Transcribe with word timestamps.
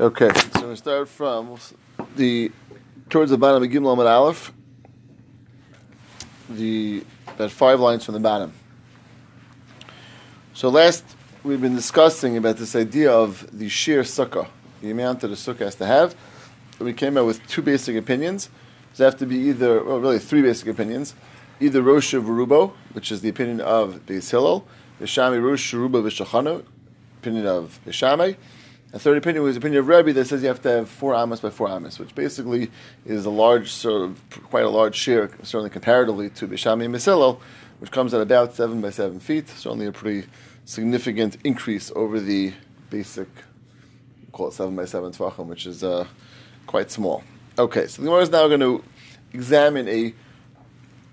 Okay, 0.00 0.30
so 0.58 0.70
we 0.70 0.76
start 0.76 1.10
from 1.10 1.58
the 2.16 2.50
towards 3.10 3.30
the 3.30 3.36
bottom 3.36 3.62
of 3.62 3.68
Gimel 3.68 3.94
Amud 3.94 4.10
Aleph. 4.10 4.50
The 6.48 7.04
about 7.26 7.50
five 7.50 7.80
lines 7.80 8.06
from 8.06 8.14
the 8.14 8.20
bottom. 8.20 8.54
So 10.54 10.70
last 10.70 11.04
we've 11.44 11.60
been 11.60 11.76
discussing 11.76 12.38
about 12.38 12.56
this 12.56 12.74
idea 12.74 13.12
of 13.12 13.46
the 13.52 13.68
sheer 13.68 14.00
sukkah, 14.00 14.48
the 14.80 14.90
amount 14.90 15.20
that 15.20 15.32
a 15.32 15.34
sukkah 15.34 15.66
has 15.66 15.74
to 15.74 15.84
have. 15.84 16.14
We 16.78 16.94
came 16.94 17.18
out 17.18 17.26
with 17.26 17.46
two 17.46 17.60
basic 17.60 17.94
opinions. 17.94 18.48
There 18.96 19.04
have 19.04 19.18
to 19.18 19.26
be 19.26 19.36
either, 19.36 19.84
well, 19.84 20.00
really 20.00 20.18
three 20.18 20.40
basic 20.40 20.68
opinions. 20.68 21.14
Either 21.60 21.82
Rosh 21.82 22.14
Rubo, 22.14 22.72
which 22.94 23.12
is 23.12 23.20
the 23.20 23.28
opinion 23.28 23.60
of 23.60 24.06
Beis 24.06 24.30
Hillel, 24.30 24.66
Beis 24.98 25.08
Shammai 25.08 25.36
Rosh 25.36 25.74
Rubo 25.74 26.02
Vishachanu, 26.02 26.64
opinion 27.18 27.44
of 27.44 27.78
Beis 27.84 27.92
Shammai. 27.92 28.32
A 28.92 28.98
third 28.98 29.16
opinion 29.16 29.44
was 29.44 29.54
the 29.54 29.60
opinion 29.60 29.80
of 29.80 29.88
Rebbe 29.88 30.12
that 30.12 30.24
says 30.24 30.42
you 30.42 30.48
have 30.48 30.62
to 30.62 30.68
have 30.68 30.88
four 30.88 31.14
amas 31.14 31.38
by 31.40 31.50
four 31.50 31.68
amas, 31.68 32.00
which 32.00 32.12
basically 32.14 32.72
is 33.06 33.24
a 33.24 33.30
large, 33.30 33.70
sort 33.70 34.02
of, 34.02 34.20
quite 34.50 34.64
a 34.64 34.68
large 34.68 34.96
share, 34.96 35.30
certainly 35.42 35.70
comparatively 35.70 36.28
to 36.30 36.48
Beis 36.48 36.58
Shammai 36.58 36.86
and 36.86 36.94
Mesillo, 36.94 37.40
which 37.78 37.92
comes 37.92 38.12
at 38.14 38.20
about 38.20 38.54
seven 38.54 38.80
by 38.80 38.90
seven 38.90 39.20
feet. 39.20 39.48
Certainly 39.48 39.86
a 39.86 39.92
pretty 39.92 40.28
significant 40.64 41.36
increase 41.44 41.92
over 41.94 42.18
the 42.18 42.52
basic, 42.90 43.28
call 44.32 44.48
it 44.48 44.54
seven 44.54 44.74
by 44.74 44.86
seven 44.86 45.12
tefachim, 45.12 45.46
which 45.46 45.66
is 45.66 45.84
uh, 45.84 46.06
quite 46.66 46.90
small. 46.90 47.22
Okay, 47.58 47.86
so 47.86 48.02
the 48.02 48.06
Gemara 48.06 48.22
is 48.22 48.30
now 48.30 48.48
going 48.48 48.60
to 48.60 48.82
examine 49.32 49.88
a 49.88 50.12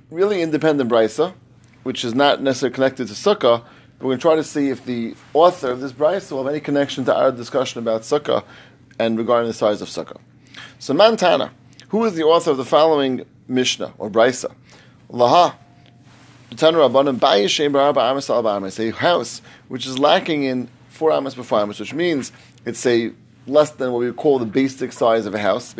really 0.09 0.41
independent 0.41 0.89
brisa, 0.89 1.35
which 1.83 2.03
is 2.03 2.16
not 2.16 2.41
necessarily 2.41 2.73
connected 2.73 3.07
to 3.07 3.13
sukkah, 3.13 3.63
we're 3.99 4.09
going 4.09 4.17
to 4.17 4.21
try 4.21 4.35
to 4.35 4.43
see 4.43 4.69
if 4.69 4.85
the 4.85 5.15
author 5.33 5.71
of 5.71 5.81
this 5.81 5.91
brisa 5.91 6.31
will 6.31 6.43
have 6.43 6.51
any 6.51 6.59
connection 6.59 7.05
to 7.05 7.15
our 7.15 7.31
discussion 7.31 7.79
about 7.79 8.01
sukkah 8.01 8.43
and 8.99 9.17
regarding 9.17 9.47
the 9.47 9.53
size 9.53 9.81
of 9.81 9.88
sukkah. 9.88 10.17
So 10.79 10.93
Mantana, 10.93 11.49
who 11.89 12.05
is 12.05 12.13
the 12.13 12.23
author 12.23 12.52
of 12.52 12.57
the 12.57 12.66
following 12.66 13.25
Mishnah 13.47 13.94
or 13.97 14.09
brisa? 14.09 14.53
Laha. 15.09 15.55
A 16.49 16.55
house 18.91 19.41
which 19.67 19.85
is 19.85 20.00
lacking 20.00 20.44
in 20.44 20.69
four 20.89 21.11
amas 21.11 21.35
before 21.35 21.59
amas, 21.59 21.79
which 21.79 21.94
means 21.94 22.31
it's 22.66 22.85
a 22.85 23.11
less 23.47 23.72
than 23.72 23.91
what 23.91 24.00
we 24.00 24.05
would 24.05 24.16
call 24.16 24.39
the 24.39 24.45
basic 24.45 24.94
size 24.94 25.25
of 25.25 25.35
a 25.35 25.39
house, 25.39 25.75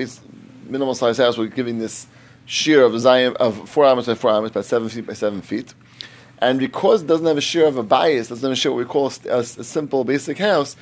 minimal 0.66 0.94
size 0.94 1.18
house. 1.18 1.38
We're 1.38 1.48
giving 1.48 1.80
this 1.80 2.08
shear 2.46 2.84
of 2.84 3.06
of 3.06 3.70
four 3.70 3.86
amas 3.86 4.08
by 4.08 4.16
four 4.16 4.32
amas, 4.32 4.52
about 4.52 4.66
seven 4.66 4.90
feet 4.90 5.08
by 5.08 5.14
seven 5.14 5.42
feet. 5.42 5.74
And 6.40 6.60
because 6.60 7.04
it 7.04 7.08
doesn't 7.08 7.26
have 7.26 7.38
a 7.38 7.42
share 7.42 7.66
of 7.66 7.78
a 7.78 7.84
bias, 7.84 8.30
doesn't 8.30 8.44
have 8.44 8.52
a 8.52 8.56
share 8.56 8.72
what 8.72 8.78
we 8.78 8.86
call 8.86 9.12
a, 9.26 9.40
a, 9.40 9.44
simple 9.44 10.04
basic 10.04 10.38
house, 10.38 10.76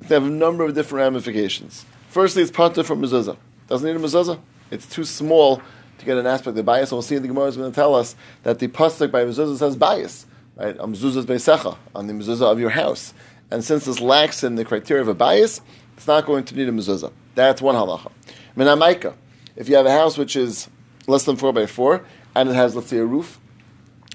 they 0.00 0.14
have 0.14 0.24
a 0.24 0.30
number 0.30 0.64
of 0.64 0.74
different 0.74 1.02
ramifications. 1.02 1.84
Firstly, 2.08 2.42
it's 2.42 2.50
parted 2.50 2.84
from 2.84 3.02
mezuzah. 3.02 3.36
Doesn't 3.68 3.86
need 3.86 3.96
a 3.96 4.04
mezuzah. 4.04 4.40
It's 4.70 4.86
too 4.86 5.04
small 5.04 5.60
to 5.98 6.04
get 6.04 6.16
an 6.16 6.26
aspect 6.26 6.48
of 6.48 6.54
the 6.56 6.62
bias. 6.62 6.90
And 6.90 6.96
we'll 6.96 7.02
see 7.02 7.16
in 7.16 7.22
the 7.22 7.28
Gemara 7.28 7.46
is 7.46 7.56
going 7.56 7.70
to 7.70 7.74
tell 7.74 7.94
us 7.94 8.16
that 8.42 8.58
the 8.58 8.68
pasuk 8.68 9.10
by 9.10 9.24
mezuzah 9.24 9.58
says 9.58 9.76
bias, 9.76 10.26
right? 10.56 10.78
On 10.78 10.94
mezuzos 10.94 11.24
beisecha, 11.24 11.76
on 11.94 12.06
the 12.06 12.14
mezuzah 12.14 12.50
of 12.50 12.58
your 12.58 12.70
house. 12.70 13.12
And 13.50 13.62
since 13.62 13.84
this 13.84 14.00
lacks 14.00 14.42
in 14.42 14.54
the 14.54 14.64
criteria 14.64 15.02
of 15.02 15.08
a 15.08 15.14
bias, 15.14 15.60
it's 15.96 16.06
not 16.06 16.24
going 16.24 16.44
to 16.44 16.56
need 16.56 16.68
a 16.68 16.72
mezuzah. 16.72 17.12
That's 17.34 17.60
one 17.60 17.74
halacha. 17.74 18.10
Minamaika, 18.56 19.14
if 19.56 19.68
you 19.68 19.76
have 19.76 19.86
a 19.86 19.92
house 19.92 20.16
which 20.16 20.36
is 20.36 20.68
less 21.06 21.24
than 21.24 21.36
four 21.36 21.52
by 21.52 21.66
four, 21.66 22.04
and 22.34 22.48
it 22.48 22.54
has, 22.54 22.74
let's 22.74 22.88
say, 22.88 22.98
a 22.98 23.04
roof, 23.04 23.38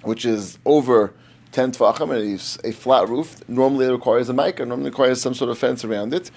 which 0.07 0.25
is 0.25 0.57
over 0.65 1.13
10 1.51 1.73
tefachim 1.73 2.15
and 2.15 2.33
it's 2.33 2.57
a, 2.63 2.71
flat 2.71 3.07
roof, 3.09 3.47
normally 3.49 3.85
it 3.85 3.91
requires 3.91 4.29
a 4.29 4.33
mica, 4.33 4.65
normally 4.65 4.89
requires 4.89 5.21
some 5.21 5.33
sort 5.33 5.51
of 5.51 5.57
fence 5.57 5.83
around 5.83 6.13
it. 6.13 6.31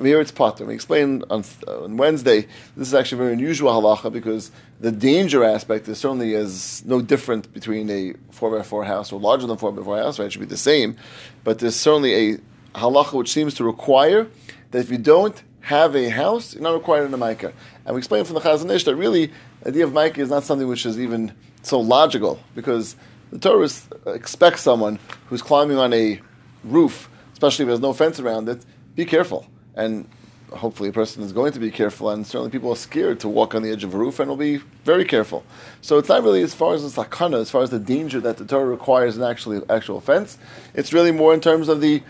Here 0.00 0.18
it's 0.18 0.32
patur. 0.32 0.66
We 0.66 0.72
explained 0.72 1.24
on, 1.28 1.44
uh, 1.68 1.84
on, 1.84 1.98
Wednesday, 1.98 2.46
this 2.74 2.88
is 2.88 2.94
actually 2.94 3.18
very 3.18 3.32
unusual 3.34 3.70
halacha 3.70 4.10
because 4.10 4.50
the 4.80 4.90
danger 4.90 5.44
aspect 5.44 5.86
is 5.88 5.98
certainly 5.98 6.32
is 6.32 6.82
no 6.86 7.02
different 7.02 7.52
between 7.52 7.90
a 7.90 8.14
4x4 8.32 8.86
house 8.86 9.12
or 9.12 9.20
larger 9.20 9.46
than 9.46 9.58
4x4 9.58 10.02
house, 10.02 10.18
right? 10.18 10.24
It 10.24 10.32
should 10.32 10.40
be 10.40 10.46
the 10.46 10.56
same. 10.56 10.96
But 11.44 11.58
there's 11.58 11.76
certainly 11.76 12.14
a 12.14 12.38
halacha 12.76 13.12
which 13.12 13.30
seems 13.30 13.52
to 13.54 13.64
require 13.64 14.28
that 14.70 14.78
if 14.78 14.90
you 14.90 14.96
don't 14.96 15.42
have 15.60 15.94
a 15.94 16.08
house, 16.08 16.54
you're 16.54 16.62
not 16.62 16.72
required 16.72 17.04
in 17.04 17.12
a 17.12 17.18
mica. 17.18 17.52
And 17.84 17.94
we 17.94 17.98
explained 17.98 18.26
from 18.26 18.34
the 18.36 18.40
Chazon 18.40 18.74
Ish 18.74 18.84
that 18.84 18.96
really 18.96 19.30
the 19.60 19.68
idea 19.68 19.84
of 19.84 19.92
mica 19.92 20.22
is 20.22 20.30
not 20.30 20.44
something 20.44 20.66
which 20.66 20.86
is 20.86 20.98
even 20.98 21.34
so 21.62 21.78
logical 21.78 22.40
because 22.54 22.96
the 23.30 23.38
Torah 23.38 23.68
expects 24.06 24.62
someone 24.62 24.98
who's 25.26 25.42
climbing 25.42 25.78
on 25.78 25.92
a 25.92 26.20
roof, 26.64 27.08
especially 27.32 27.64
if 27.64 27.68
there's 27.68 27.80
no 27.80 27.92
fence 27.92 28.20
around 28.20 28.48
it, 28.48 28.64
be 28.94 29.04
careful. 29.04 29.46
And 29.74 30.08
hopefully 30.52 30.88
a 30.88 30.92
person 30.92 31.22
is 31.22 31.32
going 31.32 31.52
to 31.52 31.60
be 31.60 31.70
careful, 31.70 32.10
and 32.10 32.26
certainly 32.26 32.50
people 32.50 32.72
are 32.72 32.76
scared 32.76 33.20
to 33.20 33.28
walk 33.28 33.54
on 33.54 33.62
the 33.62 33.70
edge 33.70 33.84
of 33.84 33.94
a 33.94 33.96
roof 33.96 34.18
and 34.18 34.28
will 34.28 34.36
be 34.36 34.56
very 34.84 35.04
careful. 35.04 35.44
So 35.80 35.98
it's 35.98 36.08
not 36.08 36.22
really 36.22 36.42
as 36.42 36.54
far 36.54 36.74
as 36.74 36.82
the 36.82 37.02
sakana, 37.02 37.40
as 37.40 37.50
far 37.50 37.62
as 37.62 37.70
the 37.70 37.78
danger 37.78 38.20
that 38.20 38.36
the 38.36 38.44
Torah 38.44 38.66
requires 38.66 39.16
an 39.16 39.22
actually 39.22 39.60
actual 39.70 40.00
fence. 40.00 40.38
It's 40.74 40.92
really 40.92 41.12
more 41.12 41.32
in 41.32 41.40
terms 41.40 41.68
of 41.68 41.80
the 41.80 42.02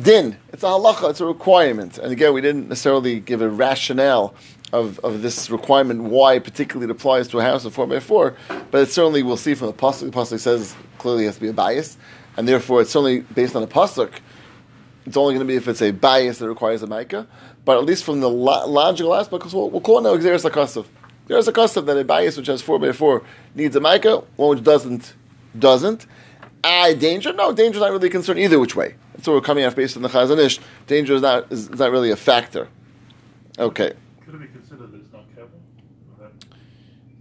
din. 0.00 0.36
It's 0.52 0.62
a 0.62 0.66
halacha, 0.66 1.10
it's 1.10 1.20
a 1.20 1.26
requirement. 1.26 1.98
And 1.98 2.12
again, 2.12 2.32
we 2.32 2.40
didn't 2.40 2.68
necessarily 2.68 3.18
give 3.18 3.42
a 3.42 3.48
rationale 3.48 4.34
of, 4.72 4.98
of 5.00 5.22
this 5.22 5.50
requirement, 5.50 6.02
why 6.02 6.38
particularly 6.38 6.90
it 6.90 6.94
applies 6.94 7.28
to 7.28 7.38
a 7.38 7.42
house 7.42 7.64
of 7.64 7.74
4x4, 7.74 8.36
but 8.70 8.82
it 8.82 8.90
certainly 8.90 9.22
we'll 9.22 9.36
see 9.36 9.54
from 9.54 9.68
the 9.68 9.72
Pasuk. 9.72 10.00
The 10.00 10.10
Pasuk 10.10 10.38
says 10.38 10.74
clearly 10.98 11.24
it 11.24 11.26
has 11.26 11.34
to 11.36 11.40
be 11.40 11.48
a 11.48 11.52
bias, 11.52 11.96
and 12.36 12.46
therefore 12.46 12.82
it's 12.82 12.90
certainly 12.90 13.20
based 13.20 13.56
on 13.56 13.62
a 13.62 13.66
Pasuk. 13.66 14.12
It's 15.06 15.16
only 15.16 15.34
going 15.34 15.46
to 15.46 15.50
be 15.50 15.56
if 15.56 15.66
it's 15.66 15.82
a 15.82 15.90
bias 15.90 16.38
that 16.38 16.48
requires 16.48 16.82
a 16.82 16.86
Micah, 16.86 17.26
but 17.64 17.78
at 17.78 17.84
least 17.84 18.04
from 18.04 18.20
the 18.20 18.30
lo- 18.30 18.66
logical 18.66 19.14
aspect, 19.14 19.52
we'll, 19.52 19.70
we'll 19.70 19.80
call 19.80 20.00
now. 20.00 20.16
There's 20.16 20.44
a 20.44 20.50
custom 20.50 21.86
that 21.86 21.96
a 21.96 22.04
bias 22.04 22.36
which 22.36 22.46
has 22.46 22.62
4x4 22.62 23.24
needs 23.54 23.74
a 23.76 23.80
Micah, 23.80 24.22
one 24.36 24.56
which 24.56 24.64
doesn't, 24.64 25.14
doesn't. 25.58 26.06
I 26.62 26.94
danger? 26.94 27.32
No, 27.32 27.52
danger 27.52 27.78
is 27.78 27.80
not 27.80 27.90
really 27.90 28.10
concerned 28.10 28.38
either 28.38 28.58
which 28.58 28.76
way. 28.76 28.94
That's 29.14 29.26
what 29.26 29.34
we're 29.34 29.40
coming 29.40 29.64
off 29.64 29.74
based 29.74 29.96
on 29.96 30.02
the 30.02 30.08
Chazon 30.08 30.38
Ish. 30.38 30.60
Danger 30.86 31.14
is 31.14 31.22
not, 31.22 31.50
is, 31.50 31.68
is 31.68 31.78
not 31.78 31.90
really 31.90 32.10
a 32.10 32.16
factor. 32.16 32.68
Okay. 33.58 33.94
Be 34.80 34.86
considered 34.86 34.92
that 34.92 35.04
it's 35.04 35.12
not 35.12 35.28
Kevin? 35.34 35.60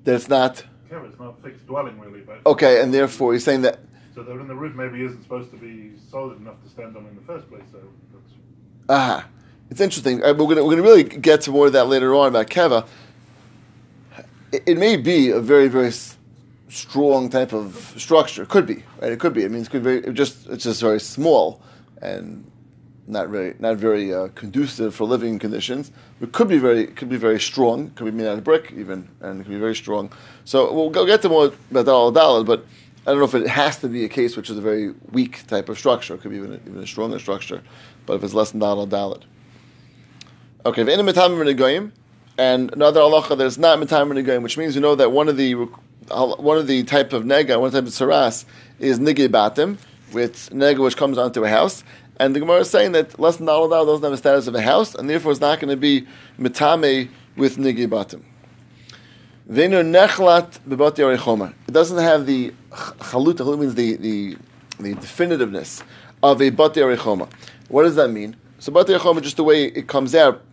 That, 0.04 0.16
it's 0.16 0.30
not. 0.30 0.64
Kevin, 0.90 1.10
it's 1.10 1.20
not 1.20 1.42
fixed 1.42 1.66
dwelling 1.68 2.00
really. 2.00 2.22
But 2.22 2.46
okay, 2.46 2.82
and 2.82 2.94
therefore 2.94 3.34
he's 3.34 3.44
saying 3.44 3.64
that. 3.64 3.80
So 4.16 4.24
that 4.24 4.32
in 4.32 4.48
the 4.48 4.56
roof 4.56 4.76
maybe 4.76 5.04
isn't 5.04 5.22
supposed 5.24 5.52
to 5.52 5.58
be 5.58 5.94
solid 6.10 6.40
enough 6.40 6.62
to 6.64 6.70
stand 6.70 6.98
on 6.98 7.06
in 7.06 7.16
the 7.16 7.22
first 7.22 7.50
place. 7.50 7.64
So 7.72 7.80
that's. 8.14 8.34
Ah, 8.88 9.28
it's 9.70 9.82
interesting. 9.82 10.24
Uh, 10.24 10.34
we're 10.34 10.56
going 10.56 10.66
we're 10.66 10.76
to 10.76 10.82
really 10.82 11.04
get 11.04 11.42
to 11.42 11.52
more 11.52 11.68
of 11.68 11.74
that 11.74 11.88
later 11.88 12.16
on 12.16 12.30
about 12.30 12.48
Keva. 12.48 12.88
It, 14.52 14.64
it 14.66 14.78
may 14.78 14.98
be 14.98 15.30
a 15.30 15.40
very 15.40 15.68
very 15.68 15.92
strong 16.70 17.30
type 17.30 17.54
of 17.54 17.94
structure. 17.98 18.44
It 18.44 18.50
Could 18.50 18.66
be 18.66 18.84
right. 19.02 19.12
It 19.12 19.20
could 19.20 19.34
be. 19.34 19.46
I 19.46 19.48
mean, 19.48 19.62
it 19.62 19.70
could 19.70 19.84
very 19.84 20.00
it 20.00 20.14
just 20.14 20.48
it's 20.48 20.64
just 20.64 20.82
very 20.82 21.00
small 21.00 21.62
and 22.02 22.50
not 23.10 23.30
very 23.30 23.56
not 23.60 23.78
very 23.78 24.14
uh, 24.14 24.30
conducive 24.36 24.96
for 24.96 25.06
living 25.06 25.40
conditions. 25.40 25.92
It 26.22 26.32
could 26.32 26.48
be 26.48 26.58
very 26.58 26.88
could 26.88 27.10
be 27.10 27.18
very 27.18 27.40
strong. 27.40 27.90
Could 27.92 28.06
be 28.06 28.12
made 28.12 28.28
out 28.28 28.38
of 28.38 28.44
brick 28.44 28.72
even, 28.76 29.10
and 29.22 29.42
it 29.42 29.44
could 29.44 29.54
be 29.54 29.60
very 29.60 29.76
strong. 29.76 30.12
So 30.46 30.72
we'll 30.72 30.90
go 30.90 31.06
get 31.06 31.22
to 31.24 31.30
more 31.30 31.52
about 31.72 31.86
that 31.86 31.92
all 31.92 32.44
but 32.44 32.66
I 33.06 33.12
don't 33.12 33.20
know 33.20 33.26
if 33.26 33.36
it 33.36 33.48
has 33.48 33.78
to 33.80 33.88
be 33.88 34.06
a 34.06 34.10
case 34.10 34.38
which 34.38 34.50
is 34.50 34.58
a 34.58 34.62
very 34.62 34.94
weak 35.12 35.48
type 35.48 35.70
of 35.70 35.78
structure. 35.78 36.14
It 36.14 36.22
could 36.22 36.32
be 36.32 36.38
even 36.38 36.54
a, 36.54 36.56
even 36.70 36.84
a 36.84 36.88
stronger 36.88 37.18
structure, 37.20 37.62
but 38.06 38.14
if 38.14 38.24
it's 38.24 38.34
less 38.34 38.52
than 38.52 38.60
dalal 38.60 38.88
dalit. 38.88 39.24
Okay, 40.66 40.82
and 42.40 42.72
another 42.72 43.02
halacha 43.02 43.38
that 43.38 43.44
is 43.44 43.58
not 43.58 43.80
mitam 43.80 44.14
goyim, 44.26 44.44
which 44.44 44.58
means 44.58 44.74
you 44.74 44.82
know 44.82 44.96
that 44.96 45.12
one 45.12 45.28
of 45.28 45.36
the 45.36 45.54
one 45.56 46.58
of 46.58 46.68
the 46.68 46.84
type 46.84 47.12
of 47.12 47.24
nega, 47.24 47.60
one 47.60 47.72
type 47.72 47.84
of 47.84 47.90
saras 47.90 48.46
is 48.80 48.98
nige 49.00 49.28
batim, 49.28 49.78
with 50.14 50.50
nega 50.52 50.80
which 50.80 50.96
comes 50.96 51.18
onto 51.18 51.44
a 51.44 51.50
house, 51.50 51.84
and 52.20 52.36
the 52.36 52.42
Gemara 52.42 52.60
is 52.60 52.70
saying 52.70 52.92
that 52.92 53.18
less 53.18 53.38
than 53.38 53.46
Dalal 53.46 53.70
doesn't 53.70 54.04
have 54.04 54.14
a 54.14 54.18
status 54.18 54.48
of 54.48 54.56
a 54.56 54.62
house, 54.62 54.94
and 54.94 55.10
therefore 55.10 55.32
it's 55.32 55.42
not 55.42 55.60
going 55.60 55.70
to 55.70 55.78
be 55.78 56.06
mitame 56.38 57.10
with 57.38 57.58
nigi 57.58 57.88
batim. 57.88 58.24
It 59.52 59.72
doesn't 61.72 61.98
have 61.98 62.28
the 62.28 62.54
chalut. 62.70 63.34
Chalut 63.34 63.60
means 63.60 63.74
the, 63.74 63.96
the, 63.96 64.38
the 64.80 64.94
definitiveness 64.94 65.82
of 66.22 66.42
a 66.42 66.98
choma. 66.98 67.28
What 67.70 67.84
does 67.84 67.96
that 67.96 68.10
mean? 68.10 68.36
So 68.60 68.72
choma, 68.84 69.22
just 69.22 69.38
the 69.38 69.44
way 69.44 69.66
it 69.66 69.88
comes 69.88 70.14
out 70.14 70.44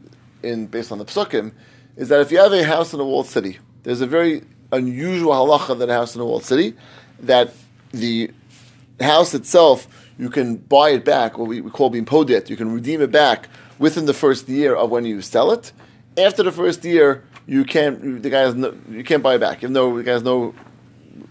in 0.43 0.67
based 0.67 0.93
on 0.93 0.99
the 0.99 1.05
psukim, 1.05 1.53
is 1.97 2.09
that 2.09 2.21
if 2.21 2.31
you 2.31 2.39
have 2.39 2.53
a 2.53 2.65
house 2.65 2.95
in 2.95 3.01
a 3.01 3.05
walled 3.05 3.27
city, 3.27 3.59
there's 3.83 4.01
a 4.01 4.07
very 4.07 4.43
unusual 4.73 5.33
halacha 5.33 5.79
that 5.79 5.91
a 5.91 5.93
house 5.93 6.15
in 6.15 6.21
a 6.21 6.25
walled 6.25 6.45
city 6.45 6.75
that 7.21 7.53
the 7.93 8.31
house 9.01 9.35
itself 9.35 9.87
you 10.19 10.31
can 10.31 10.57
buy 10.57 10.91
it 10.91 11.05
back, 11.05 11.39
what 11.39 11.49
we, 11.49 11.61
call 11.63 11.91
being 11.91 12.07
podit. 12.07 12.49
You 12.49 12.57
can 12.57 12.73
redeem 12.73 13.03
it 13.03 13.11
back 13.11 13.49
within 13.79 14.07
the 14.07 14.15
first 14.15 14.49
year 14.49 14.75
of 14.75 14.91
when 14.91 15.05
you 15.05 15.21
sell 15.21 15.53
it. 15.53 15.73
After 16.17 16.43
the 16.43 16.53
first 16.53 16.85
year, 16.85 17.25
you 17.47 17.65
can't. 17.65 18.23
The 18.23 18.31
guy 18.31 18.41
has 18.41 18.55
no, 18.55 18.75
you 18.91 19.05
can't 19.05 19.23
buy 19.23 19.35
it 19.35 19.41
back, 19.41 19.59
even 19.59 19.75
though 19.75 19.97
the 19.97 20.03
guy 20.03 20.13
has 20.13 20.23
no 20.23 20.55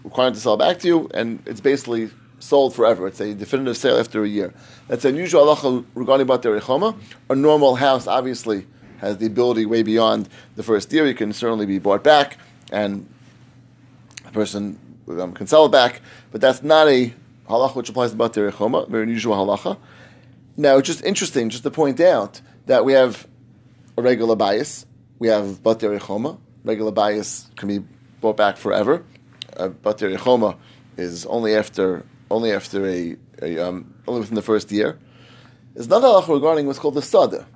requirement 0.04 0.36
to 0.36 0.40
sell 0.40 0.54
it 0.54 0.58
back 0.58 0.78
to 0.80 0.88
you, 0.88 1.10
and 1.12 1.42
it's 1.46 1.60
basically 1.60 2.10
sold 2.38 2.74
forever. 2.74 3.06
It's 3.06 3.20
a 3.20 3.34
definitive 3.34 3.76
sale 3.76 3.98
after 3.98 4.22
a 4.22 4.28
year. 4.28 4.54
That's 4.88 5.04
unusual 5.04 5.44
halacha 5.44 5.84
regarding 5.94 6.26
Batei 6.26 6.44
Arei 6.44 6.62
Choma. 6.62 6.96
A 7.28 7.34
normal 7.34 7.76
house 7.76 8.06
obviously 8.06 8.66
has 8.98 9.18
the 9.18 9.26
ability 9.26 9.66
way 9.66 9.82
beyond 9.82 10.28
the 10.54 10.62
first 10.62 10.92
year. 10.92 11.06
It 11.06 11.16
can 11.16 11.32
certainly 11.32 11.66
be 11.66 11.78
bought 11.78 12.04
back, 12.04 12.38
and 12.70 13.08
a 14.24 14.30
person 14.30 14.78
um, 15.08 15.32
can 15.32 15.46
sell 15.46 15.66
it 15.66 15.72
back. 15.72 16.00
But 16.30 16.40
that's 16.40 16.62
not 16.62 16.88
a 16.88 17.12
halacha 17.48 17.74
which 17.76 17.88
applies 17.88 18.10
to 18.10 18.16
Batei 18.16 18.50
Arei 18.50 18.56
Choma. 18.56 18.86
Very 18.86 19.04
unusual 19.04 19.34
halacha. 19.34 19.78
Now, 20.56 20.78
it's 20.78 20.86
just 20.86 21.04
interesting, 21.04 21.50
just 21.50 21.64
to 21.64 21.70
point 21.70 22.00
out 22.00 22.40
that 22.66 22.84
we 22.84 22.92
have 22.94 23.26
a 23.96 24.02
regular 24.02 24.36
bias. 24.36 24.86
We 25.18 25.28
have 25.28 25.62
Batei 25.62 25.90
Arei 25.90 26.00
Choma. 26.00 26.38
Regular 26.64 26.92
bias 26.92 27.50
can 27.56 27.68
be 27.68 27.84
brought 28.20 28.36
back 28.36 28.56
forever. 28.56 29.04
Uh, 29.56 29.68
Batei 29.68 30.10
Arei 30.12 30.18
Choma 30.18 30.56
is 30.96 31.26
only 31.26 31.54
after 31.54 32.04
only 32.30 32.52
after 32.52 32.86
a, 32.86 33.16
a 33.42 33.58
um, 33.58 33.94
only 34.08 34.20
within 34.20 34.34
the 34.34 34.42
first 34.42 34.72
year. 34.72 34.98
There's 35.74 35.86
another 35.86 36.08
halacha 36.08 36.28
regarding 36.28 36.66
what's 36.66 36.78
called 36.78 36.94
the 36.94 37.02
sada, 37.02 37.46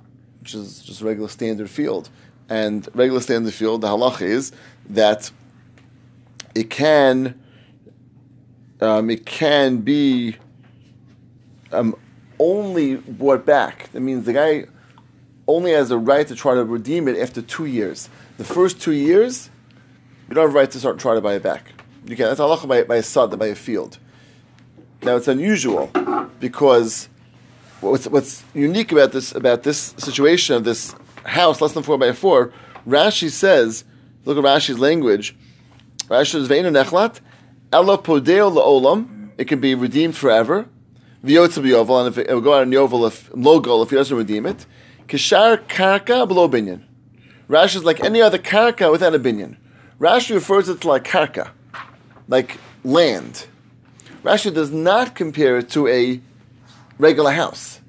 which 0.41 0.53
is 0.53 0.81
just 0.83 1.01
regular 1.01 1.27
standard 1.27 1.69
field. 1.69 2.09
And 2.49 2.87
regular 2.93 3.21
standard 3.21 3.53
field, 3.53 3.81
the 3.81 3.87
halacha 3.87 4.21
is 4.21 4.51
that 4.89 5.31
it 6.53 6.69
can 6.69 7.39
um, 8.81 9.09
it 9.09 9.25
can 9.25 9.77
be 9.77 10.35
um, 11.71 11.95
only 12.39 12.95
bought 12.95 13.45
back. 13.45 13.89
That 13.93 14.01
means 14.01 14.25
the 14.25 14.33
guy 14.33 14.65
only 15.47 15.71
has 15.71 15.91
a 15.91 15.97
right 15.97 16.27
to 16.27 16.35
try 16.35 16.55
to 16.55 16.63
redeem 16.63 17.07
it 17.07 17.17
after 17.17 17.41
two 17.41 17.65
years. 17.65 18.09
The 18.37 18.43
first 18.43 18.81
two 18.81 18.91
years, 18.93 19.49
you 20.27 20.35
don't 20.35 20.45
have 20.45 20.55
a 20.55 20.57
right 20.57 20.71
to 20.71 20.79
start 20.79 20.99
try 20.99 21.13
to 21.13 21.21
buy 21.21 21.35
it 21.35 21.43
back. 21.43 21.71
You 22.05 22.15
can. 22.15 22.25
That's 22.25 22.39
halacha 22.39 22.67
by, 22.67 22.83
by 22.83 22.97
a 22.97 23.03
sada, 23.03 23.37
by 23.37 23.47
a 23.47 23.55
field. 23.55 23.99
Now 25.03 25.15
it's 25.15 25.27
unusual 25.27 25.87
because 26.39 27.09
what's, 27.81 28.07
what's 28.07 28.43
unique 28.53 28.91
about 28.91 29.11
this 29.11 29.33
about 29.33 29.63
this 29.63 29.93
situation 29.97 30.55
of 30.55 30.63
this 30.63 30.95
house 31.25 31.61
less 31.61 31.73
than 31.73 31.83
four 31.83 31.97
by 31.97 32.13
four. 32.13 32.53
Rashi 32.87 33.29
says, 33.29 33.83
look 34.25 34.37
at 34.37 34.43
Rashi's 34.43 34.79
language. 34.79 35.35
Rashi 36.07 36.31
says, 36.31 36.49
"Ve'inu 36.49 36.71
nechlat 36.83 37.19
elo 37.71 37.97
podeo 37.97 38.51
laolam." 38.51 39.29
It 39.37 39.47
can 39.47 39.59
be 39.59 39.73
redeemed 39.73 40.15
forever. 40.15 40.67
V'yotza 41.25 41.63
b'yovel, 41.63 42.05
and 42.05 42.09
if 42.09 42.17
it, 42.17 42.29
it 42.29 42.33
will 42.33 42.41
go 42.41 42.53
out 42.53 42.63
in 42.63 42.71
yovel 42.71 43.07
if 43.07 43.29
logo 43.33 43.81
if 43.81 43.89
he 43.89 43.95
doesn't 43.95 44.15
redeem 44.15 44.45
it. 44.45 44.65
Kishar 45.07 45.57
karka 45.67 46.27
below 46.27 46.47
binyan. 46.49 46.81
Rashi 47.49 47.77
is 47.77 47.83
like 47.83 48.03
any 48.03 48.21
other 48.21 48.37
karka 48.37 48.91
without 48.91 49.13
a 49.13 49.19
binyan. 49.19 49.57
Rashi 49.99 50.33
refers 50.33 50.69
it 50.69 50.81
to 50.81 50.87
like 50.87 51.03
karka, 51.03 51.49
like 52.27 52.57
land. 52.83 53.45
Rashi 54.23 54.53
does 54.53 54.71
not 54.71 55.15
compare 55.15 55.57
it 55.57 55.69
to 55.71 55.87
a 55.87 56.21
regular 56.97 57.31
house. 57.31 57.79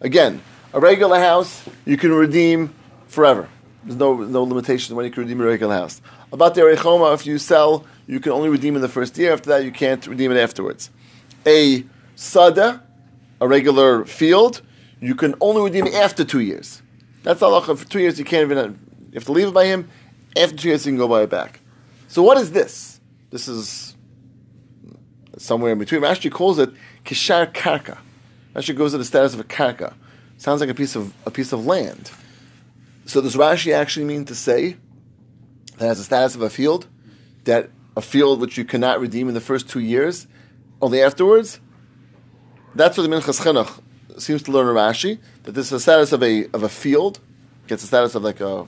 Again, 0.00 0.42
a 0.72 0.80
regular 0.80 1.18
house 1.18 1.62
you 1.84 1.96
can 1.96 2.12
redeem 2.12 2.74
forever. 3.06 3.48
There's 3.84 3.98
no 3.98 4.16
no 4.16 4.42
limitation 4.42 4.96
when 4.96 5.04
you 5.04 5.10
can 5.10 5.22
redeem 5.22 5.40
a 5.40 5.44
regular 5.44 5.74
house. 5.74 6.00
About 6.32 6.54
the 6.54 6.62
Erechoma, 6.62 7.14
if 7.14 7.26
you 7.26 7.38
sell, 7.38 7.84
you 8.06 8.20
can 8.20 8.32
only 8.32 8.48
redeem 8.48 8.76
in 8.76 8.82
the 8.82 8.88
first 8.88 9.16
year. 9.18 9.32
After 9.32 9.50
that, 9.50 9.64
you 9.64 9.70
can't 9.70 10.06
redeem 10.06 10.32
it 10.32 10.36
afterwards. 10.36 10.90
A 11.46 11.84
sada, 12.14 12.82
a 13.40 13.48
regular 13.48 14.04
field, 14.04 14.62
you 15.00 15.14
can 15.14 15.34
only 15.40 15.62
redeem 15.62 15.86
after 15.94 16.24
two 16.24 16.40
years. 16.40 16.82
That's 17.22 17.42
Allah. 17.42 17.62
For 17.62 17.84
two 17.88 18.00
years, 18.00 18.18
you 18.18 18.24
can't 18.24 18.42
even. 18.42 18.58
Uh, 18.58 18.66
you 19.10 19.14
have 19.14 19.24
to 19.24 19.32
leave 19.32 19.48
it 19.48 19.54
by 19.54 19.66
him. 19.66 19.88
After 20.36 20.56
two 20.56 20.68
years, 20.68 20.86
you 20.86 20.92
can 20.92 20.98
go 20.98 21.08
buy 21.08 21.22
it 21.22 21.30
back. 21.30 21.60
So 22.08 22.22
what 22.22 22.38
is 22.38 22.52
this? 22.52 23.00
This 23.30 23.48
is 23.48 23.96
somewhere 25.38 25.72
in 25.72 25.78
between. 25.78 26.00
Rashi 26.00 26.30
calls 26.30 26.58
it 26.58 26.70
kishar 27.04 27.52
karka. 27.52 27.98
Rashi 28.54 28.76
goes 28.76 28.92
to 28.92 28.98
the 28.98 29.04
status 29.04 29.34
of 29.34 29.40
a 29.40 29.44
karka. 29.44 29.94
Sounds 30.38 30.60
like 30.60 30.70
a 30.70 30.74
piece 30.74 30.96
of 30.96 31.14
a 31.26 31.30
piece 31.30 31.52
of 31.52 31.66
land. 31.66 32.10
So 33.06 33.20
does 33.20 33.36
Rashi 33.36 33.72
actually 33.72 34.06
mean 34.06 34.24
to 34.26 34.34
say 34.34 34.76
that 35.78 35.86
has 35.86 35.98
the 35.98 36.04
status 36.04 36.34
of 36.34 36.42
a 36.42 36.50
field, 36.50 36.86
that 37.44 37.70
a 37.96 38.02
field 38.02 38.40
which 38.40 38.56
you 38.56 38.64
cannot 38.64 39.00
redeem 39.00 39.28
in 39.28 39.34
the 39.34 39.40
first 39.40 39.68
two 39.68 39.80
years, 39.80 40.26
only 40.80 41.02
afterwards? 41.02 41.60
That's 42.74 42.96
what 42.96 43.08
the 43.08 43.14
Minchas 43.14 43.40
Chinuch 43.40 43.80
seems 44.20 44.42
to 44.44 44.52
learn 44.52 44.68
in 44.68 44.74
Rashi 44.74 45.18
that 45.44 45.52
this 45.52 45.66
is 45.66 45.70
the 45.70 45.80
status 45.80 46.12
of 46.12 46.22
a 46.22 46.46
of 46.52 46.62
a 46.62 46.68
field, 46.68 47.20
gets 47.66 47.82
the 47.82 47.88
status 47.88 48.14
of 48.14 48.22
like 48.22 48.40
a 48.40 48.66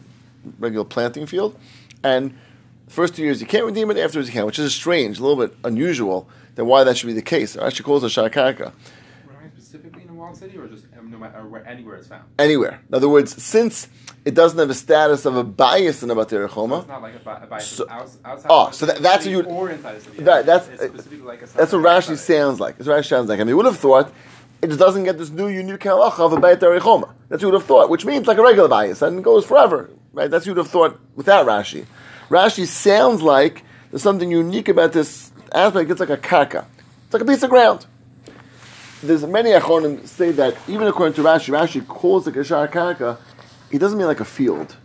regular 0.59 0.85
planting 0.85 1.27
field, 1.27 1.59
and 2.03 2.37
first 2.89 3.17
two 3.17 3.23
years 3.23 3.41
you 3.41 3.47
can't 3.47 3.65
redeem 3.65 3.91
it, 3.91 3.99
afterwards 3.99 4.29
you 4.29 4.33
can, 4.33 4.47
which 4.47 4.59
is 4.59 4.75
strange, 4.75 5.19
a 5.19 5.23
little 5.23 5.47
bit 5.47 5.57
unusual. 5.65 6.29
Then 6.55 6.67
why 6.67 6.85
that 6.85 6.97
should 6.97 7.09
be 7.09 7.13
the 7.13 7.23
case? 7.23 7.57
Rashi 7.57 7.83
calls 7.83 8.05
it 8.05 8.09
shakarka. 8.09 8.73
Specifically 10.33 10.61
in 10.61 10.69
the 10.69 10.69
walled 10.69 10.79
city, 10.79 10.95
or 10.95 11.03
just 11.03 11.11
no 11.11 11.19
matter 11.19 11.47
where, 11.49 11.67
anywhere 11.67 11.97
it's 11.97 12.09
found. 12.09 12.25
Anywhere. 12.39 12.81
In 12.89 12.95
other 12.95 13.09
words, 13.09 13.43
since 13.43 13.89
it 14.25 14.35
doesn't 14.35 14.59
have 14.59 14.71
a 14.71 14.75
status 14.75 15.25
of 15.27 15.37
a 15.37 15.45
bias 15.45 16.03
in 16.03 16.11
a 16.11 16.15
Batir 16.15 16.45
It's 16.47 16.89
not 16.89 17.03
like 17.03 17.15
a, 17.17 17.19
bi- 17.19 17.41
a 17.43 17.47
bias 17.47 17.67
So- 17.67 17.87
outside. 17.91 18.21
Oh, 18.25 18.35
of 18.63 18.69
ah, 18.69 18.71
so 18.71 18.87
that- 18.87 18.99
that's 18.99 19.25
city 19.25 19.37
what 19.37 19.47
you- 19.47 19.51
or 19.53 19.71
inside 19.71 19.97
the 19.97 20.01
city. 20.01 20.23
That- 20.23 20.47
that's- 20.47 20.69
uh, 20.81 20.89
specifically 20.89 21.19
like 21.19 21.43
a 21.43 21.47
that's 21.47 21.73
what 21.73 21.87
outside 21.87 22.11
Rashi 22.11 22.15
it. 22.15 22.17
sounds 22.19 22.61
like. 22.61 22.79
That's 22.79 22.89
what 22.89 23.01
Rashi 23.03 23.09
sounds 23.09 23.29
like. 23.29 23.39
I 23.41 23.43
mean, 23.45 23.49
you 23.51 23.57
would 23.57 23.67
have 23.67 23.79
thought 23.79 24.13
it 24.63 24.69
just 24.69 24.79
doesn't 24.81 25.05
get 25.05 25.19
this 25.19 25.31
new 25.31 25.49
unique 25.49 25.81
halacha 25.81 26.21
of 26.21 26.33
a 26.33 26.37
Batir 26.37 26.81
Choma. 26.81 27.09
That's 27.29 27.43
what 27.43 27.43
you 27.43 27.49
would 27.49 27.61
have 27.61 27.65
thought, 27.67 27.91
which 27.91 28.05
means 28.07 28.27
like 28.27 28.39
a 28.39 28.43
regular 28.43 28.69
bias 28.69 29.03
and 29.03 29.19
it 29.19 29.23
goes 29.23 29.45
forever. 29.45 29.91
Right? 30.13 30.31
That's 30.31 30.43
what 30.43 30.47
you 30.47 30.53
would 30.53 30.59
have 30.65 30.71
thought 30.71 30.99
without 31.17 31.47
Rashi. 31.47 31.85
Rashi 32.31 32.67
sounds 32.67 33.21
like 33.21 33.63
there's 33.91 34.03
something 34.03 34.31
unique 34.31 34.69
about 34.69 34.93
this 34.93 35.33
aspect. 35.53 35.91
It's 35.91 36.01
like 36.01 36.09
a 36.11 36.17
karka. 36.17 36.65
It's 37.05 37.13
like 37.13 37.23
a 37.23 37.27
piece 37.27 37.43
of 37.43 37.51
ground. 37.51 37.87
There's 39.05 39.27
many 39.27 39.51
achronim 39.51 40.09
say 40.09 40.31
that 40.33 40.57
even 40.67 40.87
according 40.87 41.13
to 41.17 41.23
Rashi, 41.23 41.53
Rashi 41.53 41.87
calls 41.87 42.27
it 42.27 42.35
kashar 42.35 42.73
karka. 42.73 43.19
He 43.71 43.77
doesn't 43.77 43.99
mean 43.99 44.07
like 44.07 44.21
a 44.21 44.25
field, 44.25 44.77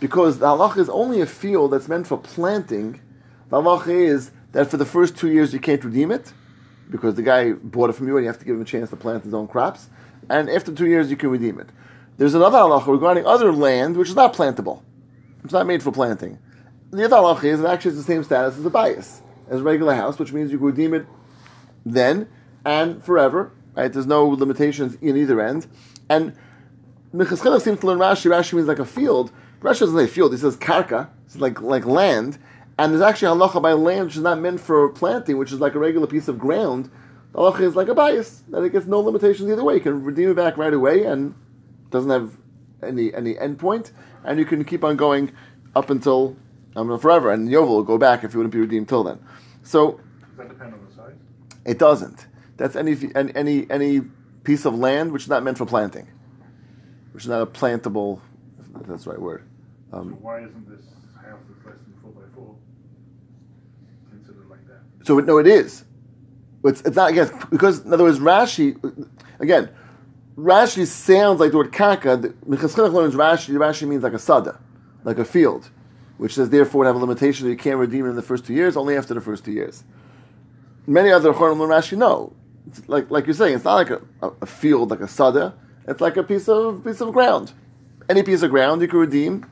because 0.00 0.38
the 0.38 0.46
halacha 0.46 0.78
is 0.78 0.88
only 0.88 1.20
a 1.20 1.26
field 1.26 1.72
that's 1.74 1.86
meant 1.86 2.06
for 2.06 2.16
planting. 2.16 3.02
The 3.50 3.60
halacha 3.60 3.88
is 3.88 4.30
that 4.52 4.70
for 4.70 4.78
the 4.78 4.86
first 4.86 5.14
two 5.14 5.30
years 5.30 5.52
you 5.52 5.60
can't 5.60 5.84
redeem 5.84 6.10
it, 6.10 6.32
because 6.88 7.16
the 7.16 7.22
guy 7.22 7.52
bought 7.52 7.90
it 7.90 7.92
from 7.92 8.08
you 8.08 8.16
and 8.16 8.24
you 8.24 8.28
have 8.28 8.38
to 8.38 8.46
give 8.46 8.56
him 8.56 8.62
a 8.62 8.64
chance 8.64 8.88
to 8.90 8.96
plant 8.96 9.24
his 9.24 9.34
own 9.34 9.46
crops. 9.46 9.90
And 10.30 10.48
after 10.48 10.72
two 10.72 10.86
years 10.86 11.10
you 11.10 11.18
can 11.18 11.28
redeem 11.28 11.60
it. 11.60 11.68
There's 12.16 12.32
another 12.32 12.56
halacha 12.56 12.86
regarding 12.86 13.26
other 13.26 13.52
land 13.52 13.94
which 13.98 14.08
is 14.08 14.16
not 14.16 14.32
plantable. 14.32 14.80
It's 15.44 15.52
not 15.52 15.66
made 15.66 15.82
for 15.82 15.92
planting. 15.92 16.38
The 16.92 17.04
other 17.04 17.16
halacha 17.16 17.44
is 17.44 17.60
it 17.60 17.66
actually 17.66 17.90
has 17.90 17.98
the 17.98 18.10
same 18.10 18.24
status 18.24 18.56
as 18.56 18.64
a 18.64 18.70
bias, 18.70 19.20
as 19.50 19.60
a 19.60 19.62
regular 19.62 19.94
house, 19.94 20.18
which 20.18 20.32
means 20.32 20.50
you 20.50 20.56
can 20.56 20.68
redeem 20.68 20.94
it 20.94 21.04
then 21.84 22.26
and 22.64 23.02
forever. 23.02 23.52
Right? 23.76 23.92
There's 23.92 24.06
no 24.06 24.26
limitations 24.26 24.96
in 25.00 25.16
either 25.16 25.40
end. 25.40 25.66
And 26.08 26.34
Minchas 27.14 27.40
Chinuch 27.40 27.62
seems 27.62 27.80
to 27.80 27.86
learn 27.86 27.98
Rashi. 27.98 28.30
Rashi 28.30 28.54
means 28.54 28.68
like 28.68 28.78
a 28.78 28.84
field. 28.84 29.32
Rashi 29.60 29.80
doesn't 29.80 29.96
say 29.96 30.06
field. 30.06 30.32
He 30.32 30.38
says 30.38 30.56
karka. 30.56 31.08
It's 31.26 31.36
like 31.36 31.60
like 31.60 31.86
land. 31.86 32.38
And 32.78 32.92
there's 32.92 33.02
actually 33.02 33.36
halacha 33.38 33.60
by 33.60 33.72
land 33.72 34.06
which 34.06 34.16
is 34.16 34.22
not 34.22 34.38
meant 34.40 34.58
for 34.60 34.88
planting, 34.88 35.36
which 35.38 35.52
is 35.52 35.60
like 35.60 35.74
a 35.74 35.78
regular 35.78 36.06
piece 36.06 36.28
of 36.28 36.38
ground. 36.38 36.90
The 37.32 37.38
halacha 37.38 37.60
is 37.60 37.76
like 37.76 37.88
a 37.88 37.94
bias 37.94 38.42
that 38.48 38.62
it 38.62 38.72
gets 38.72 38.86
no 38.86 39.00
limitations 39.00 39.50
either 39.50 39.62
way. 39.62 39.74
You 39.74 39.80
can 39.80 40.02
redeem 40.02 40.30
it 40.30 40.34
back 40.34 40.56
right 40.56 40.72
away 40.72 41.04
and 41.04 41.34
doesn't 41.90 42.10
have 42.10 42.36
any 42.82 43.12
any 43.14 43.34
endpoint, 43.34 43.92
and 44.24 44.38
you 44.38 44.44
can 44.44 44.64
keep 44.64 44.82
on 44.82 44.96
going 44.96 45.32
up 45.76 45.90
until 45.90 46.36
I 46.74 46.82
mean, 46.82 46.98
forever. 46.98 47.30
And 47.30 47.48
Yovel 47.48 47.68
will 47.68 47.82
go 47.82 47.98
back 47.98 48.24
if 48.24 48.32
you 48.32 48.38
wouldn't 48.38 48.52
be 48.54 48.60
redeemed 48.60 48.88
till 48.88 49.04
then. 49.04 49.18
So 49.62 49.92
Does 49.92 50.00
that 50.38 50.48
depend 50.48 50.74
on 50.74 50.86
the 50.88 50.94
size? 50.94 51.14
it 51.64 51.78
doesn't. 51.78 52.26
That's 52.60 52.76
any 52.76 52.94
any 53.14 53.34
any, 53.34 53.70
any 53.70 54.00
piece 54.44 54.66
of 54.66 54.74
land 54.78 55.12
which 55.12 55.22
is 55.22 55.28
not 55.30 55.42
meant 55.42 55.56
for 55.56 55.64
planting, 55.64 56.06
which 57.12 57.24
is 57.24 57.28
not 57.30 57.40
a 57.40 57.46
plantable. 57.46 58.20
If 58.78 58.86
that's 58.86 59.04
the 59.04 59.10
right 59.12 59.20
word. 59.20 59.44
So 59.90 59.96
Um, 59.96 60.12
why 60.20 60.40
isn't 60.40 60.68
this 60.68 60.84
house 61.16 61.40
that's 61.48 61.66
less 61.66 61.76
than 61.76 61.94
four 62.02 62.10
by 62.10 62.28
four 62.34 62.54
considered 64.10 64.50
like 64.50 64.66
that? 64.66 65.06
so 65.06 65.18
no, 65.20 65.38
it 65.38 65.46
is. 65.46 65.86
It's, 66.62 66.82
it's 66.82 66.96
not 66.96 67.12
again 67.12 67.30
because 67.48 67.80
in 67.86 67.94
other 67.94 68.04
words, 68.04 68.18
Rashi 68.18 68.76
again. 69.38 69.70
Rashi 70.36 70.86
sounds 70.86 71.40
like 71.40 71.52
the 71.52 71.56
word 71.56 71.72
kaka. 71.72 72.18
Minchas 72.46 72.74
Chinuch 72.74 72.92
learns 72.92 73.14
Rashi. 73.14 73.54
Rashi 73.54 73.88
means 73.88 74.02
like 74.02 74.12
a 74.12 74.18
sada, 74.18 74.60
like 75.04 75.16
a 75.16 75.24
field, 75.24 75.70
which 76.18 76.34
says 76.34 76.50
therefore 76.50 76.80
would 76.80 76.86
have 76.88 76.96
a 76.96 76.98
limitation 76.98 77.46
that 77.46 77.52
you 77.52 77.56
can't 77.58 77.78
redeem 77.78 78.04
it 78.04 78.10
in 78.10 78.16
the 78.16 78.22
first 78.22 78.44
two 78.44 78.52
years, 78.52 78.76
only 78.76 78.98
after 78.98 79.14
the 79.14 79.22
first 79.22 79.46
two 79.46 79.52
years. 79.52 79.82
Many 80.86 81.10
other 81.10 81.32
Chorim 81.32 81.58
learn 81.58 81.70
Rashi 81.70 81.96
no, 81.96 82.34
like 82.86 83.10
like 83.10 83.26
you're 83.26 83.34
saying, 83.34 83.54
it's 83.54 83.64
not 83.64 83.74
like 83.74 83.90
a, 83.90 84.00
a, 84.22 84.46
field 84.46 84.90
like 84.90 85.00
a 85.00 85.08
sada. 85.08 85.54
It's 85.86 86.00
like 86.00 86.16
a 86.16 86.22
piece 86.22 86.48
of 86.48 86.84
piece 86.84 87.00
of 87.00 87.12
ground. 87.12 87.52
Any 88.08 88.22
piece 88.22 88.42
of 88.42 88.50
ground 88.50 88.82
you 88.82 88.88
can 88.88 88.98
redeem 88.98 89.46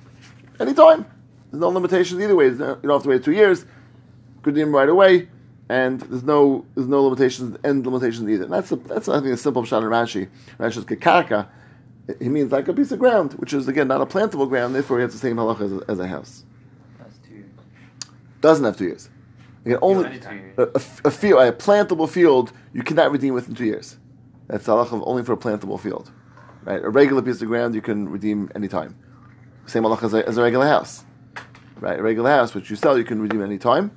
anytime. 0.61 1.07
There's 1.51 1.61
no 1.61 1.69
limitations 1.69 2.21
either 2.21 2.37
way. 2.37 2.47
You 2.47 2.57
don't 2.57 2.85
have 2.85 3.03
to 3.03 3.09
wait 3.09 3.25
two 3.25 3.33
years. 3.33 3.61
You 3.61 4.43
can 4.43 4.55
redeem 4.55 4.75
right 4.75 4.89
away, 4.89 5.29
and 5.69 6.01
there's 6.01 6.25
no 6.25 6.65
there's 6.75 6.89
no 6.89 7.03
limitations 7.03 7.59
end 7.65 7.87
limitations 7.87 8.29
either. 8.29 8.45
And 8.45 8.53
that's 8.53 8.73
a, 8.73 8.77
that's 8.77 9.09
I 9.09 9.21
think 9.21 9.35
a 9.35 9.37
simple 9.37 9.65
shot 9.65 9.83
in 9.83 9.89
Rashi. 9.89 10.29
Rashi's 10.59 10.85
kekarka. 10.85 11.49
He 12.21 12.29
means 12.29 12.53
like 12.53 12.69
a 12.69 12.73
piece 12.73 12.91
of 12.91 12.99
ground, 12.99 13.35
which 13.35 13.53
is 13.53 13.69
again 13.69 13.89
not 13.89 14.01
a 14.01 14.07
plantable 14.07 14.49
ground. 14.49 14.75
Therefore, 14.75 14.99
he 14.99 15.03
has 15.03 15.13
the 15.13 15.19
same 15.19 15.37
halacha 15.37 15.61
as 15.63 15.73
a, 15.73 15.91
as 15.91 15.99
a 15.99 16.07
house. 16.07 16.45
Doesn't 18.41 18.65
have 18.65 18.77
two 18.77 18.85
years. 18.85 19.09
You 19.65 19.75
can 19.75 19.79
only 19.83 20.21
a, 20.57 20.63
a, 20.63 20.81
a 21.05 21.11
field, 21.11 21.41
a 21.43 21.53
plantable 21.53 22.09
field, 22.09 22.53
you 22.73 22.83
cannot 22.83 23.11
redeem 23.11 23.35
within 23.35 23.55
two 23.55 23.65
years. 23.65 23.99
That's 24.47 24.65
the 24.65 24.73
halacha 24.73 24.93
of 24.93 25.03
only 25.05 25.23
for 25.25 25.33
a 25.33 25.37
plantable 25.37 25.79
field, 25.79 26.11
right? 26.65 26.83
A 26.83 26.89
regular 26.89 27.23
piece 27.23 27.43
of 27.43 27.49
ground 27.49 27.75
you 27.75 27.83
can 27.83 28.09
redeem 28.09 28.51
anytime. 28.55 28.97
Same 29.67 29.83
halacha 29.83 30.05
as 30.05 30.15
a, 30.15 30.29
as 30.29 30.39
a 30.39 30.43
regular 30.43 30.67
house, 30.67 31.05
right? 31.81 31.99
A 31.99 32.03
regular 32.03 32.31
house 32.31 32.55
which 32.55 32.71
you 32.71 32.77
sell 32.77 32.97
you 32.97 33.05
can 33.05 33.21
redeem 33.21 33.43
anytime. 33.43 33.91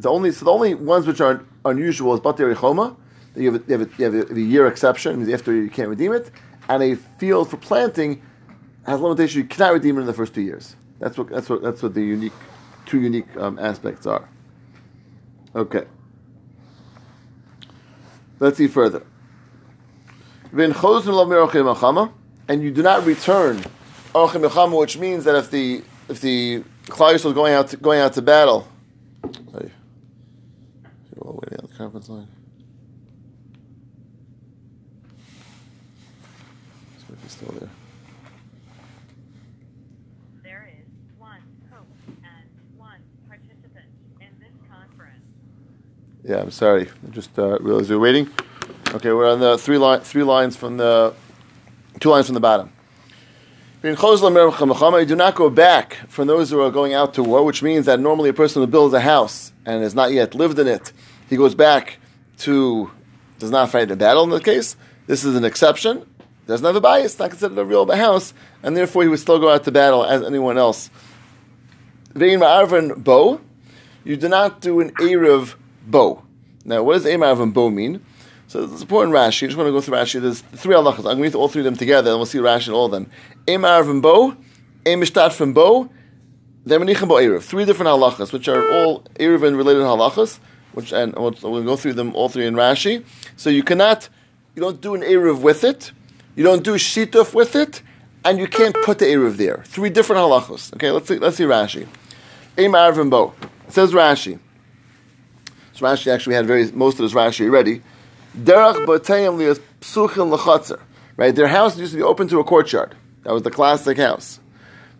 The 0.00 0.10
only 0.10 0.32
so 0.32 0.44
the 0.44 0.52
only 0.52 0.74
ones 0.74 1.06
which 1.06 1.20
are 1.20 1.44
unusual 1.64 2.14
is 2.14 2.20
bateri 2.20 2.58
choma. 2.58 2.96
You 3.34 3.52
have 3.52 3.62
a, 3.62 3.64
you 3.66 3.78
have 3.78 3.88
a, 3.88 3.96
you 3.98 4.04
have 4.04 4.30
a, 4.30 4.34
a 4.34 4.38
year 4.38 4.66
exception, 4.66 5.18
means 5.18 5.32
after 5.32 5.54
you 5.54 5.70
can't 5.70 5.88
redeem 5.88 6.12
it, 6.12 6.30
and 6.68 6.82
a 6.82 6.96
field 7.18 7.50
for 7.50 7.56
planting 7.58 8.22
has 8.86 9.00
a 9.00 9.02
limitation. 9.02 9.42
You 9.42 9.46
cannot 9.46 9.74
redeem 9.74 9.98
it 9.98 10.00
in 10.00 10.06
the 10.06 10.12
first 10.12 10.34
two 10.34 10.42
years. 10.42 10.76
That's 10.98 11.16
what 11.16 11.28
that's 11.28 11.48
what 11.48 11.62
that's 11.62 11.82
what 11.82 11.94
the 11.94 12.02
unique 12.02 12.32
two 12.86 13.00
unique 13.00 13.36
um, 13.36 13.58
aspects 13.58 14.06
are. 14.06 14.28
Okay. 15.56 15.86
Let's 18.38 18.58
see 18.58 18.68
further. 18.68 19.02
And 22.48 22.62
you 22.62 22.70
do 22.70 22.82
not 22.82 23.04
return 23.06 23.64
which 24.78 24.96
means 24.98 25.24
that 25.24 25.34
if 25.34 25.50
the 25.50 25.82
if 26.08 26.20
the 26.20 26.62
Klal 26.84 27.14
is 27.14 27.22
going 27.22 27.52
out 27.54 27.68
to, 27.68 27.76
going 27.76 28.00
out 28.00 28.12
to 28.14 28.22
battle, 28.22 28.68
sorry, 29.50 29.70
We're 31.16 31.32
waiting 31.32 31.58
on 31.58 31.68
the 31.70 31.76
conference 31.76 32.08
line. 32.08 32.28
Still. 37.28 37.68
There 40.44 40.70
is 40.80 40.86
one 41.18 41.42
host 41.70 41.90
and 42.06 42.48
one 42.78 43.00
participant 43.28 43.90
in 44.20 44.28
this 44.38 44.54
conference. 44.70 45.24
Yeah, 46.26 46.40
I'm 46.40 46.50
sorry. 46.50 46.88
I 46.88 47.10
just 47.10 47.38
uh, 47.38 47.56
realized 47.60 47.88
were 47.88 48.00
waiting. 48.00 48.28
Okay, 48.92 49.12
we're 49.12 49.30
on 49.30 49.38
the 49.38 49.56
three 49.58 49.78
line, 49.78 50.00
three 50.00 50.24
lines 50.24 50.56
from 50.56 50.76
the 50.76 51.14
two 52.00 52.10
lines 52.10 52.26
from 52.26 52.34
the 52.34 52.40
bottom. 52.40 52.72
You 53.84 53.94
do 53.94 55.14
not 55.14 55.36
go 55.36 55.48
back 55.48 55.94
from 56.08 56.26
those 56.26 56.50
who 56.50 56.60
are 56.60 56.70
going 56.72 56.94
out 56.94 57.14
to 57.14 57.22
war, 57.22 57.44
which 57.44 57.62
means 57.62 57.86
that 57.86 58.00
normally 58.00 58.30
a 58.30 58.32
person 58.32 58.60
who 58.60 58.66
builds 58.66 58.92
a 58.92 59.00
house 59.00 59.52
and 59.64 59.84
has 59.84 59.94
not 59.94 60.10
yet 60.10 60.34
lived 60.34 60.58
in 60.58 60.66
it, 60.66 60.92
he 61.30 61.36
goes 61.36 61.54
back 61.54 61.98
to 62.38 62.90
does 63.38 63.52
not 63.52 63.70
fight 63.70 63.92
a 63.92 63.96
battle 63.96 64.24
in 64.24 64.30
the 64.30 64.40
case. 64.40 64.74
This 65.06 65.24
is 65.24 65.36
an 65.36 65.44
exception. 65.44 66.04
Doesn't 66.48 66.66
have 66.66 66.74
a 66.74 66.80
bias, 66.80 67.16
not 67.20 67.30
considered 67.30 67.56
a 67.56 67.64
real 67.64 67.88
house, 67.94 68.34
and 68.64 68.76
therefore 68.76 69.04
he 69.04 69.08
would 69.08 69.20
still 69.20 69.38
go 69.38 69.48
out 69.48 69.62
to 69.62 69.70
battle 69.70 70.04
as 70.04 70.22
anyone 70.22 70.58
else. 70.58 70.90
Vein 72.14 72.40
ma'arvin 72.40 73.04
bow, 73.04 73.40
you 74.02 74.16
do 74.16 74.28
not 74.28 74.60
do 74.60 74.80
an 74.80 74.90
Erev 74.94 75.54
bow. 75.86 76.22
Now, 76.64 76.82
what 76.82 76.94
does 76.94 77.04
Erev 77.04 77.52
bow 77.54 77.70
mean? 77.70 78.04
So 78.48 78.64
it's 78.64 78.82
important 78.82 79.14
Rashi. 79.14 79.44
I 79.44 79.46
just 79.46 79.56
want 79.56 79.68
to 79.68 79.72
go 79.72 79.80
through 79.80 79.96
Rashi. 79.96 80.20
There's 80.20 80.40
three 80.40 80.74
halachas. 80.74 81.10
I'm 81.10 81.18
going 81.18 81.30
to 81.32 81.38
all 81.38 81.48
three 81.48 81.60
of 81.60 81.64
them 81.64 81.76
together, 81.76 82.10
and 82.10 82.18
we'll 82.18 82.26
see 82.26 82.38
Rashi 82.38 82.68
in 82.68 82.74
all 82.74 82.86
of 82.86 82.92
them. 82.92 83.10
Erev 83.46 83.90
and 83.90 84.02
bow, 84.02 84.36
Mishtatfin 84.84 85.52
bow, 85.52 85.84
bo 85.84 86.78
Erev. 86.78 87.42
Three 87.42 87.64
different 87.64 87.88
halachas, 87.88 88.32
which 88.32 88.48
are 88.48 88.68
all 88.72 89.00
Erev 89.14 89.46
and 89.46 89.56
related 89.56 89.82
halachas, 89.82 90.38
which 90.72 90.92
and 90.92 91.14
we'll, 91.14 91.34
we'll 91.42 91.64
go 91.64 91.76
through 91.76 91.94
them 91.94 92.14
all 92.14 92.28
three 92.28 92.46
in 92.46 92.54
Rashi. 92.54 93.04
So 93.36 93.50
you 93.50 93.62
cannot, 93.62 94.08
you 94.54 94.62
don't 94.62 94.80
do 94.80 94.94
an 94.94 95.02
Erev 95.02 95.40
with 95.40 95.64
it, 95.64 95.92
you 96.36 96.44
don't 96.44 96.62
do 96.62 96.74
shituf 96.74 97.34
with 97.34 97.56
it, 97.56 97.82
and 98.24 98.38
you 98.38 98.46
can't 98.46 98.76
put 98.84 98.98
the 98.98 99.06
Erev 99.06 99.36
there. 99.36 99.62
Three 99.66 99.90
different 99.90 100.20
halachas. 100.20 100.74
Okay, 100.74 100.90
let's 100.90 101.08
see. 101.08 101.18
Let's 101.18 101.36
see 101.36 101.44
Rashi. 101.44 101.86
Bow. 102.56 103.34
It 103.66 103.72
says 103.72 103.92
Rashi. 103.92 104.38
So 105.76 105.84
Rashi 105.84 106.10
actually 106.10 106.36
had 106.36 106.46
very 106.46 106.72
most 106.72 106.94
of 106.94 107.02
this 107.02 107.12
Rashi 107.12 107.44
already. 107.44 107.82
Derach 108.34 108.86
b'tayim 108.86 109.36
lias 109.36 109.60
psuchin 109.82 110.30
l'chatzer. 110.30 110.80
Right, 111.18 111.34
their 111.34 111.48
house 111.48 111.78
used 111.78 111.92
to 111.92 111.98
be 111.98 112.02
open 112.02 112.28
to 112.28 112.40
a 112.40 112.44
courtyard. 112.44 112.96
That 113.24 113.34
was 113.34 113.42
the 113.42 113.50
classic 113.50 113.98
house. 113.98 114.40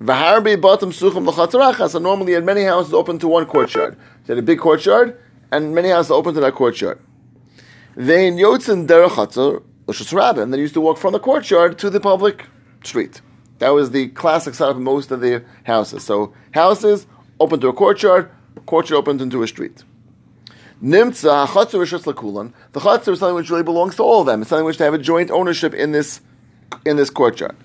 V'harbi 0.02 0.61
bottom 0.61 0.92
suchim 0.92 1.26
l'chatzerachas. 1.26 1.90
So 1.90 1.99
normally, 1.99 2.33
you 2.33 2.35
had 2.35 2.45
many 2.45 2.64
houses 2.64 2.92
open 2.92 3.18
to 3.21 3.28
one 3.28 3.47
courtyard. 3.47 3.97
You 4.26 4.35
had 4.35 4.38
a 4.38 4.42
big 4.42 4.59
courtyard, 4.59 5.18
and 5.50 5.75
many 5.75 5.88
houses 5.88 6.11
open 6.11 6.35
to 6.35 6.40
that 6.40 6.54
courtyard. 6.54 7.00
Vein 7.95 8.37
yotzin 8.37 8.87
derech 8.87 9.11
chatzer. 9.11 9.62
And 10.42 10.52
they 10.52 10.59
used 10.59 10.75
to 10.75 10.80
walk 10.83 10.99
from 10.99 11.12
the 11.12 11.21
courtyard 11.21 11.78
to 11.78 11.88
the 11.88 12.00
public 12.00 12.45
street. 12.85 13.23
That 13.61 13.71
was 13.71 13.92
the 13.92 14.09
classic 14.09 14.54
setup 14.54 14.76
of 14.76 14.83
most 14.83 15.11
of 15.11 15.21
the 15.21 15.42
houses. 15.64 16.02
So 16.02 16.35
houses 16.50 17.06
open 17.40 17.61
to 17.61 17.68
a 17.68 17.73
courtyard, 17.73 18.28
courtyard 18.66 18.99
opens 18.99 19.23
into 19.23 19.42
a 19.42 19.47
street. 19.47 19.85
Nimtza 20.87 21.49
chatzor 21.49 21.81
rishus 21.81 22.05
lakulan. 22.05 22.52
The 22.71 22.78
chatzor 22.78 23.14
is 23.14 23.19
something 23.19 23.35
which 23.35 23.50
really 23.50 23.64
belongs 23.64 23.97
to 23.97 24.05
all 24.05 24.21
of 24.21 24.26
them. 24.26 24.43
It's 24.43 24.50
something 24.50 24.64
which 24.64 24.78
they 24.78 24.85
have 24.85 24.95
a 24.95 24.99
joint 24.99 25.33
ownership 25.33 25.75
in 25.75 25.90
this 25.90 26.21
in 26.85 26.97
this 26.97 27.11
courtyard. 27.11 27.57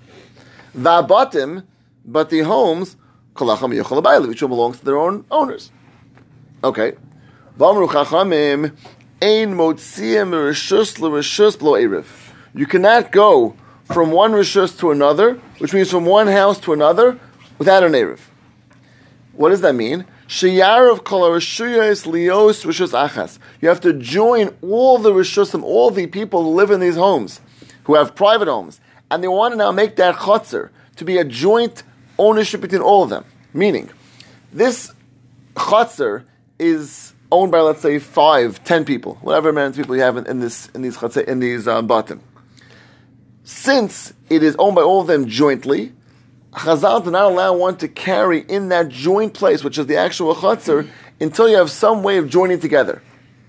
Vabatim, 0.76 1.64
but 2.04 2.30
the 2.30 2.40
homes 2.40 2.96
kolacham 3.34 3.80
yochalabayli, 3.80 4.26
which 4.26 4.40
belongs 4.40 4.80
to 4.80 4.84
their 4.84 4.98
own 4.98 5.24
owners. 5.30 5.70
Okay. 6.64 6.94
Vamru 7.56 7.88
chachamim 7.88 8.76
ein 9.22 9.54
motziim 9.54 10.32
rishus 10.32 10.98
l'rishus 10.98 11.56
blo 11.56 11.74
erev. 11.74 12.06
You 12.54 12.66
cannot 12.66 13.12
go 13.12 13.54
from 13.84 14.10
one 14.10 14.32
rishus 14.32 14.76
to 14.80 14.90
another, 14.90 15.34
which 15.58 15.72
means 15.72 15.92
from 15.92 16.06
one 16.06 16.26
house 16.26 16.58
to 16.60 16.72
another, 16.72 17.20
without 17.58 17.84
an 17.84 17.92
erev. 17.92 18.18
What 19.34 19.50
does 19.50 19.60
that 19.60 19.76
mean? 19.76 20.06
Sheyarav 20.32 21.04
kol 21.04 21.28
rishuyos 21.28 22.06
lios 22.06 22.64
rishus 22.64 22.98
achas. 22.98 23.38
You 23.60 23.68
have 23.68 23.82
to 23.82 23.92
join 23.92 24.56
all 24.62 24.96
the 24.96 25.12
rishusim, 25.12 25.62
all 25.62 25.90
the 25.90 26.06
people 26.06 26.42
who 26.42 26.48
live 26.54 26.70
in 26.70 26.80
these 26.80 26.96
homes, 26.96 27.42
who 27.84 27.96
have 27.96 28.14
private 28.14 28.48
homes, 28.48 28.80
and 29.10 29.22
they 29.22 29.28
want 29.28 29.52
to 29.52 29.58
now 29.58 29.72
make 29.72 29.96
that 29.96 30.14
chotzer 30.14 30.70
to 30.96 31.04
be 31.04 31.18
a 31.18 31.24
joint 31.24 31.82
ownership 32.18 32.62
between 32.62 32.80
all 32.80 33.02
of 33.02 33.10
them. 33.10 33.26
Meaning, 33.52 33.90
this 34.50 34.90
chotzer 35.54 36.24
is 36.58 37.12
owned 37.30 37.52
by 37.52 37.60
let's 37.60 37.82
say 37.82 37.98
five, 37.98 38.64
ten 38.64 38.86
people, 38.86 39.16
whatever 39.20 39.50
amount 39.50 39.74
of 39.74 39.76
people 39.76 39.94
you 39.96 40.00
have 40.00 40.16
in, 40.16 40.26
in 40.26 40.40
this 40.40 40.70
in 40.70 40.80
these 40.80 40.96
chotzer, 40.96 41.22
in 41.22 41.40
these 41.40 41.68
um, 41.68 41.86
batim. 41.86 42.20
Since 43.44 44.14
it 44.30 44.42
is 44.42 44.56
owned 44.58 44.76
by 44.76 44.82
all 44.82 45.02
of 45.02 45.08
them 45.08 45.26
jointly, 45.26 45.92
Chazal 46.52 47.02
did 47.02 47.10
not 47.10 47.32
allow 47.32 47.54
one 47.56 47.76
to 47.78 47.88
carry 47.88 48.40
in 48.40 48.68
that 48.68 48.90
joint 48.90 49.32
place, 49.32 49.64
which 49.64 49.78
is 49.78 49.86
the 49.86 49.96
actual 49.96 50.34
chutzner, 50.34 50.88
until 51.18 51.48
you 51.48 51.56
have 51.56 51.70
some 51.70 52.02
way 52.02 52.18
of 52.18 52.28
joining 52.28 52.60
together. 52.60 53.02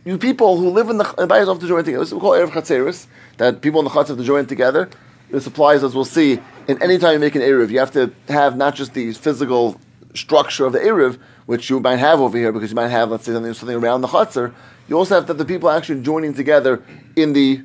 You 0.06 0.18
people 0.18 0.58
who 0.58 0.70
live 0.70 0.90
in 0.90 0.98
the 0.98 1.04
bayis 1.04 1.48
have 1.48 1.60
to 1.60 1.68
join 1.68 1.84
together. 1.84 2.00
This 2.00 2.10
is 2.10 2.14
we 2.14 2.22
call 2.22 2.32
erev 2.32 2.52
chatzeris, 2.52 3.08
that 3.38 3.62
people 3.62 3.80
in 3.80 3.86
the 3.86 3.92
chutz 3.92 4.08
have 4.08 4.18
to 4.18 4.24
join 4.24 4.46
together. 4.46 4.90
This 5.30 5.48
applies, 5.48 5.84
as 5.84 5.96
we'll 5.96 6.06
see, 6.06 6.40
in 6.68 6.82
any 6.82 6.98
time 6.98 7.14
you 7.14 7.20
make 7.20 7.36
an 7.36 7.42
erev, 7.42 7.72
you 7.72 7.80
have 7.80 7.92
to 7.92 8.14
have 8.30 8.56
not 8.56 8.76
just 8.76 8.94
the 8.94 9.12
physical 9.14 9.80
structure 10.14 10.66
of 10.66 10.74
the 10.74 10.80
erev, 10.80 11.20
which 11.46 11.70
you 11.70 11.80
might 11.80 11.98
have 11.98 12.22
over 12.22 12.38
here, 12.38 12.52
because 12.52 12.70
you 12.70 12.76
might 12.76 12.90
have, 12.90 13.12
let's 13.12 13.26
say, 13.26 13.34
something, 13.34 13.54
something 13.54 13.78
around 13.78 14.02
the 14.02 14.08
chutzner. 14.08 14.54
You 14.88 14.98
also 14.98 15.16
have 15.16 15.28
that 15.28 15.38
the 15.38 15.46
people 15.46 15.70
actually 15.70 16.02
joining 16.02 16.34
together 16.34 16.84
in 17.16 17.34
the 17.34 17.62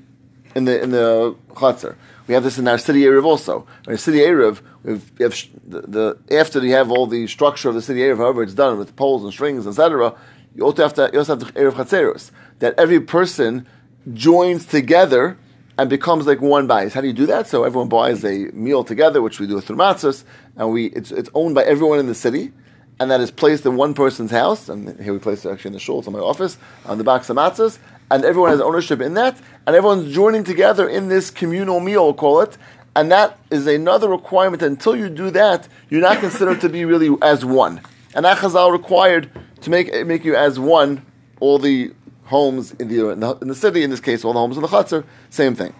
in 0.54 0.64
the 0.64 0.82
in 0.82 0.90
the 0.90 1.36
chutzner. 1.50 1.94
We 2.28 2.34
have 2.34 2.44
this 2.44 2.58
in 2.58 2.68
our 2.68 2.76
city 2.76 3.00
Erev 3.02 3.24
also. 3.24 3.66
In 3.86 3.92
our 3.92 3.96
city 3.96 4.18
Erev, 4.18 4.60
we 4.84 4.92
have, 4.92 5.48
the, 5.66 5.80
the, 5.80 6.18
after 6.30 6.64
you 6.64 6.74
have 6.74 6.90
all 6.90 7.06
the 7.06 7.26
structure 7.26 7.70
of 7.70 7.74
the 7.74 7.80
city 7.80 8.00
Erev, 8.00 8.18
however 8.18 8.42
it's 8.42 8.52
done 8.52 8.78
with 8.78 8.94
poles 8.96 9.24
and 9.24 9.32
strings, 9.32 9.66
etc., 9.66 10.14
you 10.54 10.62
also 10.62 10.82
have 10.82 10.94
to 10.94 11.10
you 11.12 11.20
also 11.20 11.38
have 11.38 11.54
the 11.54 11.60
Erev 11.60 11.72
Chatzeros, 11.72 12.30
that 12.58 12.78
every 12.78 13.00
person 13.00 13.66
joins 14.12 14.66
together 14.66 15.38
and 15.78 15.88
becomes 15.88 16.26
like 16.26 16.42
one 16.42 16.66
bias. 16.66 16.92
How 16.92 17.00
do 17.00 17.06
you 17.06 17.14
do 17.14 17.26
that? 17.26 17.46
So 17.46 17.64
everyone 17.64 17.88
buys 17.88 18.22
a 18.24 18.50
meal 18.52 18.84
together, 18.84 19.22
which 19.22 19.40
we 19.40 19.46
do 19.46 19.58
through 19.62 19.76
matzahs, 19.76 20.24
and 20.56 20.70
we 20.70 20.86
it's, 20.86 21.10
it's 21.10 21.30
owned 21.32 21.54
by 21.54 21.64
everyone 21.64 21.98
in 21.98 22.08
the 22.08 22.14
city, 22.14 22.52
and 23.00 23.10
that 23.10 23.22
is 23.22 23.30
placed 23.30 23.64
in 23.64 23.76
one 23.76 23.94
person's 23.94 24.32
house. 24.32 24.68
And 24.68 25.00
here 25.00 25.14
we 25.14 25.18
place 25.18 25.46
it 25.46 25.50
actually 25.50 25.70
in 25.70 25.74
the 25.74 25.80
shul, 25.80 26.00
it's 26.00 26.08
in 26.08 26.12
my 26.12 26.18
office, 26.18 26.58
on 26.84 26.98
the 26.98 27.04
box 27.04 27.30
of 27.30 27.36
matzahs, 27.38 27.78
and 28.10 28.24
everyone 28.24 28.50
has 28.50 28.60
ownership 28.60 29.00
in 29.00 29.14
that, 29.14 29.38
and 29.66 29.76
everyone's 29.76 30.12
joining 30.14 30.44
together 30.44 30.88
in 30.88 31.08
this 31.08 31.30
communal 31.30 31.80
meal, 31.80 32.04
we'll 32.04 32.14
call 32.14 32.40
it, 32.40 32.56
and 32.96 33.12
that 33.12 33.38
is 33.50 33.66
another 33.66 34.08
requirement. 34.08 34.62
Until 34.62 34.96
you 34.96 35.08
do 35.08 35.30
that, 35.30 35.68
you're 35.88 36.00
not 36.00 36.20
considered 36.20 36.60
to 36.62 36.68
be 36.68 36.84
really 36.84 37.16
as 37.22 37.44
one. 37.44 37.80
And 38.14 38.24
that 38.24 38.38
Chazal 38.38 38.72
required 38.72 39.30
to 39.60 39.70
make 39.70 40.06
make 40.06 40.24
you 40.24 40.34
as 40.34 40.58
one. 40.58 41.04
All 41.40 41.58
the 41.58 41.92
homes 42.24 42.72
in 42.72 42.88
the, 42.88 43.10
in 43.10 43.20
the 43.20 43.36
in 43.36 43.48
the 43.48 43.54
city, 43.54 43.84
in 43.84 43.90
this 43.90 44.00
case, 44.00 44.24
all 44.24 44.32
the 44.32 44.38
homes 44.40 44.56
in 44.56 44.62
the 44.62 44.68
chutzner, 44.68 45.04
same 45.30 45.54
thing. 45.54 45.72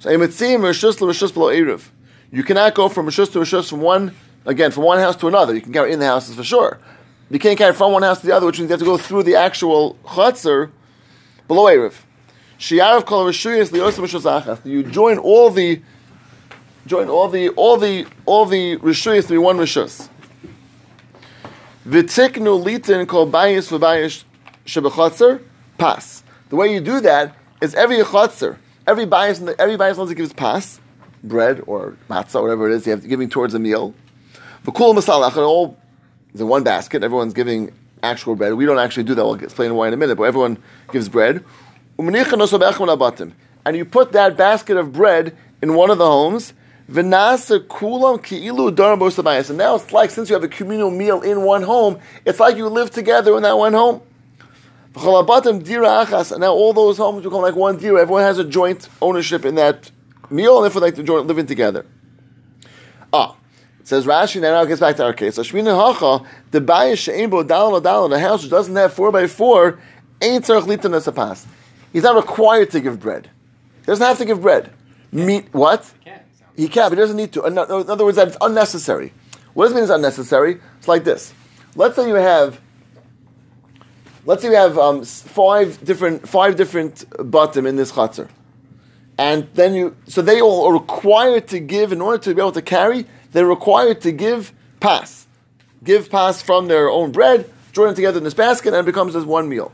So 0.00 0.10
emitzim 0.10 0.60
rishus 0.60 0.98
rishus 0.98 1.32
below 1.32 1.48
erev. 1.48 1.88
You 2.32 2.42
cannot 2.42 2.74
go 2.74 2.88
from 2.88 3.06
rishus 3.06 3.30
to 3.32 3.38
rishus 3.38 3.70
from 3.70 3.80
one 3.80 4.14
again 4.44 4.72
from 4.72 4.82
one 4.82 4.98
house 4.98 5.14
to 5.16 5.28
another. 5.28 5.54
You 5.54 5.60
can 5.60 5.72
carry 5.72 5.92
in 5.92 6.00
the 6.00 6.06
houses 6.06 6.34
for 6.34 6.42
sure. 6.42 6.78
You 7.30 7.38
can't 7.38 7.56
carry 7.56 7.74
from 7.74 7.92
one 7.92 8.02
house 8.02 8.20
to 8.20 8.26
the 8.26 8.34
other, 8.34 8.46
which 8.46 8.58
means 8.58 8.70
you 8.70 8.72
have 8.72 8.80
to 8.80 8.86
go 8.86 8.96
through 8.96 9.22
the 9.22 9.36
actual 9.36 9.96
chutzner 10.04 10.70
below 11.48 11.64
erev. 11.64 11.94
Shiarav 12.58 13.04
kol 13.06 13.26
rishuyas 13.26 13.70
liyosim 13.70 14.04
rishus 14.04 14.42
achas. 14.42 14.64
You 14.64 14.84
join 14.84 15.18
all 15.18 15.50
the 15.50 15.82
join 16.86 17.08
all 17.08 17.28
the 17.28 17.48
all 17.50 17.76
the 17.76 18.06
all 18.26 18.46
the 18.46 18.76
rishuyas 18.76 19.22
to 19.22 19.30
be 19.30 19.38
one 19.38 19.56
rishus. 19.56 20.08
V'tiknu 21.86 22.62
litin 22.62 23.08
kol 23.08 23.30
bayis 23.30 23.70
v'bayis 23.76 24.24
shebechatzer 24.66 25.42
pas. 25.78 26.22
The 26.50 26.56
way 26.56 26.72
you 26.72 26.80
do 26.80 27.00
that 27.00 27.34
is 27.60 27.74
every 27.74 27.98
chatzer, 27.98 28.56
every 28.86 29.06
bayis, 29.06 29.54
every 29.58 29.76
bayis 29.76 29.96
lets 29.96 30.12
gives 30.14 30.32
pass, 30.32 30.80
bread 31.22 31.62
or 31.66 31.96
matzah, 32.08 32.42
whatever 32.42 32.68
it 32.70 32.74
is, 32.74 32.86
you 32.86 32.92
have 32.92 33.02
to 33.02 33.08
giving 33.08 33.28
towards 33.28 33.54
a 33.54 33.58
meal. 33.58 33.94
V'kul 34.64 34.94
masalach, 34.94 35.36
all 35.36 35.78
in 36.34 36.48
one 36.48 36.62
basket. 36.62 37.02
Everyone's 37.02 37.34
giving 37.34 37.72
actual 38.02 38.36
bread. 38.36 38.54
We 38.54 38.66
don't 38.66 38.78
actually 38.78 39.04
do 39.04 39.14
that. 39.14 39.24
We'll 39.24 39.34
explain 39.34 39.74
why 39.74 39.88
in 39.88 39.94
a 39.94 39.96
minute. 39.96 40.16
But 40.16 40.24
everyone 40.24 40.58
gives 40.92 41.08
bread. 41.08 41.44
And 41.98 43.76
you 43.76 43.84
put 43.84 44.12
that 44.12 44.36
basket 44.36 44.76
of 44.76 44.92
bread 44.92 45.36
in 45.62 45.74
one 45.74 45.90
of 45.90 45.98
the 45.98 46.06
homes. 46.06 46.52
And 46.90 47.10
now 47.10 47.34
it's 47.34 47.50
like 49.92 50.10
since 50.10 50.30
you 50.30 50.34
have 50.34 50.44
a 50.44 50.48
communal 50.48 50.90
meal 50.90 51.20
in 51.20 51.42
one 51.42 51.62
home, 51.62 51.98
it's 52.24 52.40
like 52.40 52.56
you 52.56 52.66
live 52.68 52.90
together 52.90 53.36
in 53.36 53.42
that 53.42 53.58
one 53.58 53.74
home. 53.74 54.00
And 54.96 56.40
now 56.40 56.52
all 56.52 56.72
those 56.72 56.96
homes 56.96 57.24
become 57.24 57.42
like 57.42 57.54
one 57.54 57.76
dira. 57.76 58.00
Everyone 58.00 58.22
has 58.22 58.38
a 58.38 58.44
joint 58.44 58.88
ownership 59.02 59.44
in 59.44 59.56
that 59.56 59.90
meal, 60.30 60.56
and 60.56 60.64
therefore 60.64 60.80
like 60.80 60.94
the 60.94 61.02
joint 61.02 61.26
living 61.26 61.46
together. 61.46 61.84
Ah, 63.12 63.36
says 63.88 64.04
Rashi. 64.04 64.40
Now 64.40 64.60
it 64.60 64.68
gets 64.68 64.80
back 64.80 64.96
to 64.96 65.04
our 65.04 65.14
case. 65.14 65.36
So 65.36 65.42
Shmina 65.42 65.74
Hacha, 65.74 66.28
the 66.50 66.60
Bayish 66.60 66.98
She'embo 66.98 67.42
Dalal 67.42 67.80
Dalal, 67.80 68.08
the 68.08 68.20
house 68.20 68.42
which 68.42 68.50
doesn't 68.50 68.76
have 68.76 68.92
four 68.92 69.10
by 69.10 69.26
four, 69.26 69.80
ain't 70.20 70.44
tzarich 70.44 70.64
litan 70.64 70.94
as 70.94 71.46
He's 71.92 72.02
not 72.02 72.14
required 72.14 72.70
to 72.72 72.80
give 72.80 73.00
bread. 73.00 73.30
He 73.80 73.86
doesn't 73.86 74.06
have 74.06 74.18
to 74.18 74.26
give 74.26 74.42
bread. 74.42 74.70
Meat 75.10 75.48
what? 75.52 75.90
Can, 76.04 76.20
He 76.54 76.68
can, 76.68 76.90
but 76.90 76.98
he 76.98 77.02
doesn't 77.02 77.16
need 77.16 77.32
to. 77.32 77.44
In 77.44 77.52
in 77.54 77.58
other 77.58 78.04
words, 78.04 78.16
that 78.16 78.28
it's 78.28 78.36
unnecessary. 78.42 79.14
What 79.54 79.64
does 79.64 79.72
it 79.72 79.76
mean 79.76 79.84
it's 79.84 79.92
unnecessary? 79.92 80.60
It's 80.76 80.86
like 80.86 81.04
this. 81.04 81.32
Let's 81.74 81.96
say 81.96 82.08
you 82.08 82.14
have, 82.16 82.60
let's 84.26 84.42
say 84.42 84.50
you 84.50 84.54
have 84.54 84.76
um, 84.76 85.02
five 85.02 85.82
different 85.82 86.28
five 86.28 86.56
different 86.56 87.06
bottom 87.30 87.66
in 87.66 87.76
this 87.76 87.92
chatzar, 87.92 88.28
and 89.16 89.48
then 89.54 89.72
you 89.72 89.96
so 90.06 90.20
they 90.20 90.42
all 90.42 90.66
are 90.66 90.74
required 90.74 91.48
to 91.48 91.58
give 91.58 91.90
in 91.90 92.02
order 92.02 92.18
to 92.18 92.34
be 92.34 92.40
able 92.42 92.52
to 92.52 92.60
carry. 92.62 93.06
They're 93.32 93.46
required 93.46 94.00
to 94.02 94.12
give 94.12 94.52
pass, 94.80 95.26
give 95.84 96.10
pass 96.10 96.42
from 96.42 96.68
their 96.68 96.88
own 96.88 97.12
bread, 97.12 97.50
join 97.72 97.86
them 97.86 97.94
together 97.94 98.18
in 98.18 98.24
this 98.24 98.34
basket, 98.34 98.68
and 98.68 98.78
it 98.78 98.86
becomes 98.86 99.14
as 99.14 99.24
one 99.24 99.48
meal. 99.48 99.72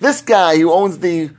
This 0.00 0.20
guy 0.20 0.58
who 0.58 0.72
owns 0.72 0.98
the, 0.98 1.30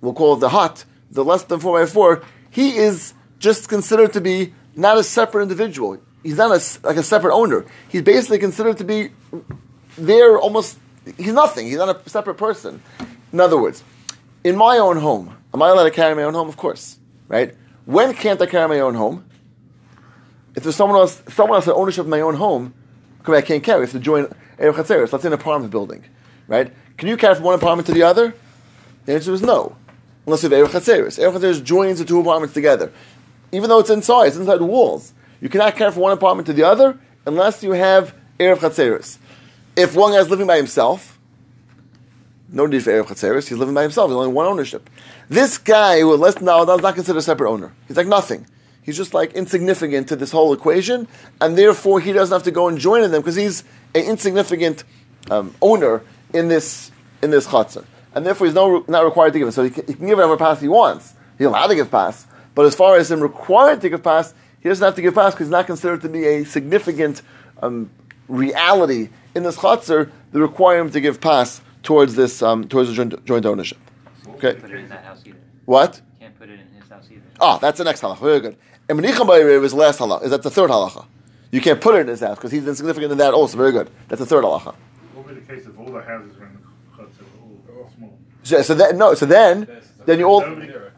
we'll 0.00 0.14
call 0.14 0.34
it 0.34 0.40
the 0.40 0.50
hut, 0.50 0.84
the 1.10 1.24
less 1.24 1.42
than 1.44 1.60
four 1.60 1.80
by 1.80 1.86
four, 1.86 2.22
he 2.50 2.76
is 2.76 3.14
just 3.38 3.68
considered 3.68 4.12
to 4.12 4.20
be 4.20 4.54
not 4.76 4.98
a 4.98 5.04
separate 5.04 5.42
individual. 5.42 5.98
He's 6.22 6.36
not 6.36 6.50
a 6.50 6.86
like 6.86 6.96
a 6.96 7.02
separate 7.02 7.34
owner. 7.34 7.66
He's 7.88 8.02
basically 8.02 8.38
considered 8.38 8.78
to 8.78 8.84
be 8.84 9.10
there 9.96 10.38
almost. 10.38 10.78
He's 11.18 11.32
nothing. 11.32 11.66
He's 11.66 11.76
not 11.76 12.06
a 12.06 12.08
separate 12.08 12.36
person. 12.36 12.82
In 13.32 13.40
other 13.40 13.60
words, 13.60 13.84
in 14.42 14.56
my 14.56 14.78
own 14.78 14.96
home, 14.96 15.36
am 15.52 15.62
I 15.62 15.68
allowed 15.68 15.84
to 15.84 15.90
carry 15.90 16.14
my 16.14 16.22
own 16.22 16.34
home? 16.34 16.48
Of 16.48 16.56
course, 16.56 16.98
right? 17.28 17.54
When 17.84 18.14
can't 18.14 18.40
I 18.40 18.46
carry 18.46 18.68
my 18.68 18.80
own 18.80 18.94
home? 18.94 19.24
If 20.54 20.62
there's 20.62 20.76
someone 20.76 20.98
else, 20.98 21.22
someone 21.30 21.56
else 21.56 21.64
has 21.64 21.74
ownership 21.74 22.04
of 22.04 22.08
my 22.08 22.20
own 22.20 22.34
home, 22.36 22.74
I 23.26 23.40
can't 23.40 23.62
carry. 23.62 23.78
I 23.78 23.80
have 23.82 23.92
to 23.92 23.98
join 23.98 24.26
Erev 24.58 24.74
Chatzeres. 24.74 25.12
Let's 25.12 25.22
say 25.22 25.28
an 25.28 25.32
apartment 25.32 25.70
building, 25.70 26.04
right? 26.46 26.72
Can 26.96 27.08
you 27.08 27.16
carry 27.16 27.34
from 27.34 27.44
one 27.44 27.54
apartment 27.54 27.86
to 27.86 27.92
the 27.92 28.02
other? 28.02 28.34
The 29.06 29.14
answer 29.14 29.32
is 29.32 29.42
no, 29.42 29.76
unless 30.26 30.42
you 30.42 30.50
have 30.50 30.68
Erev 30.68 30.72
Chatzeres. 30.72 31.18
Erev 31.18 31.38
Chatzeres 31.38 31.64
joins 31.64 31.98
the 31.98 32.04
two 32.04 32.20
apartments 32.20 32.54
together, 32.54 32.92
even 33.50 33.68
though 33.68 33.80
it's 33.80 33.90
inside, 33.90 34.28
it's 34.28 34.36
inside 34.36 34.58
the 34.58 34.64
walls. 34.64 35.12
You 35.40 35.48
cannot 35.48 35.76
carry 35.76 35.90
from 35.92 36.02
one 36.02 36.12
apartment 36.12 36.46
to 36.46 36.52
the 36.52 36.62
other 36.64 36.98
unless 37.26 37.62
you 37.62 37.72
have 37.72 38.14
Erev 38.38 38.58
Chatzeres. 38.58 39.18
If 39.76 39.96
one 39.96 40.12
guy 40.12 40.18
is 40.18 40.30
living 40.30 40.46
by 40.46 40.56
himself, 40.56 41.18
no 42.48 42.66
need 42.66 42.82
for 42.84 42.92
Erev 42.92 43.06
Chatzeres. 43.06 43.48
He's 43.48 43.58
living 43.58 43.74
by 43.74 43.82
himself. 43.82 44.08
There's 44.08 44.16
only 44.16 44.32
one 44.32 44.46
ownership. 44.46 44.88
This 45.28 45.58
guy 45.58 46.00
who 46.00 46.14
less 46.16 46.40
now 46.40 46.62
is 46.62 46.82
not 46.82 46.94
considered 46.94 47.18
a 47.18 47.22
separate 47.22 47.50
owner. 47.50 47.72
He's 47.88 47.96
like 47.96 48.06
nothing. 48.06 48.46
He's 48.84 48.96
just 48.96 49.14
like 49.14 49.32
insignificant 49.32 50.08
to 50.08 50.16
this 50.16 50.30
whole 50.30 50.52
equation, 50.52 51.08
and 51.40 51.56
therefore 51.58 52.00
he 52.00 52.12
doesn't 52.12 52.34
have 52.34 52.42
to 52.44 52.50
go 52.50 52.68
and 52.68 52.78
join 52.78 53.02
in 53.02 53.10
them 53.10 53.22
because 53.22 53.34
he's 53.34 53.64
an 53.94 54.04
insignificant 54.04 54.84
um, 55.30 55.54
owner 55.62 56.02
in 56.32 56.48
this 56.48 56.92
in 57.22 57.30
this 57.30 57.46
chutzner, 57.46 57.84
and 58.14 58.26
therefore 58.26 58.46
he's 58.46 58.54
no, 58.54 58.84
not 58.86 59.04
required 59.04 59.32
to 59.32 59.38
give 59.38 59.48
it. 59.48 59.52
So 59.52 59.64
he 59.64 59.70
can, 59.70 59.86
he 59.86 59.94
can 59.94 60.06
give 60.06 60.18
whatever 60.18 60.36
pass 60.36 60.60
he 60.60 60.68
wants. 60.68 61.14
He's 61.38 61.46
allowed 61.46 61.68
to 61.68 61.74
give 61.74 61.90
pass, 61.90 62.26
but 62.54 62.66
as 62.66 62.74
far 62.74 62.96
as 62.96 63.10
him 63.10 63.20
required 63.20 63.80
to 63.80 63.88
give 63.88 64.02
pass, 64.02 64.34
he 64.60 64.68
doesn't 64.68 64.84
have 64.84 64.94
to 64.96 65.02
give 65.02 65.14
pass 65.14 65.32
because 65.32 65.46
he's 65.46 65.52
not 65.52 65.66
considered 65.66 66.02
to 66.02 66.08
be 66.08 66.26
a 66.26 66.44
significant 66.44 67.22
um, 67.62 67.90
reality 68.28 69.08
in 69.34 69.42
this 69.44 69.56
chutzner 69.56 70.10
that 70.32 70.40
require 70.40 70.78
him 70.78 70.90
to 70.90 71.00
give 71.00 71.20
pass 71.20 71.62
towards 71.82 72.14
this 72.14 72.42
um, 72.42 72.68
towards 72.68 72.88
the 72.90 72.94
joint, 72.94 73.24
joint 73.24 73.46
ownership. 73.46 73.78
Okay, 74.28 74.54
Put 74.54 74.70
it 74.72 74.80
in 74.80 74.88
that 74.88 75.04
house 75.04 75.22
either. 75.24 75.38
what? 75.64 76.00
Can't 76.20 76.38
put 76.38 76.50
it 76.50 76.60
in 76.60 76.66
his 76.80 76.88
house 76.90 77.08
either. 77.10 77.22
Ah, 77.40 77.56
that's 77.58 77.78
the 77.78 77.84
next 77.84 78.02
halacha. 78.02 78.20
Very 78.20 78.40
good. 78.40 78.56
And 78.88 78.98
Menicham 78.98 79.26
Ba'erev 79.26 79.64
is 79.64 79.72
the 79.72 79.78
last 79.78 79.98
halacha. 79.98 80.24
Is 80.24 80.30
that 80.30 80.42
the 80.42 80.50
third 80.50 80.70
halacha? 80.70 81.06
You 81.50 81.60
can't 81.60 81.80
put 81.80 81.94
it 81.94 82.00
in 82.00 82.08
his 82.08 82.20
house 82.20 82.36
because 82.36 82.52
he's 82.52 82.66
insignificant 82.66 83.12
in 83.12 83.18
that 83.18 83.32
also. 83.32 83.56
Very 83.56 83.72
good. 83.72 83.90
That's 84.08 84.20
the 84.20 84.26
third 84.26 84.44
halacha. 84.44 84.74
What 85.14 85.26
would 85.26 85.34
be 85.34 85.40
the 85.40 85.46
case 85.46 85.66
if 85.66 85.78
all 85.78 85.86
the 85.86 86.02
houses 86.02 86.36
were 86.36 86.46
in 86.46 86.52
the 86.54 87.02
chutzah, 87.02 87.76
all 87.78 87.90
small? 87.96 88.18
So, 88.42 88.60
so 88.60 88.74
then, 88.74 88.98
no, 88.98 89.14
so 89.14 89.24
then, 89.24 89.68
then 90.04 90.18
you 90.18 90.26
all 90.26 90.44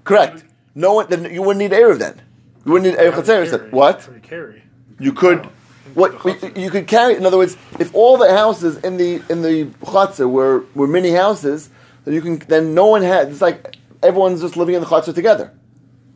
correct. 0.05 0.45
No 0.75 0.95
one, 0.95 1.09
then 1.09 1.33
you 1.33 1.43
wouldn't 1.43 1.59
need 1.59 1.77
erev 1.77 1.99
then. 1.99 2.21
You 2.65 2.73
wouldn't 2.73 2.93
need 2.93 2.99
erev 2.99 3.13
chatzeres. 3.13 3.51
then. 3.51 3.71
What? 3.71 4.01
Can 4.01 4.15
you 4.15 4.21
carry? 4.21 4.63
You 4.99 5.13
could. 5.13 5.49
What 5.95 6.25
you, 6.25 6.53
you 6.65 6.71
could 6.71 6.87
carry? 6.87 7.17
In 7.17 7.25
other 7.25 7.39
words, 7.39 7.57
if 7.79 7.95
all 7.95 8.17
the 8.17 8.31
houses 8.31 8.79
in 8.79 8.97
the 8.97 9.23
in 9.31 9.43
the 9.43 9.67
chutzah 9.83 10.29
were 10.29 10.65
were 10.75 10.87
mini 10.87 11.13
houses, 11.13 11.71
then 12.05 12.15
you 12.15 12.21
can. 12.21 12.39
Then 12.39 12.75
no 12.75 12.87
one 12.87 13.03
had. 13.03 13.29
It's 13.29 13.41
like 13.41 13.77
everyone's 14.03 14.41
just 14.41 14.57
living 14.57 14.75
in 14.75 14.81
the 14.81 14.87
chutzah 14.87 15.15
together. 15.15 15.55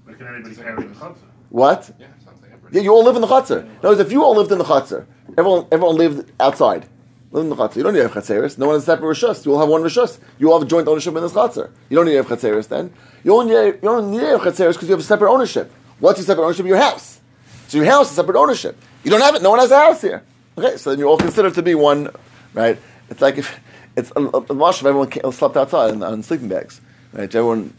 But 0.05 0.19
can 0.19 0.27
anybody 0.27 0.57
carry 0.57 0.83
in 0.83 0.93
the 0.93 0.99
chutzah? 0.99 1.30
What? 1.51 1.91
Yeah, 1.99 2.07
like. 2.27 2.73
Yeah, 2.73 2.81
you 2.81 2.93
all 2.93 3.05
live 3.05 3.17
in 3.17 3.21
the 3.23 3.29
chutzner. 3.29 3.63
In 3.63 3.77
other 3.79 3.89
words, 3.91 4.01
if 4.01 4.13
you 4.13 4.23
all 4.25 4.35
lived 4.35 4.51
in 4.53 4.59
the 4.59 4.65
chutzner, 4.65 5.05
everyone, 5.37 5.67
everyone 5.71 5.97
lived 5.97 6.33
outside. 6.41 6.87
Live 7.33 7.45
in 7.45 7.51
the 7.51 7.57
chutzner. 7.57 7.77
You 7.77 7.83
don't 7.83 7.95
need 7.95 8.01
a 8.01 8.09
chatzeris. 8.09 8.59
No 8.59 8.67
one 8.67 8.77
has 8.77 8.85
a 8.85 8.87
separate 8.87 9.17
rishus. 9.17 9.45
You 9.45 9.53
all 9.53 9.61
have 9.61 9.69
one 9.69 9.83
rishus. 9.83 10.19
You 10.39 10.51
all 10.51 10.61
have 10.61 10.69
joint 10.69 10.89
ownership 10.89 11.15
in 11.15 11.23
this 11.23 11.33
chutzner. 11.33 11.71
You 11.89 11.97
don't 11.97 12.07
need 12.07 12.17
a 12.17 12.25
chatzeris 12.25 12.69
then. 12.69 12.93
You 13.25 13.35
only 13.37 13.55
need, 13.55 13.75
you 13.75 13.81
don't 13.83 14.11
need 14.11 14.23
a 14.23 14.39
chatzeris 14.39 14.75
because 14.75 14.89
you 14.89 14.93
have 14.93 15.01
a 15.01 15.05
separate 15.05 15.31
ownership. 15.31 15.73
What's 15.99 16.19
your 16.19 16.27
separate 16.27 16.45
ownership? 16.45 16.67
Your 16.67 16.79
house. 16.79 17.21
So 17.69 17.79
your 17.79 17.87
house 17.87 18.11
is 18.11 18.17
separate 18.17 18.37
ownership. 18.37 18.77
You 19.05 19.11
don't 19.11 19.21
have 19.21 19.35
it. 19.35 19.43
No 19.43 19.51
one 19.51 19.59
has 19.59 19.71
a 19.71 19.79
house 19.79 20.01
here. 20.01 20.23
Okay, 20.59 20.77
so 20.77 20.91
then 20.91 20.99
you're 20.99 21.09
all 21.09 21.17
considered 21.19 21.55
to 21.55 21.63
be 21.63 21.75
one, 21.75 22.11
right? 22.55 22.79
It's 23.09 23.21
like 23.21 23.39
if 23.39 23.59
it's 23.97 24.13
a, 24.17 24.21
a, 24.21 24.39
of 24.39 24.87
everyone 24.87 25.11
ca- 25.11 25.31
slept 25.31 25.57
outside 25.57 25.93
on, 25.93 26.03
on 26.03 26.23
sleeping 26.23 26.49
bags, 26.49 26.81
right? 27.13 27.25
Everyone 27.35 27.75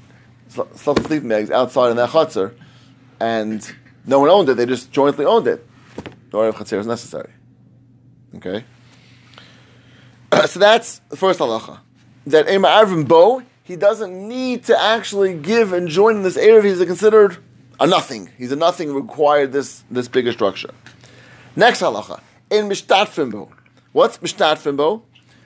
sl- 0.49 0.63
slept 0.75 0.99
in 0.99 1.05
sleeping 1.05 1.29
bags 1.29 1.51
outside 1.51 1.91
in 1.91 1.97
that 1.97 2.09
chutzner, 2.09 2.53
and 3.21 3.75
no 4.05 4.19
one 4.19 4.29
owned 4.29 4.49
it. 4.49 4.55
They 4.55 4.65
just 4.65 4.91
jointly 4.91 5.25
owned 5.25 5.47
it. 5.47 5.65
No 6.33 6.39
Erev 6.39 6.53
Chatzir 6.53 6.79
is 6.79 6.87
necessary. 6.87 7.31
Okay? 8.35 8.65
so 10.47 10.59
that's 10.59 10.99
the 11.09 11.17
first 11.17 11.39
halacha. 11.39 11.79
That 12.25 12.49
Ema 12.49 12.67
Arvin 12.67 13.07
Bo, 13.07 13.43
he 13.63 13.75
doesn't 13.75 14.27
need 14.27 14.65
to 14.65 14.79
actually 14.79 15.35
give 15.35 15.71
and 15.71 15.87
join 15.87 16.17
in 16.17 16.23
this 16.23 16.37
Erev. 16.37 16.63
He's 16.63 16.83
considered 16.85 17.37
a 17.79 17.85
nothing. 17.85 18.29
He's 18.37 18.51
a 18.51 18.55
nothing 18.55 18.93
required 18.93 19.51
this, 19.51 19.83
this 19.91 20.07
bigger 20.07 20.31
structure. 20.31 20.71
Next 21.55 21.81
halacha. 21.81 22.21
In 22.49 22.69
Mishtatfim 22.69 23.31
Bo. 23.31 23.51
What's 23.91 24.17
Mishtatfim 24.17 24.77
Bo? 24.77 25.03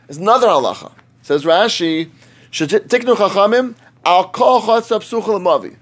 It's 0.07 0.17
another 0.17 0.47
halacha. 0.47 0.93
Says 1.23 1.43
Rashi, 1.43 2.11
Tiknu 2.51 3.15
Chachamim, 3.15 3.75
Al 4.05 4.29
Kol 4.29 4.61
Chatzah 4.61 4.99
Psucha 4.99 5.27
L'mavi. 5.27 5.75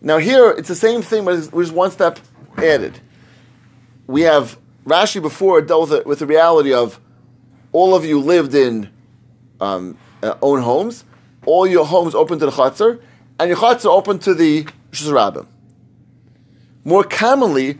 Now 0.00 0.18
here, 0.18 0.50
it's 0.50 0.68
the 0.68 0.74
same 0.74 1.02
thing, 1.02 1.24
but 1.24 1.36
just 1.36 1.72
one 1.72 1.90
step 1.90 2.18
added. 2.56 3.00
We 4.06 4.22
have 4.22 4.58
Rashi 4.84 5.20
before 5.20 5.60
dealt 5.60 5.90
with, 5.90 6.00
it, 6.00 6.06
with 6.06 6.18
the 6.20 6.26
reality 6.26 6.72
of 6.72 6.98
all 7.72 7.94
of 7.94 8.04
you 8.04 8.18
lived 8.18 8.54
in 8.54 8.90
um, 9.60 9.98
uh, 10.22 10.34
own 10.42 10.62
homes, 10.62 11.04
all 11.46 11.66
your 11.66 11.86
homes 11.86 12.14
open 12.14 12.38
to 12.38 12.46
the 12.46 12.52
Chatzar, 12.52 13.00
and 13.38 13.48
your 13.48 13.58
Chatzar 13.58 13.86
open 13.86 14.18
to 14.20 14.34
the 14.34 14.64
Shizrabim. 14.90 15.46
More 16.84 17.04
commonly, 17.04 17.78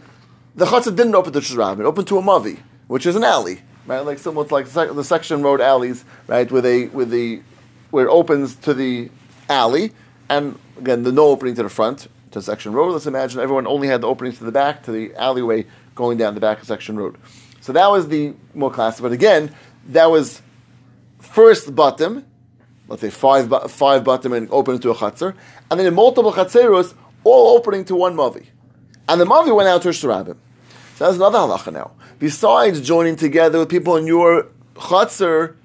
the 0.54 0.66
Chatzar 0.66 0.94
didn't 0.94 1.14
open 1.14 1.32
to 1.32 1.40
Shizrabim, 1.40 1.80
it 1.80 1.86
opened 1.86 2.06
to 2.08 2.18
a 2.18 2.22
Mavi, 2.22 2.58
which 2.86 3.06
is 3.06 3.16
an 3.16 3.24
alley, 3.24 3.60
right? 3.86 4.00
Like 4.00 4.22
to 4.22 4.30
like 4.30 4.66
the 4.66 4.70
sec- 4.70 4.94
the 4.94 5.04
section 5.04 5.42
road 5.42 5.60
alleys, 5.60 6.04
right? 6.26 6.50
Where 6.50 6.62
they, 6.62 6.86
with 6.86 7.10
the, 7.10 7.40
where 7.90 8.06
it 8.06 8.10
opens 8.10 8.56
to 8.56 8.74
the 8.74 9.10
alley, 9.48 9.92
and 10.28 10.58
again, 10.80 11.02
the 11.02 11.12
no 11.12 11.26
opening 11.26 11.54
to 11.54 11.62
the 11.62 11.68
front 11.68 12.08
to 12.32 12.42
section 12.42 12.72
road. 12.72 12.92
Let's 12.92 13.06
imagine 13.06 13.40
everyone 13.40 13.66
only 13.66 13.88
had 13.88 14.00
the 14.00 14.08
openings 14.08 14.38
to 14.38 14.44
the 14.44 14.52
back 14.52 14.82
to 14.84 14.92
the 14.92 15.14
alleyway 15.14 15.66
going 15.94 16.18
down 16.18 16.34
the 16.34 16.40
back 16.40 16.60
of 16.60 16.66
section 16.66 16.96
road. 16.96 17.16
So 17.60 17.72
that 17.72 17.90
was 17.90 18.08
the 18.08 18.34
more 18.54 18.70
classic. 18.70 19.02
But 19.02 19.12
again, 19.12 19.54
that 19.88 20.10
was 20.10 20.42
first 21.18 21.74
bottom, 21.74 22.26
let's 22.88 23.02
say 23.02 23.10
five 23.10 23.70
five 23.70 24.04
bottom 24.04 24.32
and 24.32 24.50
open 24.50 24.76
into 24.76 24.90
a 24.90 24.94
chatzar, 24.94 25.34
and 25.70 25.78
then 25.78 25.86
in 25.86 25.94
multiple 25.94 26.32
chatzeros, 26.32 26.94
all 27.24 27.56
opening 27.56 27.84
to 27.84 27.94
one 27.94 28.16
mavi, 28.16 28.46
and 29.08 29.20
the 29.20 29.26
mavi 29.26 29.54
went 29.54 29.68
out 29.68 29.82
to 29.82 29.88
a 29.88 29.92
shirabim. 29.92 30.36
So 30.96 31.04
that's 31.04 31.16
another 31.16 31.38
halacha 31.38 31.72
now. 31.72 31.92
Besides 32.18 32.80
joining 32.80 33.16
together 33.16 33.58
with 33.58 33.68
people 33.68 33.96
in 33.96 34.06
your 34.06 34.48
chatzar, 34.74 35.56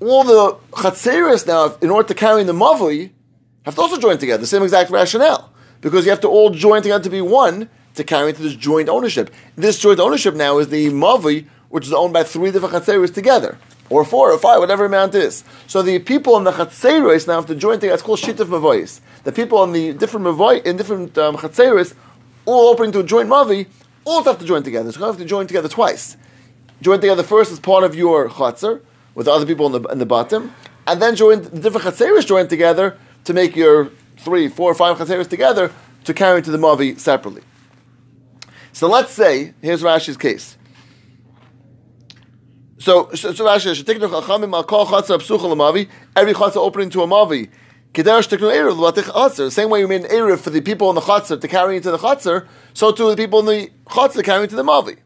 all 0.00 0.24
the 0.24 0.56
chatzeris 0.72 1.46
now, 1.46 1.76
in 1.80 1.90
order 1.90 2.08
to 2.08 2.14
carry 2.14 2.44
the 2.44 2.52
mavli, 2.52 3.10
have 3.64 3.74
to 3.74 3.80
also 3.80 3.98
join 3.98 4.18
together. 4.18 4.40
The 4.40 4.46
same 4.46 4.62
exact 4.62 4.90
rationale. 4.90 5.50
Because 5.80 6.04
you 6.04 6.10
have 6.10 6.20
to 6.20 6.28
all 6.28 6.50
join 6.50 6.82
together 6.82 7.04
to 7.04 7.10
be 7.10 7.20
one 7.20 7.68
to 7.94 8.04
carry 8.04 8.30
into 8.30 8.42
this 8.42 8.54
joint 8.54 8.88
ownership. 8.88 9.32
This 9.56 9.78
joint 9.78 10.00
ownership 10.00 10.34
now 10.34 10.58
is 10.58 10.68
the 10.68 10.88
mavli, 10.88 11.46
which 11.68 11.86
is 11.86 11.92
owned 11.92 12.12
by 12.12 12.22
three 12.22 12.50
different 12.50 12.74
chatzeris 12.74 13.12
together. 13.12 13.58
Or 13.90 14.04
four 14.04 14.32
or 14.32 14.38
five, 14.38 14.60
whatever 14.60 14.86
amount 14.86 15.14
is. 15.14 15.44
So 15.66 15.82
the 15.82 15.98
people 15.98 16.36
in 16.38 16.44
the 16.44 16.52
chatzeris 16.52 17.26
now 17.26 17.34
have 17.34 17.46
to 17.46 17.54
join 17.54 17.80
together. 17.80 17.94
It's 17.94 18.02
called 18.02 18.18
shituf 18.18 18.46
mavois. 18.46 19.00
The 19.24 19.32
people 19.32 19.62
in 19.64 19.72
the 19.72 19.92
different 19.92 20.26
mavois, 20.26 20.64
in 20.64 20.76
different 20.76 21.16
um, 21.18 21.36
all 22.46 22.68
opening 22.68 22.92
to 22.92 23.00
a 23.00 23.04
joint 23.04 23.28
mavi, 23.28 23.66
all 24.04 24.22
have 24.24 24.38
to 24.38 24.44
join 24.44 24.62
together. 24.62 24.92
So 24.92 25.00
you 25.00 25.06
have 25.06 25.18
to 25.18 25.24
join 25.24 25.46
together 25.46 25.68
twice. 25.68 26.16
Join 26.82 27.00
together 27.00 27.22
first 27.22 27.52
as 27.52 27.60
part 27.60 27.84
of 27.84 27.94
your 27.94 28.28
chatzar 28.28 28.80
with 29.14 29.28
other 29.28 29.46
people 29.46 29.66
in 29.66 29.82
the, 29.82 29.88
in 29.90 29.98
the 29.98 30.06
bottom, 30.06 30.54
and 30.86 31.00
then 31.00 31.14
join 31.14 31.42
the 31.42 31.60
different 31.60 31.86
chatzeris 31.86 32.26
join 32.26 32.48
together 32.48 32.98
to 33.24 33.32
make 33.32 33.56
your 33.56 33.90
three, 34.18 34.48
four, 34.48 34.74
five 34.74 34.96
chatzeris 34.98 35.28
together 35.28 35.72
to 36.04 36.14
carry 36.14 36.42
to 36.42 36.50
the 36.50 36.58
mavi 36.58 36.98
separately. 36.98 37.42
So 38.72 38.88
let's 38.88 39.12
say 39.12 39.54
here's 39.62 39.82
Rashi's 39.82 40.16
case. 40.16 40.56
So, 42.84 43.10
so, 43.14 43.32
Rashi 43.32 43.82
the 43.82 43.94
chachamim 43.94 44.52
al 44.52 44.64
kol 44.64 44.84
chatzar 44.84 45.18
psucha 45.18 45.40
lamavi 45.40 45.88
every 46.14 46.34
chatzar 46.34 46.56
opening 46.56 46.90
to 46.90 47.02
a 47.02 47.06
mavi. 47.06 47.48
Kedersh 47.94 48.28
teknu 48.28 48.52
erev 48.52 48.76
latich 48.76 49.04
chatzar. 49.04 49.50
Same 49.50 49.70
way 49.70 49.80
you 49.80 49.88
made 49.88 50.02
an 50.02 50.10
erev 50.10 50.40
for 50.40 50.50
the 50.50 50.60
people 50.60 50.90
in 50.90 50.94
the 50.96 51.00
chatzar 51.00 51.40
to 51.40 51.48
carry 51.48 51.76
into 51.76 51.90
the 51.90 51.96
chatzar, 51.96 52.46
so 52.74 52.92
too 52.92 53.08
the 53.08 53.16
people 53.16 53.38
in 53.38 53.46
the 53.46 53.70
chatzar 53.86 54.22
carrying 54.22 54.50
to 54.50 54.56
the 54.56 54.62
mavi. 54.62 54.98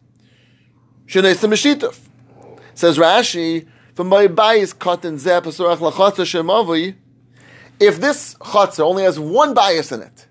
Shenei 1.06 1.36
semeshituf. 1.36 2.00
Says 2.74 2.98
Rashi 2.98 3.68
from 3.94 4.08
my 4.08 4.26
bayis 4.26 4.74
katan 4.74 5.14
zeh 5.14 5.40
pasurach 5.40 5.76
lachatzar 5.76 6.24
shemavi. 6.24 6.96
If 7.80 8.00
this 8.00 8.34
chatzar 8.34 8.80
only 8.80 9.04
has 9.04 9.18
one 9.18 9.54
bias 9.54 9.92
in 9.92 10.02
it, 10.02 10.26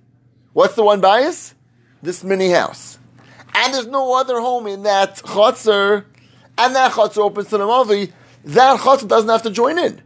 what's 0.54 0.76
the 0.76 0.84
one 0.84 1.02
bias? 1.02 1.54
This 2.02 2.24
mini 2.24 2.50
house, 2.50 3.00
and 3.56 3.74
there's 3.74 3.88
no 3.88 4.14
other 4.16 4.40
home 4.40 4.68
in 4.68 4.84
that 4.84 5.16
chatzar 5.18 6.06
and 6.58 6.76
that 6.76 6.92
chatzar 6.92 7.18
opens 7.18 7.50
to 7.50 7.58
the 7.58 7.66
mavi, 7.66 8.12
that 8.46 8.80
chatzar 8.80 9.08
doesn't 9.08 9.30
have 9.30 9.44
to 9.44 9.52
join 9.52 9.78
in. 9.78 10.02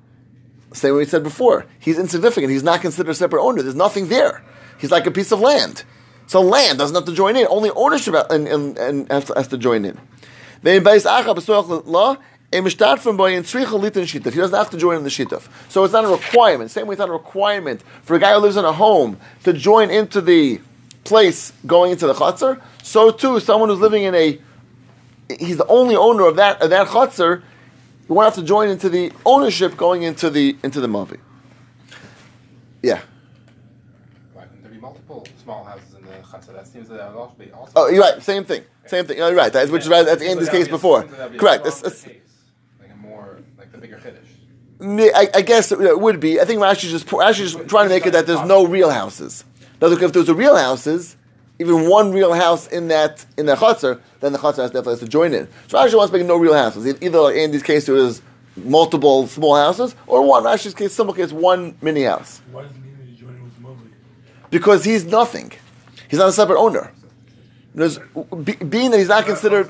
Same 0.74 0.94
way 0.94 1.00
we 1.00 1.06
said 1.06 1.24
before, 1.24 1.66
he's 1.80 2.00
insignificant. 2.00 2.52
He's 2.52 2.64
not 2.64 2.82
considered 2.82 3.12
a 3.12 3.16
separate 3.16 3.42
owner. 3.42 3.62
There's 3.62 3.76
nothing 3.76 4.08
there. 4.08 4.44
He's 4.80 4.92
like 4.92 5.06
a 5.06 5.12
piece 5.12 5.32
of 5.32 5.42
land. 5.42 5.84
So 6.28 6.42
land 6.42 6.78
doesn't 6.80 6.96
have 6.96 7.06
to 7.06 7.14
join 7.14 7.36
in. 7.36 7.46
Only 7.50 7.72
ownership 7.72 8.16
and, 8.30 8.48
and, 8.48 8.78
and 8.78 9.12
has, 9.12 9.26
to, 9.26 9.34
has 9.34 9.48
to 9.50 9.58
join 9.58 9.84
in. 9.84 10.00
He 12.52 12.60
doesn't 12.60 14.58
have 14.58 14.70
to 14.72 14.78
join 14.78 14.98
in 14.98 15.04
the 15.04 15.10
shituf. 15.10 15.48
So 15.70 15.84
it's 15.84 15.94
not 15.94 16.04
a 16.04 16.10
requirement. 16.10 16.72
Same 16.72 16.88
way 16.88 16.94
it's 16.94 17.00
not 17.00 17.10
a 17.10 17.14
requirement 17.14 17.82
for 18.04 18.16
a 18.16 18.20
guy 18.20 18.34
who 18.34 18.40
lives 18.40 18.58
in 18.58 18.66
a 18.66 18.74
home 18.74 19.18
to 19.44 19.54
join 19.54 19.90
into 19.90 20.20
the 20.20 20.60
place 21.04 21.54
going 21.66 21.92
into 21.92 22.08
the 22.08 22.14
chatzar. 22.14 22.62
So 22.84 23.12
too, 23.12 23.40
someone 23.40 23.70
who's 23.70 23.80
living 23.80 24.04
in 24.04 24.16
a 24.16 24.40
he's 25.40 25.58
the 25.58 25.68
only 25.68 25.96
owner 25.96 26.28
of 26.28 26.36
that 26.38 26.62
of 26.62 26.70
that 26.70 26.88
chutzner. 26.88 27.44
You 28.08 28.16
won't 28.16 28.26
have 28.26 28.36
to 28.36 28.44
join 28.44 28.68
into 28.70 28.90
the 28.90 29.12
ownership 29.26 29.78
going 29.78 30.04
into 30.04 30.30
the 30.30 30.58
into 30.64 30.82
the 30.82 30.88
mavi. 30.88 31.20
Yeah. 32.82 33.02
Why 34.34 34.44
couldn't 34.44 34.64
there 34.64 34.72
be 34.72 34.80
multiple 34.80 35.26
small 35.42 35.64
houses 35.64 35.94
in 35.94 36.04
the 36.04 36.10
chutzner? 36.10 36.54
That 36.54 36.68
seems 36.68 36.90
that 36.90 36.98
that 36.98 37.14
would 37.14 37.20
also 37.20 37.36
be 37.38 37.52
also. 37.52 37.72
Oh, 37.76 37.88
you're 37.88 38.02
right. 38.02 38.22
Same 38.22 38.44
thing. 38.44 38.64
Same 38.86 39.06
thing. 39.06 39.22
Oh, 39.22 39.28
you're 39.28 39.38
right. 39.38 39.54
That's 39.54 39.72
which 39.72 39.84
is 39.84 39.90
right. 39.90 40.06
That's 40.06 40.22
Andy's 40.22 40.50
case 40.50 40.68
before. 40.68 41.04
Correct. 41.04 41.66
It's, 41.66 41.84
it's, 41.84 42.06
like 42.06 42.92
a 42.92 42.98
more 42.98 43.40
like 43.58 43.71
the 43.71 43.71
bigger 43.82 43.98
chiddush. 43.98 45.12
I, 45.14 45.28
I 45.36 45.42
guess 45.42 45.72
it 45.72 46.00
would 46.00 46.20
be. 46.20 46.40
I 46.40 46.46
think 46.46 46.60
Rashi's 46.60 46.92
just 46.92 47.08
Rashi's 47.08 47.54
just 47.54 47.70
trying 47.70 47.88
to 47.88 47.94
make 47.94 48.06
it 48.06 48.12
that 48.12 48.26
there's 48.26 48.48
no 48.48 48.66
real 48.66 48.90
houses. 48.90 49.44
Now, 49.82 49.88
look, 49.88 50.02
if 50.02 50.14
there's 50.14 50.30
a 50.30 50.34
real 50.34 50.56
houses, 50.56 51.18
even 51.60 51.88
one 51.88 52.12
real 52.12 52.34
house 52.34 52.68
in 52.68 52.88
that 52.88 53.26
in 53.38 53.46
the 53.46 53.56
chutzner, 53.56 54.02
then 54.20 54.34
the 54.34 54.40
chutzner 54.40 54.64
has 54.64 54.72
definitely 54.72 54.94
has 54.94 55.00
to 55.02 55.08
join 55.08 55.34
in. 55.34 55.48
So 55.68 55.78
Rashi 55.78 55.96
wants 55.96 56.12
to 56.12 56.18
make 56.18 56.26
no 56.26 56.38
real 56.38 56.54
houses. 56.54 56.86
Either 57.02 57.20
like 57.20 57.36
Andy's 57.36 57.64
case 57.64 57.86
there 57.86 57.96
is 57.96 58.22
multiple 58.56 59.28
small 59.28 59.56
houses, 59.56 59.96
or 60.08 60.26
one 60.26 60.44
Rashi's 60.44 60.74
case, 60.74 60.94
simple 60.94 61.14
case, 61.14 61.32
one 61.32 61.78
mini 61.82 62.04
house. 62.04 62.42
Why 62.52 62.64
does 62.64 62.72
he 62.72 62.82
need 62.82 63.18
to 63.18 63.24
join 63.24 63.36
in 63.36 63.44
with 63.44 63.60
Mobley? 63.60 63.92
Because 64.50 64.84
he's 64.84 65.06
nothing. 65.06 65.52
He's 66.10 66.20
not 66.20 66.30
a 66.30 66.34
separate 66.34 66.60
owner. 66.60 66.92
There's, 67.74 68.00
be, 68.44 68.54
being 68.56 68.92
that 68.92 68.98
he's 68.98 69.08
not 69.08 69.26
considered 69.26 69.70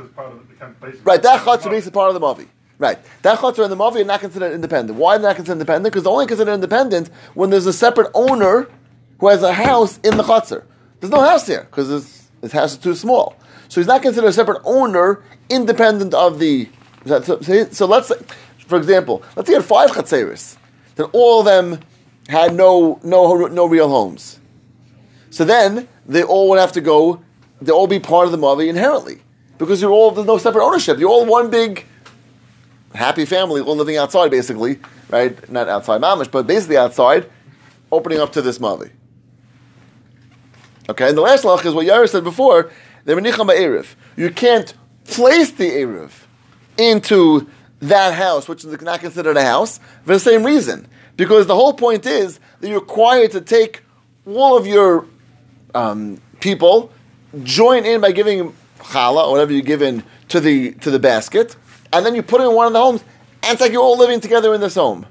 right, 1.03 1.21
that 1.21 1.41
chutzner 1.41 1.71
makes 1.71 1.85
is 1.85 1.91
part 1.91 2.13
of 2.13 2.19
the 2.19 2.21
mavi. 2.21 2.47
Right, 2.81 2.97
that 3.21 3.37
chutzner 3.37 3.61
and 3.65 3.71
the 3.71 3.77
mavi 3.77 4.01
are 4.01 4.05
not 4.05 4.21
considered 4.21 4.53
independent. 4.53 4.97
Why 4.97 5.15
are 5.15 5.19
they 5.19 5.27
not 5.27 5.35
considered 5.35 5.57
independent? 5.57 5.93
Because 5.93 6.03
they're 6.03 6.11
only 6.11 6.25
considered 6.25 6.55
independent 6.55 7.09
when 7.35 7.51
there's 7.51 7.67
a 7.67 7.73
separate 7.73 8.09
owner 8.15 8.67
who 9.19 9.27
has 9.27 9.43
a 9.43 9.53
house 9.53 9.99
in 9.99 10.17
the 10.17 10.23
chutzner. 10.23 10.63
There's 10.99 11.11
no 11.11 11.21
house 11.21 11.45
here 11.45 11.67
because 11.69 12.29
his 12.41 12.51
house 12.51 12.71
is 12.71 12.79
too 12.79 12.95
small. 12.95 13.35
So 13.67 13.81
he's 13.81 13.87
not 13.87 14.01
considered 14.01 14.29
a 14.29 14.33
separate 14.33 14.63
owner, 14.65 15.23
independent 15.47 16.15
of 16.15 16.39
the. 16.39 16.69
So, 17.05 17.21
so, 17.21 17.69
so 17.69 17.85
let's 17.85 18.07
say, 18.07 18.15
for 18.65 18.79
example, 18.79 19.21
let's 19.35 19.47
say 19.47 19.53
you 19.53 19.59
had 19.59 19.69
five 19.69 19.91
chatzeris, 19.91 20.57
then 20.95 21.05
all 21.13 21.41
of 21.41 21.45
them 21.45 21.81
had 22.29 22.55
no 22.55 22.99
no 23.03 23.45
no 23.45 23.67
real 23.67 23.89
homes. 23.89 24.39
So 25.29 25.45
then 25.45 25.87
they 26.07 26.23
all 26.23 26.49
would 26.49 26.59
have 26.59 26.71
to 26.71 26.81
go. 26.81 27.21
They 27.61 27.71
all 27.71 27.85
be 27.85 27.99
part 27.99 28.25
of 28.25 28.31
the 28.31 28.39
mavi 28.39 28.69
inherently 28.69 29.21
because 29.59 29.83
you're 29.83 29.91
all 29.91 30.09
there's 30.09 30.25
no 30.25 30.39
separate 30.39 30.65
ownership. 30.65 30.97
You're 30.97 31.11
all 31.11 31.27
one 31.27 31.51
big 31.51 31.85
happy 32.93 33.25
family, 33.25 33.61
all 33.61 33.75
living 33.75 33.97
outside 33.97 34.31
basically, 34.31 34.79
right? 35.09 35.49
Not 35.49 35.67
outside 35.67 36.01
mamish, 36.01 36.31
but 36.31 36.47
basically 36.47 36.77
outside, 36.77 37.29
opening 37.91 38.19
up 38.19 38.31
to 38.33 38.41
this 38.41 38.59
mavi. 38.59 38.91
Okay, 40.89 41.09
and 41.09 41.17
the 41.17 41.21
last 41.21 41.43
lach 41.43 41.65
is 41.65 41.73
what 41.73 41.85
Yair 41.85 42.09
said 42.09 42.23
before. 42.23 42.71
The 43.05 43.13
menicham. 43.13 43.95
You 44.15 44.29
can't 44.29 44.73
place 45.05 45.51
the 45.51 45.69
erev 45.69 46.11
into 46.77 47.49
that 47.79 48.13
house, 48.13 48.47
which 48.47 48.63
is 48.63 48.81
not 48.81 48.99
considered 48.99 49.37
a 49.37 49.43
house, 49.43 49.79
for 50.05 50.13
the 50.13 50.19
same 50.19 50.43
reason. 50.43 50.87
Because 51.17 51.47
the 51.47 51.55
whole 51.55 51.73
point 51.73 52.05
is 52.05 52.39
that 52.59 52.67
you're 52.67 52.79
required 52.79 53.31
to 53.31 53.41
take 53.41 53.81
all 54.25 54.57
of 54.57 54.67
your 54.67 55.05
um, 55.73 56.21
people, 56.39 56.91
join 57.43 57.85
in 57.85 58.01
by 58.01 58.11
giving 58.11 58.53
challah 58.79 59.27
or 59.27 59.31
whatever 59.31 59.53
you 59.53 59.61
give 59.61 59.81
in 59.81 60.03
to 60.29 60.39
the 60.39 60.71
to 60.73 60.91
the 60.91 60.99
basket, 60.99 61.55
and 61.93 62.05
then 62.05 62.15
you 62.15 62.23
put 62.23 62.41
it 62.41 62.45
in 62.45 62.55
one 62.55 62.67
of 62.67 62.73
the 62.73 62.79
homes, 62.79 63.03
and 63.43 63.53
it's 63.53 63.61
like 63.61 63.71
you're 63.71 63.81
all 63.81 63.97
living 63.97 64.19
together 64.19 64.53
in 64.53 64.61
this 64.61 64.75
home. 64.75 65.05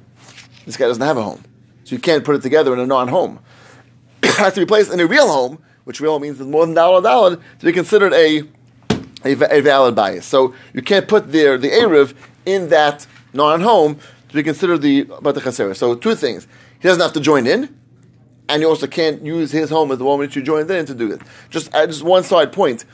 This 0.67 0.77
guy 0.77 0.87
doesn't 0.87 1.03
have 1.03 1.17
a 1.17 1.23
home, 1.23 1.43
so 1.85 1.95
you 1.95 2.01
can't 2.01 2.25
put 2.25 2.37
it 2.37 2.43
together 2.43 2.73
in 2.73 2.79
a 2.79 2.87
non-home. 2.87 3.41
it 4.23 4.35
has 4.35 4.55
to 4.55 4.61
be 4.61 4.67
placed 4.67 4.93
in 4.93 5.01
a 5.01 5.07
real 5.07 5.29
home, 5.29 5.63
which 5.85 6.01
real 6.01 6.19
means 6.19 6.41
it's 6.41 6.49
more 6.49 6.65
than 6.67 6.75
dollar 6.75 7.03
dollar 7.03 7.37
to 7.37 7.65
be 7.65 7.73
considered 7.73 8.13
a, 8.13 8.43
a, 9.25 9.59
a 9.59 9.61
valid 9.61 9.95
bias. 9.95 10.27
So 10.27 10.55
you 10.73 10.83
can't 10.83 11.09
put 11.09 11.33
the 11.33 11.57
the 11.57 11.71
erev 11.71 12.15
in 12.47 12.69
that 12.69 13.07
non-home 13.33 13.99
to 14.29 14.35
be 14.35 14.43
considered 14.43 14.83
the 14.83 15.05
batachasera. 15.05 15.77
So 15.77 15.95
two 15.95 16.15
things: 16.15 16.47
he 16.81 16.89
doesn't 16.89 17.03
have 17.03 17.13
to 17.15 17.21
join 17.21 17.47
in, 17.47 17.75
and 18.49 18.63
you 18.63 18.69
also 18.69 18.87
can't 18.87 19.23
use 19.23 19.51
his 19.53 19.71
home 19.71 19.91
as 19.93 19.99
the 19.99 20.05
one 20.05 20.19
which 20.19 20.37
you 20.37 20.43
joined 20.43 20.71
in 20.71 20.87
to 20.87 20.95
do 20.95 21.11
it. 21.13 21.21
Just 21.51 21.75
uh, 21.75 21.87
just 21.87 22.03
one 22.03 22.23
side 22.23 22.53
point. 22.53 22.85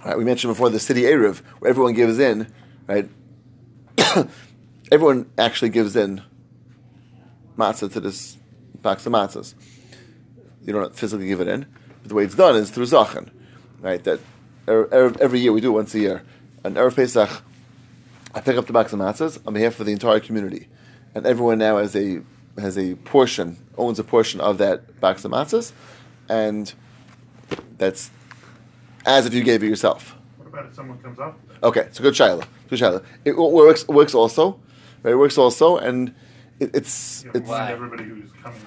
All 0.00 0.08
right, 0.08 0.18
we 0.18 0.24
mentioned 0.24 0.52
before 0.52 0.68
the 0.70 0.80
city 0.80 1.02
erev 1.02 1.38
where 1.60 1.70
everyone 1.70 1.94
gives 1.94 2.18
in, 2.18 2.52
right? 2.86 3.08
everyone 4.92 5.30
actually 5.38 5.70
gives 5.70 5.96
in 5.96 6.22
matzah 7.56 7.90
to 7.92 8.00
this 8.00 8.36
box 8.80 9.06
of 9.06 9.12
matzahs. 9.12 9.54
You 10.64 10.74
don't 10.74 10.94
physically 10.94 11.26
give 11.26 11.40
it 11.40 11.48
in. 11.48 11.66
But 12.02 12.08
the 12.08 12.14
way 12.14 12.24
it's 12.24 12.34
done 12.34 12.56
is 12.56 12.70
through 12.70 12.86
Zachan, 12.86 13.30
right? 13.80 14.02
That 14.04 14.20
er, 14.68 14.88
er, 14.92 15.14
every 15.20 15.40
year 15.40 15.52
we 15.52 15.60
do 15.60 15.70
it 15.70 15.74
once 15.74 15.94
a 15.94 15.98
year. 15.98 16.22
And 16.62 16.76
Erev 16.76 16.96
Pesach, 16.96 17.42
I 18.34 18.40
pick 18.40 18.56
up 18.56 18.66
the 18.66 18.72
box 18.72 18.92
of 18.92 18.98
matzahs 18.98 19.44
on 19.46 19.54
behalf 19.54 19.80
of 19.80 19.86
the 19.86 19.92
entire 19.92 20.20
community, 20.20 20.68
and 21.14 21.26
everyone 21.26 21.58
now 21.58 21.78
has 21.78 21.96
a 21.96 22.20
has 22.58 22.76
a 22.76 22.94
portion, 22.96 23.56
owns 23.78 23.98
a 23.98 24.04
portion 24.04 24.40
of 24.40 24.58
that 24.58 25.00
box 25.00 25.24
of 25.24 25.32
matzahs, 25.32 25.72
and 26.28 26.72
that's 27.78 28.10
as 29.06 29.26
if 29.26 29.34
you 29.34 29.42
gave 29.42 29.62
it 29.62 29.68
yourself. 29.68 30.16
About 30.52 30.66
if 30.66 30.74
someone 30.74 30.98
comes 30.98 31.18
up? 31.18 31.40
Okay, 31.62 31.80
it's 31.80 31.98
a 31.98 32.02
good 32.02 32.14
shiloh. 32.14 32.42
Good 32.68 32.78
shiloh. 32.78 33.02
It 33.24 33.38
works. 33.38 33.88
Works 33.88 34.14
also. 34.14 34.60
It 35.02 35.14
works 35.14 35.38
also, 35.38 35.78
and 35.78 36.14
it, 36.60 36.74
it's 36.74 37.24
it's. 37.32 37.48
Why? 37.48 37.72
everybody 37.72 38.04
who's 38.04 38.30
coming. 38.42 38.60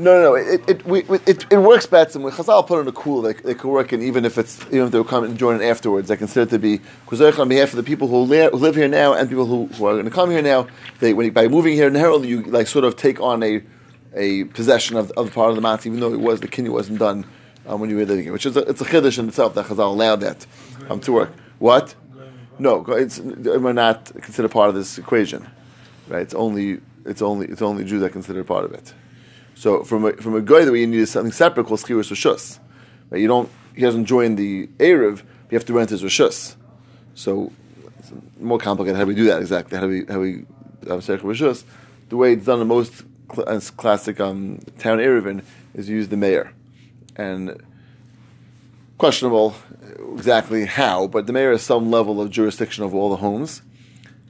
No, 0.00 0.20
no, 0.20 0.22
no. 0.22 0.34
It 0.34 0.68
it 0.68 0.84
we, 0.84 1.04
it, 1.24 1.46
it 1.52 1.58
works 1.58 1.86
better. 1.86 2.18
When 2.18 2.32
Chazal 2.32 2.66
put 2.66 2.80
in 2.80 2.88
a 2.88 2.92
cool, 2.92 3.22
they, 3.22 3.34
they 3.34 3.54
could 3.54 3.70
work 3.70 3.92
in 3.92 4.02
even 4.02 4.24
if 4.24 4.36
it's 4.38 4.60
even 4.66 4.86
if 4.86 4.90
they 4.90 4.98
will 4.98 5.04
come 5.04 5.22
and 5.22 5.38
join 5.38 5.54
in 5.54 5.62
afterwards. 5.62 6.10
I 6.10 6.16
consider 6.16 6.42
it 6.42 6.50
to 6.50 6.58
be 6.58 6.80
kuzerich 7.06 7.38
on 7.38 7.48
behalf 7.48 7.70
of 7.70 7.76
the 7.76 7.84
people 7.84 8.08
who 8.08 8.16
live 8.16 8.74
here 8.74 8.88
now 8.88 9.12
and 9.12 9.28
people 9.28 9.46
who, 9.46 9.66
who 9.66 9.86
are 9.86 9.92
going 9.92 10.04
to 10.04 10.10
come 10.10 10.32
here 10.32 10.42
now. 10.42 10.66
They 10.98 11.14
when 11.14 11.26
you, 11.26 11.32
by 11.32 11.46
moving 11.46 11.74
here 11.74 11.86
in 11.86 11.94
Herald, 11.94 12.24
you 12.26 12.42
like 12.42 12.66
sort 12.66 12.84
of 12.84 12.96
take 12.96 13.20
on 13.20 13.44
a 13.44 13.62
a 14.16 14.44
possession 14.44 14.96
of, 14.96 15.12
of 15.12 15.32
part 15.32 15.50
of 15.50 15.56
the 15.56 15.62
matzah, 15.62 15.86
even 15.86 16.00
though 16.00 16.12
it 16.12 16.20
was 16.20 16.40
the 16.40 16.48
kinyan 16.48 16.70
wasn't 16.70 16.98
done 16.98 17.24
um, 17.66 17.80
when 17.80 17.90
you 17.90 17.96
were 17.96 18.04
living 18.04 18.24
here. 18.24 18.32
Which 18.32 18.46
is 18.46 18.56
a, 18.56 18.60
it's 18.60 18.80
a 18.80 18.84
chiddush 18.84 19.18
in 19.18 19.28
itself 19.28 19.54
that 19.54 19.66
Chazal 19.66 19.90
allowed 19.90 20.20
that 20.20 20.46
um, 20.88 21.00
to 21.00 21.12
work. 21.12 21.32
What? 21.58 21.94
No, 22.58 22.84
it's 22.88 23.18
we're 23.18 23.72
not 23.72 24.12
considered 24.20 24.50
part 24.50 24.68
of 24.68 24.74
this 24.74 24.98
equation, 24.98 25.48
right? 26.08 26.22
It's 26.22 26.34
only 26.34 26.80
it's 27.04 27.22
only 27.22 27.46
it's 27.46 27.62
only 27.62 27.84
Jews 27.84 28.02
that 28.02 28.12
consider 28.12 28.44
part 28.44 28.64
of 28.64 28.72
it. 28.72 28.94
So 29.54 29.82
from 29.84 30.04
a, 30.04 30.12
from 30.14 30.34
a 30.34 30.40
guy 30.40 30.64
that 30.64 30.72
we 30.72 30.84
need 30.86 31.06
something 31.08 31.32
separate 31.32 31.66
called 31.66 31.80
schirus 31.80 32.10
rishus. 32.10 32.58
Right? 33.10 33.20
You 33.20 33.28
don't 33.28 33.50
he 33.74 33.80
doesn't 33.80 34.04
join 34.04 34.36
the 34.36 34.66
erev. 34.78 35.22
You 35.50 35.56
have 35.56 35.64
to 35.66 35.72
rent 35.72 35.90
his 35.90 36.02
rishus. 36.02 36.56
So 37.14 37.52
more 38.38 38.58
complicated. 38.58 38.96
How 38.96 39.04
do 39.04 39.08
we 39.08 39.14
do 39.14 39.24
that 39.24 39.40
exactly? 39.40 39.78
How 39.78 39.86
do 39.86 39.88
we 39.88 40.04
how 40.06 40.20
we 40.20 40.34
um, 40.90 41.00
rishus? 41.00 41.64
The 42.08 42.16
way 42.16 42.34
it's 42.34 42.46
done 42.46 42.60
in 42.60 42.68
most 42.68 43.04
cl- 43.34 43.60
classic 43.76 44.20
um, 44.20 44.58
town 44.78 44.98
erevin 44.98 45.42
is 45.74 45.88
you 45.88 45.96
use 45.96 46.08
the 46.08 46.16
mayor, 46.16 46.52
and 47.16 47.60
questionable 48.98 49.54
exactly 50.14 50.64
how, 50.64 51.06
but 51.06 51.26
the 51.26 51.32
mayor 51.32 51.50
has 51.50 51.62
some 51.62 51.90
level 51.90 52.20
of 52.20 52.30
jurisdiction 52.30 52.84
over 52.84 52.96
all 52.96 53.10
the 53.10 53.16
homes, 53.16 53.62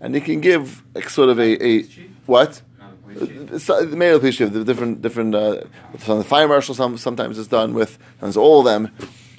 and 0.01 0.14
he 0.14 0.21
can 0.21 0.40
give 0.40 0.83
like, 0.95 1.09
sort 1.11 1.29
of 1.29 1.38
a, 1.38 1.64
a 1.64 1.83
what? 2.27 2.62
No, 2.79 2.90
the 2.90 2.97
police 2.97 3.29
chief. 3.29 3.53
It's, 3.53 3.71
uh, 3.71 3.85
the 3.85 3.97
mayor 3.97 4.12
of 4.12 4.14
the 4.16 4.21
police 4.21 4.37
chief, 4.37 4.53
the 4.53 4.64
different, 4.64 5.03
different. 5.03 5.35
Uh, 5.35 5.64
some 5.99 6.18
the 6.18 6.25
fire 6.25 6.49
marshal, 6.49 6.75
some 6.75 6.97
sometimes 6.97 7.38
it's 7.38 7.49
done 7.49 7.75
with, 7.75 7.99
sometimes 8.18 8.37
all 8.37 8.61
of 8.61 8.64
them, 8.64 8.90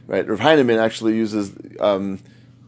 right? 0.08 0.28
Rav 0.28 0.40
Heinemann 0.40 0.80
actually 0.80 1.16
uses 1.16 1.52
um, 1.80 2.20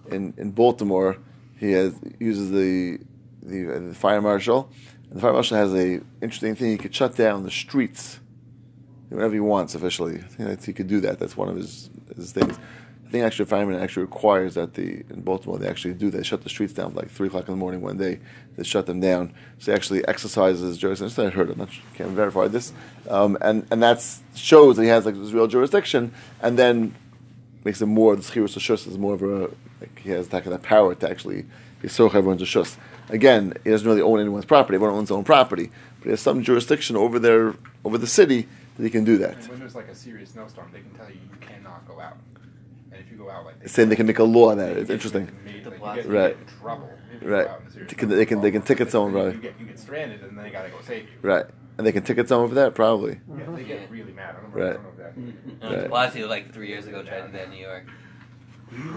in 0.09 0.33
in 0.37 0.51
Baltimore. 0.51 1.17
He 1.57 1.71
has 1.73 1.93
uses 2.19 2.51
the 2.51 2.99
the, 3.43 3.75
uh, 3.75 3.79
the 3.79 3.93
fire 3.93 4.21
marshal. 4.21 4.69
And 5.09 5.17
the 5.17 5.21
fire 5.21 5.33
marshal 5.33 5.57
has 5.57 5.73
a 5.73 6.01
interesting 6.21 6.55
thing. 6.55 6.71
He 6.71 6.77
could 6.77 6.95
shut 6.95 7.15
down 7.15 7.43
the 7.43 7.51
streets 7.51 8.19
whenever 9.09 9.33
he 9.33 9.39
wants 9.39 9.75
officially. 9.75 10.23
I 10.39 10.55
he 10.55 10.73
could 10.73 10.87
do 10.87 11.01
that. 11.01 11.19
That's 11.19 11.37
one 11.37 11.49
of 11.49 11.55
his 11.55 11.89
his 12.15 12.31
things. 12.31 12.57
I 13.05 13.11
think 13.11 13.23
actually 13.23 13.45
fireman 13.45 13.79
actually 13.79 14.03
requires 14.03 14.55
that 14.55 14.73
the 14.73 15.03
in 15.09 15.21
Baltimore 15.21 15.59
they 15.59 15.67
actually 15.67 15.93
do. 15.93 16.09
They 16.09 16.23
shut 16.23 16.43
the 16.43 16.49
streets 16.49 16.73
down 16.73 16.93
like 16.95 17.09
three 17.09 17.27
o'clock 17.27 17.47
in 17.47 17.53
the 17.53 17.57
morning 17.57 17.81
one 17.81 17.97
day. 17.97 18.19
They 18.57 18.63
shut 18.63 18.87
them 18.87 18.99
down. 18.99 19.33
So 19.59 19.71
he 19.71 19.75
actually 19.75 20.07
exercises 20.07 20.77
jurisdiction. 20.77 21.25
I 21.25 21.29
heard. 21.29 21.51
I'm 21.51 21.59
not 21.59 21.69
can't 21.93 22.09
verify 22.11 22.47
this. 22.47 22.73
Um, 23.09 23.37
and 23.41 23.65
and 23.69 23.83
that 23.83 24.03
shows 24.35 24.77
that 24.77 24.83
he 24.83 24.89
has 24.89 25.05
like 25.05 25.15
this 25.15 25.31
real 25.31 25.47
jurisdiction. 25.47 26.13
And 26.41 26.57
then 26.57 26.95
makes 27.63 27.81
him 27.81 27.89
more 27.89 28.15
the 28.15 28.21
schirus 28.21 28.57
shus 28.57 28.87
is 28.87 28.97
more 28.97 29.13
of 29.13 29.21
a 29.21 29.49
like 29.81 29.99
he 29.99 30.09
has 30.09 30.29
that 30.29 30.43
kind 30.43 30.53
of 30.53 30.61
power 30.63 30.95
to 30.95 31.09
actually 31.09 31.45
be 31.81 31.87
so 31.87 32.07
everyone's 32.07 32.41
a 32.41 32.45
shus. 32.45 32.77
Again, 33.09 33.53
he 33.63 33.69
doesn't 33.69 33.87
really 33.87 34.01
own 34.01 34.19
anyone's 34.19 34.45
property. 34.45 34.75
Everyone 34.75 34.97
owns 34.97 35.09
his 35.09 35.15
own 35.15 35.23
property, 35.23 35.69
but 35.99 36.05
he 36.05 36.09
has 36.09 36.21
some 36.21 36.43
jurisdiction 36.43 36.95
over 36.95 37.19
their 37.19 37.55
over 37.83 37.97
the 37.97 38.07
city 38.07 38.47
that 38.77 38.83
he 38.83 38.89
can 38.89 39.03
do 39.03 39.17
that. 39.19 39.35
And 39.37 39.47
when 39.49 39.59
there's 39.59 39.75
like 39.75 39.87
a 39.87 39.95
serious 39.95 40.31
snowstorm, 40.31 40.69
they 40.71 40.79
can 40.81 40.91
tell 40.91 41.07
you 41.07 41.15
you 41.15 41.37
cannot 41.39 41.87
go 41.87 41.99
out. 41.99 42.17
And 42.91 43.01
if 43.03 43.11
you 43.11 43.17
go 43.17 43.29
out, 43.29 43.45
like 43.45 43.55
It's 43.61 43.73
saying 43.73 43.89
they 43.89 43.95
can 43.95 44.07
make 44.07 44.19
a 44.19 44.23
law 44.23 44.51
on 44.51 44.57
that. 44.57 44.77
It's 44.77 44.89
interesting. 44.89 45.29
you 45.45 45.63
The 45.63 45.69
get, 45.71 46.05
Right. 46.07 46.37
trouble. 46.61 46.89
Right. 47.21 47.45
go 47.45 47.51
out 47.51 47.61
in 47.61 47.67
a 47.67 47.71
serious 47.71 47.91
They 47.91 47.95
can- 47.97 48.09
they 48.09 48.25
can- 48.25 48.41
they 48.41 48.51
can 48.51 48.61
ticket 48.61 48.91
someone, 48.91 49.11
You- 49.13 49.17
right. 49.25 49.35
You 49.35 49.41
get, 49.41 49.59
you 49.59 49.65
get 49.65 49.79
stranded, 49.79 50.21
and 50.23 50.37
then 50.37 50.43
they 50.43 50.51
gotta 50.51 50.69
go 50.69 50.77
save 50.81 51.03
you. 51.03 51.09
Right, 51.21 51.45
and 51.77 51.87
they 51.87 51.91
can 51.91 52.03
ticket 52.03 52.27
someone 52.27 52.49
for 52.49 52.55
that 52.55 52.75
probably. 52.75 53.19
Yeah, 53.37 53.45
they 53.55 53.63
get 53.63 53.89
really 53.91 54.11
mad. 54.13 54.35
I 54.37 54.41
don't 54.41 54.55
know, 54.55 54.61
Right. 54.63 54.69
I 54.71 54.73
don't 54.73 54.83
know 54.83 54.89
exactly. 54.89 55.23
Right. 55.61 56.11
De 56.11 56.19
Blasio, 56.21 56.29
like 56.29 56.53
three 56.53 56.67
years 56.67 56.87
ago, 56.87 57.03
tried 57.03 57.21
to 57.21 57.27
do 57.27 57.33
that 57.33 57.45
in 57.45 57.49
New 57.51 57.57
York. 57.65 57.83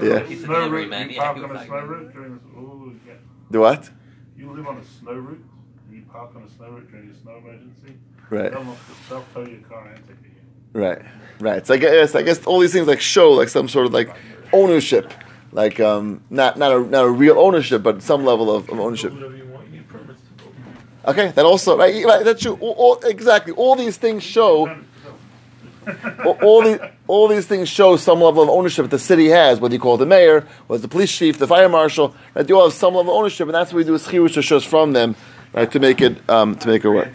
Yeah. 0.02 0.20
He's 0.20 0.42
a 0.42 0.44
Snow 0.46 0.54
delivery 0.56 0.80
route, 0.82 0.90
man, 0.90 1.10
yeah, 1.10 1.34
he 1.34 1.40
was 1.40 1.50
like- 1.52 1.66
snow 1.66 1.80
route 1.84 2.12
during 2.12 2.34
this. 2.34 2.42
Oh, 2.56 2.92
yeah. 3.06 3.12
Do 3.50 3.60
what? 3.60 3.90
You 4.36 4.52
live 4.52 4.66
on 4.66 4.76
a 4.78 4.84
snow 4.84 5.14
route. 5.14 5.44
You 6.08 6.12
park 6.12 6.30
on 6.36 6.42
a 6.42 6.48
snow 6.50 6.70
route 6.70 6.90
during 6.90 7.10
a 7.10 7.14
snow 7.14 7.36
emergency. 7.36 7.98
Right, 8.30 8.52
They'll 8.52 8.64
knock 8.64 8.78
the 8.88 8.94
self 9.08 9.34
tow 9.34 9.44
your 9.44 9.60
car 9.60 9.88
and 9.94 10.06
take 10.06 10.16
you. 10.22 10.80
right, 10.80 11.02
right. 11.40 11.66
So 11.66 11.74
I 11.74 11.76
guess 11.76 12.14
I 12.14 12.22
guess 12.22 12.44
all 12.44 12.60
these 12.60 12.72
things 12.72 12.86
like 12.86 13.00
show 13.00 13.32
like 13.32 13.48
some 13.48 13.68
sort 13.68 13.86
of 13.86 13.92
like 13.92 14.10
ownership, 14.52 15.12
like 15.52 15.80
um 15.80 16.22
not 16.30 16.58
not 16.58 16.72
a 16.72 16.80
not 16.80 17.04
a 17.04 17.10
real 17.10 17.38
ownership, 17.38 17.82
but 17.82 18.02
some 18.02 18.24
level 18.24 18.54
of, 18.54 18.68
of 18.68 18.78
ownership. 18.80 19.12
Whatever 19.12 19.36
you 19.36 19.46
want, 19.46 19.66
you 19.66 19.78
need 19.78 19.88
permits 19.88 20.20
to 20.22 20.44
build. 20.44 20.54
Okay, 21.06 21.30
that 21.32 21.44
also 21.44 21.76
right, 21.78 22.04
right 22.04 22.24
that's 22.24 22.42
true. 22.42 22.58
All, 22.60 22.72
all, 22.72 22.94
exactly, 23.04 23.52
all 23.54 23.76
these 23.76 23.96
things 23.96 24.22
show. 24.22 24.76
all, 26.24 26.32
all 26.42 26.62
these 26.62 26.78
all 27.06 27.28
these 27.28 27.46
things 27.46 27.66
show 27.66 27.96
some 27.96 28.20
level 28.20 28.42
of 28.42 28.50
ownership 28.50 28.84
that 28.84 28.90
the 28.90 28.98
city 28.98 29.28
has, 29.28 29.58
whether 29.58 29.74
you 29.74 29.80
call 29.80 29.94
it 29.94 29.98
the 29.98 30.06
mayor, 30.06 30.46
whether 30.66 30.76
it's 30.76 30.82
the 30.82 30.88
police 30.88 31.10
chief, 31.16 31.38
the 31.38 31.46
fire 31.46 31.68
marshal, 31.70 32.14
right? 32.34 32.46
They 32.46 32.52
all 32.52 32.64
have 32.64 32.74
some 32.74 32.94
level 32.94 33.12
of 33.12 33.18
ownership, 33.18 33.48
and 33.48 33.54
that's 33.54 33.72
what 33.72 33.78
we 33.78 33.84
do 33.84 33.94
is 33.94 34.06
chirus 34.06 34.36
shus 34.36 34.66
from 34.66 34.92
them, 34.92 35.16
right, 35.52 35.70
to 35.70 35.80
make 35.80 36.00
it 36.00 36.28
um, 36.30 36.56
to 36.56 36.68
make 36.68 36.84
it 36.84 36.90
work. 36.90 37.12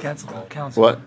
Council, 0.00 0.46
council. 0.50 0.82
What? 0.82 1.00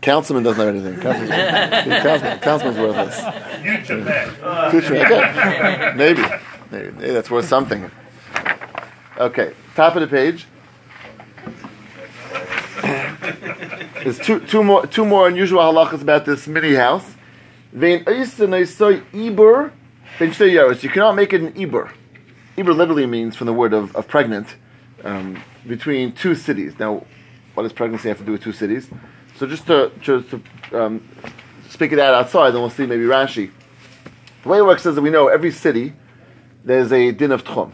Councilman 0.00 0.42
doesn't 0.42 0.58
have 0.58 0.74
anything. 0.74 1.00
Councilman's, 1.00 2.02
councilman, 2.02 2.38
councilman's 2.40 2.78
worthless. 2.78 3.62
Future 3.62 3.96
man. 3.98 4.70
Future, 4.70 4.96
okay. 4.96 5.92
Maybe. 5.96 6.22
maybe. 6.70 6.90
Maybe 6.92 7.12
that's 7.12 7.30
worth 7.30 7.46
something. 7.46 7.90
Okay, 9.18 9.54
top 9.74 9.96
of 9.96 10.02
the 10.02 10.08
page. 10.08 10.46
There's 14.02 14.18
two, 14.18 14.40
two 14.40 14.64
more, 14.64 14.86
two 14.86 15.04
more 15.04 15.28
unusual 15.28 15.60
halachas 15.60 16.00
about 16.00 16.24
this 16.24 16.46
mini 16.46 16.74
house. 16.74 17.14
Vein 17.72 18.04
ibur 18.04 19.72
ben 20.18 20.30
shtei 20.30 20.52
yaros. 20.52 20.82
You 20.82 20.88
cannot 20.88 21.14
make 21.16 21.32
it 21.32 21.42
an 21.42 21.52
ibur. 21.52 21.92
Ibur 22.56 22.74
literally 22.74 23.06
means 23.06 23.36
from 23.36 23.46
the 23.46 23.52
word 23.52 23.72
of, 23.72 23.94
of 23.94 24.08
pregnant 24.08 24.56
um, 25.04 25.42
between 25.66 26.12
two 26.12 26.34
cities. 26.34 26.78
Now, 26.78 27.04
what 27.54 27.64
does 27.64 27.72
pregnancy 27.72 28.08
have 28.08 28.18
to 28.18 28.24
do 28.24 28.32
with 28.32 28.42
two 28.42 28.52
cities? 28.52 28.88
So 29.36 29.46
just 29.46 29.66
to, 29.66 29.90
just 30.00 30.30
to 30.30 30.42
um, 30.72 31.08
speak 31.68 31.92
it 31.92 31.98
out 31.98 32.14
outside, 32.14 32.50
then 32.50 32.60
we'll 32.60 32.70
see 32.70 32.86
maybe 32.86 33.04
Rashi. 33.04 33.50
The 34.42 34.48
way 34.48 34.58
it 34.58 34.64
works 34.64 34.86
is 34.86 34.94
that 34.94 35.02
we 35.02 35.10
know 35.10 35.28
every 35.28 35.50
city 35.50 35.92
there's 36.64 36.92
a 36.92 37.12
din 37.12 37.32
of 37.32 37.44
tchum. 37.44 37.72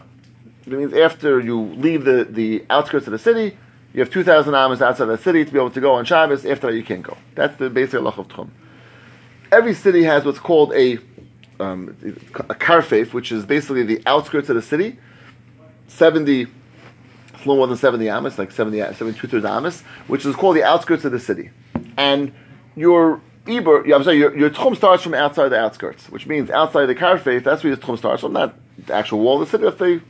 It 0.65 0.73
means 0.73 0.93
after 0.93 1.39
you 1.39 1.59
leave 1.59 2.05
the, 2.05 2.25
the 2.29 2.65
outskirts 2.69 3.07
of 3.07 3.11
the 3.11 3.19
city, 3.19 3.57
you 3.93 4.01
have 4.01 4.11
2,000 4.11 4.53
amas 4.53 4.81
outside 4.81 5.05
the 5.05 5.17
city 5.17 5.45
to 5.45 5.51
be 5.51 5.57
able 5.57 5.71
to 5.71 5.81
go 5.81 5.93
on 5.93 6.05
Shabbos. 6.05 6.45
After 6.45 6.67
that, 6.67 6.75
you 6.75 6.83
can't 6.83 7.03
go. 7.03 7.17
That's 7.35 7.57
the 7.57 7.69
basic 7.69 8.01
halach 8.01 8.17
of 8.17 8.27
tchum. 8.27 8.49
Every 9.51 9.73
city 9.73 10.03
has 10.03 10.25
what's 10.25 10.39
called 10.39 10.73
a 10.73 10.99
um, 11.59 11.97
a 12.37 12.53
karfef, 12.53 13.13
which 13.13 13.31
is 13.31 13.45
basically 13.45 13.83
the 13.83 14.01
outskirts 14.05 14.49
of 14.49 14.55
the 14.55 14.61
city. 14.61 14.99
70, 15.87 16.47
it's 17.37 17.45
a 17.45 17.49
little 17.49 17.57
more 17.57 17.67
than 17.67 17.77
70 17.77 18.09
amas, 18.09 18.39
like 18.39 18.51
70, 18.51 18.79
72 18.79 19.27
thirds 19.27 19.45
amas, 19.45 19.81
which 20.07 20.25
is 20.25 20.35
called 20.35 20.55
the 20.55 20.63
outskirts 20.63 21.05
of 21.05 21.11
the 21.11 21.19
city. 21.19 21.51
And 21.95 22.33
your 22.75 23.21
Eber, 23.47 23.83
yeah, 23.85 23.95
I'm 23.95 24.03
sorry, 24.03 24.17
your, 24.17 24.35
your 24.35 24.49
tchum 24.49 24.75
starts 24.75 25.03
from 25.03 25.13
outside 25.13 25.49
the 25.49 25.59
outskirts, 25.59 26.09
which 26.09 26.25
means 26.25 26.49
outside 26.49 26.87
the 26.87 26.95
karfef, 26.95 27.43
that's 27.43 27.63
where 27.63 27.69
your 27.69 27.77
tchum 27.77 27.95
starts 27.95 28.21
from, 28.21 28.33
not 28.33 28.55
the 28.83 28.93
actual 28.93 29.19
wall 29.19 29.39
of 29.39 29.47
the 29.47 29.51
city, 29.51 29.63
that's 29.65 29.77
the 29.77 30.01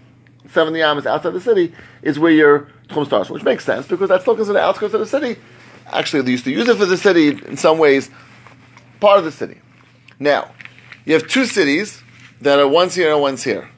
70 0.52 0.82
amas 0.82 1.06
outside 1.06 1.32
the 1.32 1.42
city, 1.42 1.74
is 2.02 2.18
where 2.18 2.32
your 2.32 2.70
tchum 2.88 3.06
starts 3.06 3.28
from, 3.28 3.34
which 3.34 3.44
makes 3.44 3.66
sense 3.66 3.86
because 3.88 4.08
that's 4.08 4.24
still 4.24 4.36
considered 4.36 4.60
the 4.60 4.64
outskirts 4.64 4.94
of 4.94 5.02
the 5.02 5.06
city. 5.06 5.38
Actually, 5.88 6.22
they 6.22 6.32
used 6.32 6.46
to 6.46 6.52
use 6.52 6.70
it 6.70 6.78
for 6.78 6.86
the 6.86 6.98
city 6.98 7.28
in 7.28 7.58
some 7.58 7.78
ways, 7.78 8.10
part 9.02 9.20
of 9.20 9.26
the 9.26 9.32
city. 9.34 9.60
Now, 10.18 10.50
you 11.04 11.14
have 11.14 11.28
two 11.28 11.46
cities 11.46 12.02
that 12.40 12.58
are 12.58 12.68
one's 12.70 12.96
here 12.96 13.12
and 13.12 13.22
one's 13.22 13.44
here. 13.44 13.70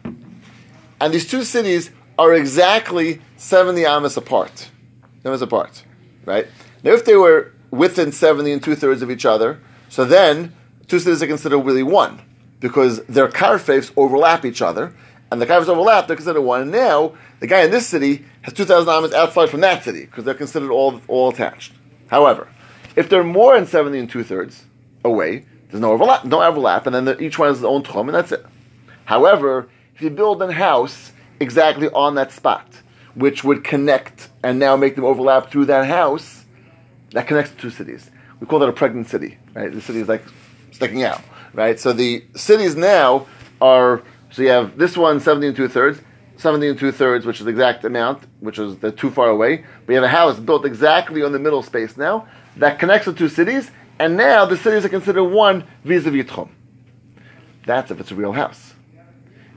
And 1.01 1.11
these 1.11 1.27
two 1.27 1.43
cities 1.43 1.89
are 2.19 2.33
exactly 2.33 3.21
70 3.39 3.85
amas 3.85 4.17
apart. 4.17 4.69
Amas 5.23 5.41
apart, 5.41 5.85
right? 6.25 6.45
Now, 6.83 6.91
if 6.91 7.05
they 7.05 7.15
were 7.15 7.53
within 7.71 8.11
70 8.11 8.51
and 8.51 8.61
two 8.61 8.75
thirds 8.75 9.01
of 9.01 9.09
each 9.09 9.25
other, 9.25 9.61
so 9.87 10.03
then 10.03 10.53
two 10.87 10.99
cities 10.99 11.23
are 11.23 11.27
considered 11.27 11.59
really 11.59 11.81
one 11.81 12.21
because 12.59 13.01
their 13.05 13.29
karfefs 13.29 13.93
overlap 13.95 14.43
each 14.43 14.61
other, 14.61 14.93
and 15.31 15.41
the 15.41 15.45
karfefs 15.45 15.69
overlap, 15.69 16.07
they're 16.07 16.17
considered 16.17 16.41
one. 16.41 16.63
And 16.63 16.71
now, 16.71 17.13
the 17.39 17.47
guy 17.47 17.61
in 17.61 17.71
this 17.71 17.87
city 17.87 18.25
has 18.41 18.53
2,000 18.53 18.89
amas 18.89 19.13
outside 19.13 19.49
from 19.49 19.61
that 19.61 19.85
city 19.85 20.01
because 20.01 20.25
they're 20.25 20.33
considered 20.33 20.71
all, 20.71 20.99
all 21.07 21.29
attached. 21.29 21.71
However, 22.07 22.49
if 22.97 23.07
they're 23.07 23.23
more 23.23 23.55
than 23.55 23.65
70 23.65 23.99
and 23.99 24.09
two 24.09 24.23
thirds 24.23 24.65
away, 25.05 25.45
there's 25.69 25.79
no 25.79 25.93
overlap, 25.93 26.25
no 26.25 26.43
overlap, 26.43 26.87
and 26.87 26.93
then 26.93 27.05
the, 27.05 27.21
each 27.23 27.39
one 27.39 27.47
has 27.47 27.59
its 27.59 27.65
own 27.65 27.83
tchum, 27.83 28.07
and 28.07 28.15
that's 28.15 28.33
it. 28.33 28.45
However, 29.05 29.69
if 29.95 30.01
you 30.01 30.09
build 30.09 30.41
a 30.41 30.51
house 30.51 31.13
exactly 31.39 31.87
on 31.89 32.15
that 32.15 32.33
spot, 32.33 32.67
which 33.19 33.43
would 33.43 33.63
connect 33.63 34.29
and 34.43 34.59
now 34.59 34.77
make 34.77 34.95
them 34.95 35.03
overlap 35.03 35.51
through 35.51 35.65
that 35.65 35.85
house, 35.85 36.45
that 37.11 37.27
connects 37.27 37.51
the 37.51 37.61
two 37.61 37.69
cities. 37.69 38.09
We 38.39 38.47
call 38.47 38.59
that 38.59 38.69
a 38.69 38.73
pregnant 38.73 39.09
city, 39.09 39.37
right? 39.53 39.71
The 39.71 39.81
city 39.81 39.99
is 39.99 40.07
like 40.07 40.23
sticking 40.71 41.03
out, 41.03 41.21
right? 41.53 41.77
So 41.77 41.91
the 41.91 42.23
cities 42.35 42.77
now 42.77 43.27
are, 43.61 44.03
so 44.31 44.41
you 44.41 44.49
have 44.49 44.77
this 44.77 44.95
one, 44.95 45.19
70 45.19 45.47
and 45.47 45.55
two 45.55 45.67
thirds, 45.67 46.01
70 46.37 46.69
and 46.69 46.79
two 46.79 46.93
thirds, 46.93 47.25
which 47.25 47.39
is 47.39 47.45
the 47.45 47.51
exact 47.51 47.83
amount, 47.83 48.23
which 48.39 48.57
is 48.57 48.77
the 48.77 48.93
too 48.93 49.11
far 49.11 49.27
away. 49.27 49.65
But 49.85 49.93
you 49.93 49.95
have 49.95 50.05
a 50.05 50.15
house 50.15 50.39
built 50.39 50.65
exactly 50.65 51.21
on 51.21 51.33
the 51.33 51.39
middle 51.39 51.61
space 51.61 51.97
now 51.97 52.25
that 52.55 52.79
connects 52.79 53.05
the 53.05 53.13
two 53.13 53.27
cities, 53.27 53.71
and 53.99 54.15
now 54.15 54.45
the 54.45 54.55
cities 54.55 54.85
are 54.85 54.89
considered 54.89 55.25
one 55.25 55.65
vis-a-vis 55.83 56.25
Tchum. 56.25 56.49
That's 57.65 57.91
if 57.91 57.99
it's 57.99 58.11
a 58.11 58.15
real 58.15 58.31
house. 58.31 58.73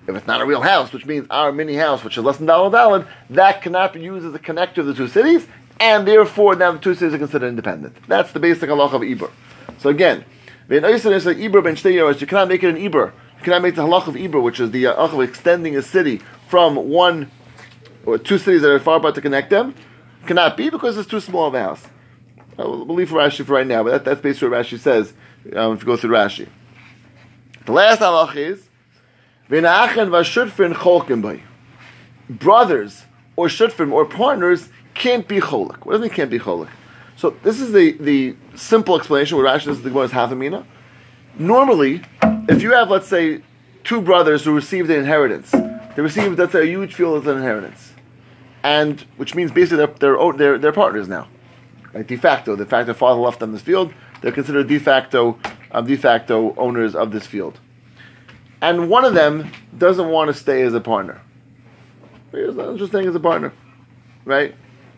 If 0.06 0.16
it's 0.16 0.26
not 0.26 0.40
a 0.40 0.46
real 0.46 0.62
house, 0.62 0.92
which 0.92 1.06
means 1.06 1.26
our 1.30 1.52
mini 1.52 1.74
house, 1.74 2.02
which 2.02 2.18
is 2.18 2.24
less 2.24 2.38
than 2.38 2.46
dollar 2.46 2.70
dollar, 2.70 3.06
that 3.30 3.62
cannot 3.62 3.92
be 3.92 4.00
used 4.00 4.26
as 4.26 4.34
a 4.34 4.38
connector 4.38 4.78
of 4.78 4.86
the 4.86 4.94
two 4.94 5.06
cities, 5.06 5.46
and 5.78 6.06
therefore 6.06 6.56
now 6.56 6.72
the 6.72 6.78
two 6.78 6.94
cities 6.94 7.14
are 7.14 7.18
considered 7.18 7.48
independent. 7.48 7.96
That's 8.08 8.32
the 8.32 8.40
basic 8.40 8.68
halach 8.68 8.92
of 8.92 9.02
Ibur. 9.02 9.30
So 9.78 9.90
again, 9.90 10.24
Oyster 10.70 11.10
Ibur 11.10 11.62
ben 11.62 12.20
you 12.20 12.26
cannot 12.26 12.48
make 12.48 12.62
it 12.62 12.74
an 12.74 12.76
Ibur. 12.76 13.12
You 13.38 13.44
cannot 13.44 13.62
make 13.62 13.76
the 13.76 13.82
halach 13.82 14.08
of 14.08 14.14
Ibur, 14.14 14.42
which 14.42 14.58
is 14.58 14.70
the 14.72 14.86
uh, 14.86 14.96
halach 14.96 15.14
of 15.14 15.20
extending 15.20 15.76
a 15.76 15.82
city 15.82 16.20
from 16.48 16.76
one 16.76 17.30
or 18.04 18.18
two 18.18 18.38
cities 18.38 18.62
that 18.62 18.70
are 18.70 18.80
far 18.80 18.96
apart 18.96 19.14
to 19.14 19.20
connect 19.20 19.50
them? 19.50 19.74
Cannot 20.26 20.56
be 20.56 20.70
because 20.70 20.96
it's 20.98 21.08
too 21.08 21.20
small 21.20 21.46
of 21.46 21.54
a 21.54 21.60
house. 21.60 21.84
I 22.58 22.62
will 22.62 22.84
believe 22.84 23.08
for 23.08 23.16
Rashi 23.16 23.44
for 23.44 23.54
right 23.54 23.66
now, 23.66 23.82
but 23.82 23.90
that, 23.90 24.04
that's 24.04 24.20
basically 24.20 24.48
what 24.48 24.66
Rashi 24.66 24.78
says 24.78 25.12
um, 25.54 25.74
if 25.74 25.80
you 25.80 25.86
go 25.86 25.96
through 25.96 26.10
Rashi. 26.10 26.48
The 27.66 27.72
last 27.72 28.00
halach 28.00 28.36
is 28.36 28.68
Brothers 32.30 33.04
or 33.36 33.48
shutfim 33.48 33.92
or 33.92 34.06
partners 34.06 34.70
can't 34.94 35.28
be 35.28 35.40
cholik. 35.40 35.84
What 35.84 35.92
does 35.92 36.00
it 36.00 36.04
mean 36.04 36.10
can't 36.10 36.30
be 36.30 36.38
cholik? 36.38 36.70
So 37.16 37.36
this 37.42 37.60
is 37.60 37.72
the, 37.72 37.92
the 37.92 38.34
simple 38.54 38.96
explanation 38.96 39.36
where 39.36 39.46
Rashi 39.46 39.64
says 39.64 39.82
the 39.82 39.90
Gemara 39.90 40.04
is 40.04 40.12
half 40.12 40.32
a 40.32 40.34
mina. 40.34 40.66
Normally, 41.38 42.00
if 42.48 42.62
you 42.62 42.72
have, 42.72 42.88
let's 42.88 43.08
say, 43.08 43.42
two 43.84 44.00
brothers 44.00 44.44
who 44.44 44.54
received 44.54 44.90
an 44.90 45.00
inheritance, 45.00 45.50
they 45.50 46.00
received, 46.00 46.38
let's 46.38 46.52
say, 46.52 46.62
a 46.62 46.66
huge 46.66 46.94
field 46.94 47.20
as 47.20 47.26
an 47.26 47.36
inheritance, 47.36 47.92
and 48.62 49.02
which 49.18 49.34
means 49.34 49.52
basically 49.52 49.84
they're, 49.84 49.94
they're, 49.98 50.32
they're, 50.32 50.58
they're 50.58 50.72
partners 50.72 51.08
now. 51.08 51.28
Right? 51.92 52.06
De 52.06 52.16
facto, 52.16 52.56
the 52.56 52.64
fact 52.64 52.86
their 52.86 52.94
father 52.94 53.20
left 53.20 53.40
them 53.40 53.52
this 53.52 53.60
field, 53.60 53.92
they're 54.22 54.32
considered 54.32 54.66
de 54.68 54.78
facto, 54.78 55.38
um, 55.72 55.86
de 55.86 55.96
facto 55.96 56.54
owners 56.56 56.94
of 56.94 57.12
this 57.12 57.26
field. 57.26 57.60
And 58.62 58.88
one 58.88 59.04
of 59.04 59.12
them 59.12 59.50
doesn't 59.76 60.08
want 60.08 60.28
to 60.28 60.34
stay 60.34 60.62
as 60.62 60.72
a 60.72 60.80
partner. 60.80 61.20
He's 62.30 62.54
not 62.54 62.70
interesting 62.70 63.06
as 63.06 63.14
a 63.14 63.20
partner, 63.20 63.52
right? 64.24 64.54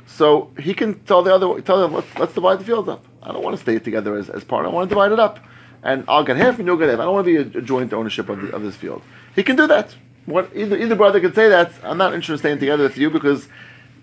So 0.06 0.52
he 0.60 0.74
can 0.74 1.00
tell 1.04 1.22
the 1.22 1.34
other, 1.34 1.60
tell 1.62 1.80
them, 1.80 1.94
let's, 1.94 2.18
let's 2.18 2.34
divide 2.34 2.60
the 2.60 2.64
field 2.64 2.90
up. 2.90 3.06
I 3.22 3.32
don't 3.32 3.42
want 3.42 3.56
to 3.56 3.62
stay 3.62 3.78
together 3.78 4.16
as, 4.16 4.28
as 4.28 4.44
partner. 4.44 4.68
I 4.68 4.72
want 4.72 4.90
to 4.90 4.94
divide 4.94 5.12
it 5.12 5.18
up, 5.18 5.40
and 5.82 6.04
I'll 6.06 6.24
get 6.24 6.36
half 6.36 6.58
and 6.58 6.68
you'll 6.68 6.76
get 6.76 6.90
half. 6.90 7.00
I 7.00 7.04
don't 7.04 7.14
want 7.14 7.26
to 7.26 7.42
be 7.42 7.56
a, 7.56 7.58
a 7.58 7.62
joint 7.62 7.94
ownership 7.94 8.28
of, 8.28 8.42
the, 8.42 8.54
of 8.54 8.62
this 8.62 8.76
field. 8.76 9.02
He 9.34 9.42
can 9.42 9.56
do 9.56 9.66
that. 9.66 9.96
What 10.26 10.50
either 10.54 10.76
either 10.76 10.94
brother 10.94 11.20
can 11.20 11.34
say 11.34 11.48
that 11.48 11.72
I'm 11.82 11.98
not 11.98 12.14
interested 12.14 12.34
in 12.34 12.38
staying 12.38 12.58
together 12.58 12.82
with 12.82 12.98
you 12.98 13.08
because 13.10 13.48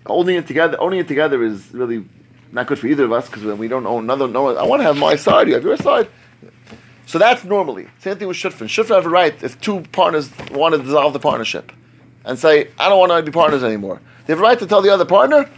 owning 0.06 0.36
it 0.36 0.48
together, 0.48 0.76
owning 0.80 1.00
it 1.00 1.08
together 1.08 1.42
is 1.42 1.72
really 1.72 2.04
not 2.50 2.66
good 2.66 2.78
for 2.80 2.88
either 2.88 3.04
of 3.04 3.12
us 3.12 3.28
because 3.28 3.44
we 3.44 3.68
don't 3.68 3.86
own 3.86 4.04
another. 4.04 4.26
No, 4.28 4.56
I 4.56 4.64
want 4.64 4.80
to 4.80 4.84
have 4.84 4.98
my 4.98 5.14
side. 5.16 5.48
You 5.48 5.54
have 5.54 5.64
your 5.64 5.76
side. 5.76 6.08
So 7.06 7.18
that's 7.18 7.44
normally 7.44 7.88
same 7.98 8.16
thing 8.16 8.28
with 8.28 8.36
shutfin. 8.36 8.66
Shutfin 8.66 8.94
have 8.94 9.06
a 9.06 9.10
right 9.10 9.42
if 9.42 9.60
two 9.60 9.80
partners 9.92 10.30
want 10.50 10.74
to 10.74 10.82
dissolve 10.82 11.12
the 11.12 11.18
partnership 11.18 11.72
and 12.24 12.38
say 12.38 12.68
I 12.78 12.88
don't 12.88 12.98
want 12.98 13.12
to 13.12 13.22
be 13.22 13.32
partners 13.32 13.64
anymore. 13.64 14.00
They 14.26 14.32
have 14.32 14.40
a 14.40 14.42
right 14.42 14.58
to 14.58 14.66
tell 14.66 14.82
the 14.82 14.92
other 14.92 15.04
partner, 15.04 15.50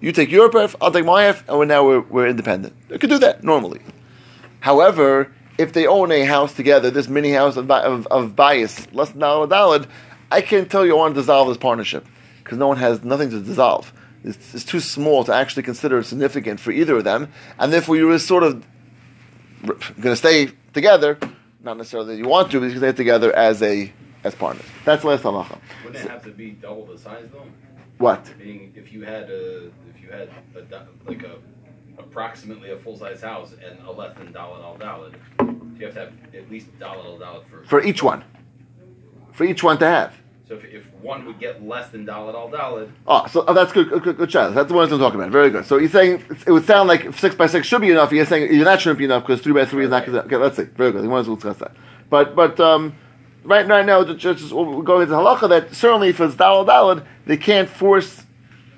you 0.00 0.12
take 0.12 0.30
your 0.30 0.50
half, 0.52 0.74
I'll 0.80 0.92
take 0.92 1.04
my 1.04 1.24
half, 1.24 1.48
and 1.48 1.58
we're 1.58 1.64
now 1.64 1.86
we're, 1.86 2.00
we're 2.00 2.26
independent. 2.26 2.74
They 2.88 2.98
could 2.98 3.10
do 3.10 3.18
that 3.18 3.42
normally. 3.44 3.80
However, 4.60 5.32
if 5.58 5.72
they 5.72 5.86
own 5.86 6.10
a 6.12 6.24
house 6.24 6.52
together, 6.54 6.90
this 6.90 7.08
mini 7.08 7.32
house 7.32 7.56
of, 7.56 7.70
of, 7.70 8.06
of 8.08 8.36
bias, 8.36 8.92
less 8.92 9.10
than 9.10 9.20
dollar 9.20 9.46
dollar, 9.46 9.86
I 10.30 10.40
can't 10.40 10.70
tell 10.70 10.86
you 10.86 10.92
I 10.92 10.98
want 10.98 11.14
to 11.14 11.20
dissolve 11.20 11.48
this 11.48 11.56
partnership 11.56 12.06
because 12.42 12.58
no 12.58 12.68
one 12.68 12.78
has 12.78 13.04
nothing 13.04 13.30
to 13.30 13.40
dissolve. 13.40 13.92
It's, 14.24 14.54
it's 14.54 14.64
too 14.64 14.80
small 14.80 15.24
to 15.24 15.34
actually 15.34 15.64
consider 15.64 16.02
significant 16.02 16.60
for 16.60 16.70
either 16.70 16.96
of 16.96 17.04
them, 17.04 17.28
and 17.58 17.72
therefore 17.72 17.96
you're 17.96 18.18
sort 18.18 18.44
of 18.44 18.64
going 19.64 20.12
to 20.12 20.16
stay 20.16 20.48
together. 20.72 21.18
Not 21.62 21.76
necessarily 21.76 22.16
that 22.16 22.22
you 22.22 22.28
want 22.28 22.50
to, 22.50 22.60
but 22.60 22.66
you 22.66 22.72
can 22.72 22.80
stay 22.80 22.92
together 22.92 23.34
as 23.34 23.62
a 23.62 23.92
as 24.24 24.34
partners. 24.34 24.66
That's 24.84 25.04
last 25.04 25.22
halacha. 25.22 25.58
Wouldn't 25.84 26.04
it 26.04 26.10
have 26.10 26.24
to 26.24 26.30
be 26.30 26.50
double 26.50 26.86
the 26.86 26.98
size 26.98 27.28
though? 27.32 27.46
What? 27.98 28.32
Being 28.38 28.72
if 28.74 28.92
you 28.92 29.02
had 29.02 29.30
a 29.30 29.66
if 29.66 30.02
you 30.02 30.10
had 30.10 30.28
a 30.56 30.86
like 31.08 31.22
a 31.22 31.36
approximately 31.98 32.70
a 32.70 32.76
full 32.76 32.96
size 32.96 33.22
house 33.22 33.54
and 33.64 33.78
a 33.86 33.90
less 33.90 34.14
than 34.16 34.32
dalid 34.32 34.62
al 34.62 34.76
dalid, 34.76 35.14
you 35.78 35.86
have 35.86 35.94
to 35.94 36.00
have 36.00 36.12
at 36.34 36.50
least 36.50 36.66
dalid 36.80 37.04
al 37.04 37.18
dalid 37.18 37.46
for. 37.48 37.64
For 37.64 37.82
each 37.82 38.02
one. 38.02 38.24
For 39.32 39.44
each 39.44 39.62
one 39.62 39.78
to 39.78 39.86
have. 39.86 40.14
So 40.52 40.58
if, 40.58 40.64
if 40.64 40.94
one 41.00 41.24
would 41.24 41.38
get 41.38 41.66
less 41.66 41.88
than 41.88 42.04
dalid 42.04 42.34
al 42.34 42.50
dalid, 42.50 42.90
Oh, 43.06 43.26
so 43.26 43.44
oh, 43.48 43.54
that's 43.54 43.72
good. 43.72 43.88
Good, 43.88 44.02
good, 44.02 44.16
good 44.18 44.28
challenge. 44.28 44.54
That's 44.54 44.68
the 44.68 44.74
one 44.74 44.92
I'm 44.92 44.98
talking 44.98 45.18
about. 45.18 45.30
Very 45.32 45.48
good. 45.48 45.64
So 45.64 45.78
you're 45.78 45.88
saying 45.88 46.22
it 46.46 46.52
would 46.52 46.66
sound 46.66 46.88
like 46.88 47.14
six 47.14 47.34
by 47.34 47.46
six 47.46 47.66
should 47.66 47.80
be 47.80 47.90
enough. 47.90 48.12
You're 48.12 48.26
saying 48.26 48.52
you're 48.52 48.66
not 48.66 48.80
shouldn't 48.80 48.98
be 48.98 49.06
enough 49.06 49.22
because 49.26 49.40
three 49.40 49.54
by 49.54 49.64
three 49.64 49.84
is 49.84 49.90
not. 49.90 50.06
Okay, 50.06 50.36
let's 50.36 50.56
see. 50.56 50.64
Very 50.64 50.92
good. 50.92 51.00
We 51.00 51.08
want 51.08 51.24
to 51.24 51.34
discuss 51.34 51.56
that. 51.58 51.72
But 52.10 52.36
but 52.36 52.60
um, 52.60 52.94
right 53.44 53.66
right 53.66 53.86
now, 53.86 54.04
just, 54.04 54.40
just 54.40 54.52
we're 54.52 54.82
going 54.82 55.02
into 55.02 55.14
halacha 55.14 55.48
that 55.48 55.74
certainly 55.74 56.10
if 56.10 56.20
it's 56.20 56.34
dalad 56.34 56.66
dalad, 56.66 57.06
they 57.24 57.38
can't 57.38 57.68
force 57.68 58.24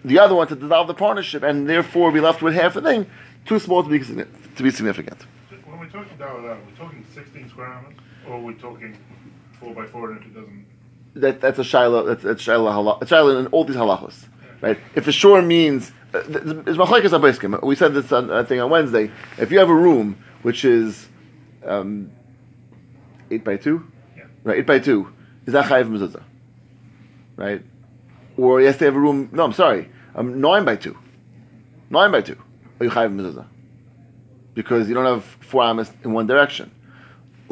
the 0.04 0.20
other 0.20 0.36
one 0.36 0.46
to 0.46 0.54
dissolve 0.54 0.86
the 0.86 0.94
partnership 0.94 1.42
and 1.42 1.68
therefore 1.68 2.12
be 2.12 2.20
left 2.20 2.40
with 2.40 2.54
half 2.54 2.76
a 2.76 2.82
thing 2.82 3.06
too 3.46 3.58
small 3.58 3.82
to 3.82 3.88
be 3.88 3.98
to 3.98 4.62
be 4.62 4.70
significant. 4.70 5.26
When 5.64 5.80
we're 5.80 5.86
talking 5.88 6.16
dollar 6.18 6.40
dollar, 6.40 6.58
we're 6.70 6.76
talking 6.76 7.04
16 7.12 7.48
square 7.48 7.82
meters, 7.88 8.04
or 8.28 8.40
we're 8.40 8.52
talking 8.52 8.96
four 9.58 9.74
by 9.74 9.86
four, 9.86 10.12
and 10.12 10.20
if 10.20 10.26
it 10.26 10.34
doesn't, 10.34 10.66
that 11.14 11.40
that's 11.40 11.58
a 11.58 11.62
shaila. 11.62 12.06
That's, 12.06 12.22
that's 12.22 12.42
shaila 12.42 13.00
halach. 13.00 13.40
In 13.40 13.46
all 13.48 13.64
these 13.64 13.76
halachos, 13.76 14.26
right? 14.60 14.78
If 14.94 15.06
a 15.06 15.12
shore 15.12 15.42
means 15.42 15.92
uh, 16.12 16.20
it's 16.20 16.78
machlekes 16.78 17.10
abaiskim. 17.10 17.62
We 17.62 17.74
said 17.76 17.94
this 17.94 18.12
on 18.12 18.30
I 18.30 18.44
think 18.44 18.60
on 18.62 18.70
Wednesday. 18.70 19.10
If 19.38 19.50
you 19.52 19.58
have 19.58 19.68
a 19.70 19.74
room 19.74 20.18
which 20.42 20.64
is 20.64 21.08
um, 21.64 22.10
eight 23.30 23.44
by 23.44 23.56
two, 23.56 23.90
Yeah. 24.16 24.24
right? 24.44 24.58
Eight 24.58 24.66
by 24.66 24.78
two 24.78 25.12
is 25.46 25.52
that 25.52 25.66
chayiv 25.66 25.88
mezuzah, 25.88 26.22
right? 27.36 27.62
Or 28.36 28.60
yes, 28.60 28.76
they 28.76 28.86
have 28.86 28.96
a 28.96 29.00
room. 29.00 29.28
No, 29.32 29.44
I'm 29.44 29.52
sorry, 29.52 29.88
um, 30.14 30.40
nine 30.40 30.64
by 30.64 30.76
two, 30.76 30.98
nine 31.90 32.10
by 32.10 32.20
two. 32.20 32.36
Are 32.80 32.84
you 32.84 32.90
chayiv 32.90 33.14
mezuzah? 33.14 33.46
Because 34.54 34.88
you 34.88 34.94
don't 34.94 35.04
have 35.06 35.24
four 35.24 35.62
amas 35.62 35.92
in 36.04 36.12
one 36.12 36.26
direction. 36.26 36.70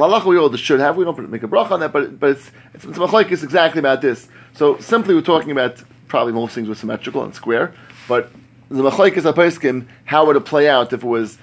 Lalacha 0.02 0.24
we 0.24 0.36
all 0.36 0.54
should 0.56 0.80
have. 0.80 0.96
We 0.96 1.04
don't 1.04 1.30
make 1.30 1.44
a 1.44 1.48
bracha 1.48 1.70
on 1.70 1.80
that, 1.80 1.92
but 1.92 2.18
but 2.18 2.30
it's 2.30 2.50
it's, 2.74 2.84
it's 2.84 3.42
exactly 3.44 3.78
about 3.78 4.00
this. 4.02 4.28
So 4.52 4.76
simply, 4.78 5.14
we're 5.14 5.20
talking 5.22 5.52
about 5.52 5.80
probably 6.08 6.32
most 6.32 6.54
things 6.56 6.68
were 6.68 6.74
symmetrical 6.74 7.22
and 7.22 7.32
square, 7.32 7.72
but 8.08 8.32
the 8.68 8.82
machlekes 8.82 9.22
apaiskim 9.32 9.86
how 10.04 10.26
would 10.26 10.34
it 10.34 10.44
play 10.44 10.68
out 10.68 10.92
if 10.92 11.04
it 11.04 11.06
was 11.06 11.38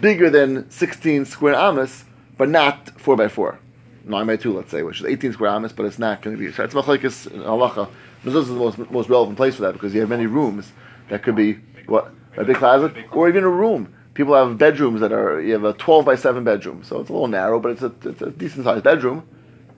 bigger 0.00 0.28
than 0.28 0.70
sixteen 0.70 1.24
square 1.24 1.54
amas, 1.54 2.04
but 2.36 2.50
not 2.50 2.90
four 3.00 3.16
by 3.16 3.28
four, 3.28 3.58
nine 4.04 4.26
by 4.26 4.36
two, 4.36 4.52
let's 4.52 4.70
say, 4.70 4.82
which 4.82 5.00
is 5.00 5.06
eighteen 5.06 5.32
square 5.32 5.50
amas, 5.50 5.72
but 5.72 5.86
it's 5.86 5.98
not 5.98 6.20
going 6.20 6.36
to 6.36 6.40
be. 6.40 6.52
So 6.52 6.64
it's 6.64 6.74
machlekes 6.74 7.26
uh, 7.26 7.48
halacha. 7.48 7.88
Mezuzah 8.24 8.42
is 8.42 8.48
the 8.48 8.54
most 8.54 8.90
most 8.90 9.08
relevant 9.08 9.38
place 9.38 9.56
for 9.56 9.62
that 9.62 9.72
because 9.72 9.94
you 9.94 10.00
have 10.00 10.10
many 10.10 10.26
rooms 10.26 10.72
that 11.08 11.22
could 11.22 11.34
be 11.34 11.54
what 11.86 12.12
a 12.36 12.44
big 12.44 12.56
closet 12.56 12.92
or 13.10 13.28
even 13.28 13.42
a 13.42 13.48
room. 13.48 13.94
People 14.14 14.34
have 14.34 14.58
bedrooms 14.58 15.00
that 15.00 15.12
are 15.12 15.40
you 15.40 15.54
have 15.54 15.64
a 15.64 15.72
twelve 15.72 16.04
by 16.04 16.16
seven 16.16 16.44
bedroom, 16.44 16.84
so 16.84 17.00
it's 17.00 17.08
a 17.08 17.12
little 17.12 17.28
narrow, 17.28 17.58
but 17.58 17.72
it's 17.72 17.82
a, 17.82 17.92
it's 18.04 18.20
a 18.20 18.30
decent 18.30 18.64
sized 18.64 18.84
bedroom, 18.84 19.26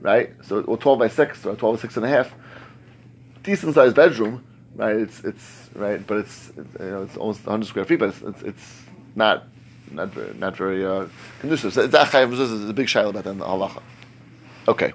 right? 0.00 0.32
So 0.42 0.62
or 0.62 0.76
twelve 0.76 0.98
by 0.98 1.08
six 1.08 1.46
or 1.46 1.54
twelve 1.54 1.76
by 1.76 1.82
six 1.82 1.96
and 1.96 2.04
a 2.04 2.08
half, 2.08 2.34
decent 3.44 3.74
sized 3.74 3.94
bedroom, 3.94 4.44
right? 4.74 4.96
It's 4.96 5.20
it's 5.20 5.70
right, 5.74 6.04
but 6.04 6.18
it's, 6.18 6.52
you 6.56 6.86
know 6.86 7.02
it's 7.02 7.16
almost 7.16 7.44
hundred 7.44 7.66
square 7.66 7.84
feet, 7.84 8.00
but 8.00 8.08
it's 8.08 8.22
it's, 8.22 8.42
it's 8.42 8.82
not 9.14 9.44
not 9.92 10.08
very, 10.08 10.34
not 10.34 10.56
very 10.56 10.84
uh, 10.84 11.06
conducive. 11.40 11.72
So 11.72 11.82
it's 11.82 11.94
a 11.94 11.98
a 11.98 12.72
big 12.72 12.88
shaila 12.88 13.10
about 13.10 13.24
that 13.24 13.38
the 13.38 13.44
halacha. 13.44 13.82
Okay, 14.66 14.92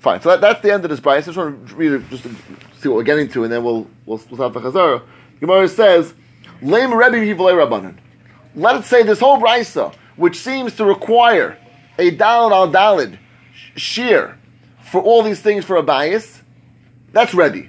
fine. 0.00 0.20
So 0.22 0.30
that, 0.30 0.40
that's 0.40 0.60
the 0.60 0.72
end 0.72 0.84
of 0.84 0.90
this 0.90 1.00
brayse. 1.00 1.18
I 1.18 1.26
just 1.26 1.36
want 1.36 1.68
to 1.68 1.74
read 1.76 1.92
it 1.92 2.10
just 2.10 2.24
to 2.24 2.34
see 2.80 2.88
what 2.88 2.96
we're 2.96 3.02
getting 3.04 3.28
to, 3.28 3.44
and 3.44 3.52
then 3.52 3.62
we'll 3.62 3.86
we'll, 4.06 4.20
we'll 4.28 4.36
start 4.36 4.54
the 4.54 4.60
chazara. 4.60 5.02
Gemara 5.38 5.68
says, 5.68 6.14
"Lame 6.60 6.94
Rebbe 6.94 7.18
Hivolei 7.18 7.54
Rabbanan." 7.54 7.98
Let's 8.54 8.86
say 8.86 9.02
this 9.02 9.20
whole 9.20 9.38
brisa, 9.38 9.94
which 10.16 10.36
seems 10.36 10.76
to 10.76 10.84
require 10.84 11.58
a 11.98 12.10
dalid 12.10 12.52
al 12.52 12.70
dalid 12.70 13.18
shear 13.76 14.38
for 14.82 15.00
all 15.00 15.22
these 15.22 15.40
things 15.40 15.64
for 15.64 15.76
a 15.76 15.82
bias, 15.82 16.42
that's 17.12 17.32
Rebbe. 17.32 17.68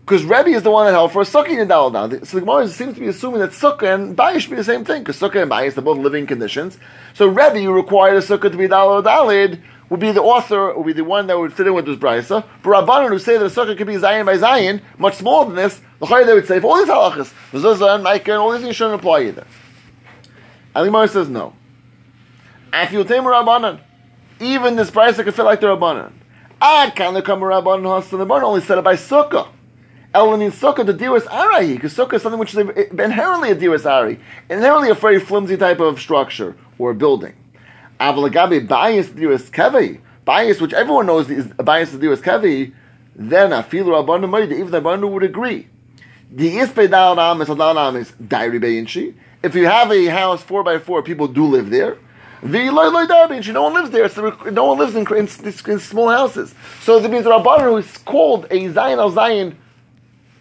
Because 0.00 0.24
Rebbe 0.24 0.50
is 0.50 0.62
the 0.62 0.70
one 0.70 0.86
that 0.86 0.92
held 0.92 1.12
for 1.12 1.22
a 1.22 1.24
sukkah 1.24 1.60
and 1.60 1.70
dalid. 1.70 2.26
So 2.26 2.36
the 2.36 2.46
Gemara 2.46 2.68
seems 2.68 2.94
to 2.94 3.00
be 3.00 3.08
assuming 3.08 3.40
that 3.40 3.50
sukkah 3.50 3.94
and 3.94 4.14
bias 4.14 4.42
should 4.42 4.50
be 4.50 4.56
the 4.56 4.64
same 4.64 4.84
thing, 4.84 5.02
because 5.02 5.18
sukkah 5.18 5.40
and 5.40 5.50
bias 5.50 5.76
are 5.76 5.82
both 5.82 5.98
living 5.98 6.26
conditions. 6.26 6.78
So 7.14 7.26
Rebbe, 7.26 7.60
who 7.60 7.72
required 7.72 8.16
a 8.16 8.20
sukkah 8.20 8.50
to 8.50 8.56
be 8.56 8.68
dalid 8.68 9.04
al 9.06 9.26
dalid, 9.26 9.60
would 9.90 10.00
be 10.00 10.12
the 10.12 10.22
author, 10.22 10.74
would 10.74 10.86
be 10.86 10.92
the 10.92 11.04
one 11.04 11.26
that 11.26 11.38
would 11.38 11.52
fit 11.52 11.66
in 11.66 11.74
with 11.74 11.86
this 11.86 11.96
brisa. 11.96 12.44
But 12.62 12.70
Rabbanan 12.70 13.08
who 13.08 13.18
say 13.18 13.36
that 13.36 13.44
a 13.44 13.48
sukkah 13.48 13.76
could 13.76 13.86
be 13.86 13.94
zayin 13.94 14.26
by 14.26 14.36
zayin, 14.36 14.80
much 14.98 15.16
smaller 15.16 15.46
than 15.46 15.56
this, 15.56 15.80
the 15.98 16.24
they 16.24 16.34
would 16.34 16.46
say, 16.46 16.60
for 16.60 16.68
all 16.68 16.78
these 16.78 16.88
halachas, 16.88 17.32
and 17.52 18.04
maakeh 18.04 18.28
and 18.28 18.36
all 18.36 18.52
these 18.52 18.62
things 18.62 18.76
shouldn't 18.76 19.00
apply 19.00 19.22
either. 19.22 19.46
And 20.74 20.86
the 20.86 20.90
Gemara 20.90 21.08
says 21.08 21.28
no. 21.28 21.54
If 22.72 22.92
you 22.92 23.02
take 23.04 23.20
Rabbanan, 23.20 23.80
even 24.40 24.76
this 24.76 24.90
brisa 24.90 25.24
could 25.24 25.34
fit 25.34 25.44
like 25.44 25.60
the 25.60 25.66
Rabbanan. 25.68 26.12
I 26.60 26.90
can 26.90 27.14
there 27.14 27.22
come 27.22 27.40
Rabbanan 27.40 28.02
Hasan? 28.02 28.18
The 28.18 28.26
Rabbanan 28.26 28.42
only 28.42 28.60
said 28.60 28.78
it 28.78 28.84
by 28.84 28.94
Sukkah. 28.94 29.48
El 30.14 30.36
means 30.36 30.54
Sukkah, 30.54 30.86
the 30.86 30.94
Diras 30.94 31.26
Arahi, 31.26 31.74
because 31.74 31.94
Sukkah 31.94 32.14
is 32.14 32.22
something 32.22 32.38
which 32.38 32.54
is 32.54 32.58
inherently 32.58 33.50
a 33.50 33.56
Diras 33.56 33.84
Ari, 33.84 34.18
inherently 34.48 34.90
a 34.90 34.94
very 34.94 35.20
flimsy 35.20 35.56
type 35.56 35.80
of 35.80 36.00
structure 36.00 36.56
or 36.78 36.94
building. 36.94 37.34
Avalagabi 38.00 38.66
bias 38.66 39.08
Diras 39.08 39.50
Kevi, 39.50 40.00
bias 40.24 40.60
which 40.60 40.72
everyone 40.72 41.06
knows 41.06 41.28
is 41.30 41.46
bias 41.48 41.92
of 41.92 42.00
Diras 42.00 42.20
Kevi, 42.20 42.72
then 43.14 43.50
Afilu 43.50 43.86
Rabbanan 43.86 44.30
Moed, 44.30 44.52
even 44.52 44.70
the 44.70 44.80
Rabbanan 44.80 45.10
would 45.10 45.24
agree. 45.24 45.68
The 46.30 46.56
Ispe 46.56 46.90
Dal 46.90 47.18
Amis, 47.18 47.48
Dal 47.48 47.78
Amis, 47.78 48.12
Diary 48.12 48.60
Beinshi. 48.60 49.14
If 49.42 49.54
you 49.54 49.66
have 49.66 49.92
a 49.92 50.06
house 50.06 50.42
four 50.42 50.62
by 50.62 50.78
four, 50.78 51.02
people 51.02 51.28
do 51.28 51.46
live 51.46 51.70
there. 51.70 51.98
The 52.42 52.70
loy 52.70 52.90
no 52.90 53.62
one 53.62 53.74
lives 53.74 53.90
there. 53.90 54.08
No 54.52 54.64
one 54.66 54.78
lives 54.78 54.94
in, 54.94 55.06
in, 55.16 55.28
in 55.72 55.80
small 55.80 56.08
houses. 56.08 56.54
So 56.82 56.96
it 56.96 57.10
means 57.10 57.24
the 57.24 57.30
Rabbanan 57.30 57.62
who 57.62 57.76
is 57.78 57.96
called 57.98 58.44
a 58.44 58.68
zayin 58.68 58.98
al 58.98 59.12
zayin 59.12 59.56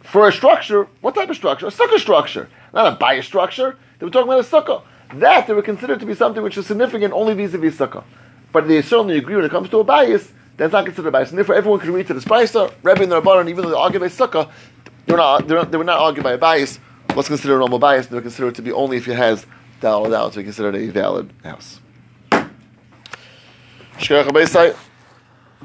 for 0.03 0.27
a 0.27 0.31
structure. 0.31 0.87
What 1.01 1.15
type 1.15 1.29
of 1.29 1.35
structure? 1.35 1.67
A 1.67 1.71
sukkah 1.71 1.99
structure, 1.99 2.49
not 2.73 2.93
a 2.93 2.95
bias 2.95 3.25
structure. 3.25 3.77
They 3.97 4.05
were 4.05 4.11
talking 4.11 4.31
about 4.31 4.45
a 4.45 4.47
sukkah. 4.47 4.83
That 5.15 5.47
they 5.47 5.53
were 5.53 5.61
considered 5.61 5.99
to 6.01 6.05
be 6.05 6.13
something 6.13 6.43
which 6.43 6.57
is 6.57 6.67
significant 6.67 7.13
only 7.13 7.33
vis-a-vis 7.33 7.77
sukkah. 7.77 8.03
But 8.51 8.67
they 8.67 8.81
certainly 8.81 9.17
agree 9.17 9.35
when 9.35 9.45
it 9.45 9.51
comes 9.51 9.69
to 9.69 9.79
a 9.79 9.83
bias, 9.83 10.31
that's 10.55 10.73
not 10.73 10.85
considered 10.85 11.09
a 11.09 11.11
bias. 11.11 11.29
And 11.29 11.37
therefore, 11.37 11.55
everyone 11.55 11.79
can 11.79 11.93
read 11.93 12.07
to 12.07 12.13
this 12.13 12.25
Brisa, 12.25 12.71
Rebbe 12.83 13.03
and 13.03 13.11
the 13.11 13.21
Rabbanan, 13.21 13.49
even 13.49 13.63
though 13.63 13.71
they 13.71 13.75
argue 13.75 13.99
by 13.99 14.07
sukkah, 14.07 14.51
they 15.05 15.13
were 15.13 15.17
not, 15.17 15.47
they 15.47 15.53
were 15.53 15.61
not, 15.61 15.71
they 15.71 15.77
were 15.77 15.83
not 15.83 15.99
argued 15.99 16.23
by 16.23 16.33
a 16.33 16.37
bias. 16.37 16.79
What's 17.13 17.27
considered 17.29 17.55
a 17.55 17.59
normal 17.59 17.79
bias? 17.79 18.07
They're 18.07 18.21
considered 18.21 18.55
to 18.55 18.61
be 18.61 18.71
only 18.71 18.97
if 18.97 19.07
it 19.07 19.15
has 19.15 19.45
dollar 19.81 20.09
dollar 20.09 20.31
to 20.31 20.37
be 20.37 20.43
considered 20.43 20.75
a 20.75 20.87
valid 20.87 21.31
house. 21.43 21.79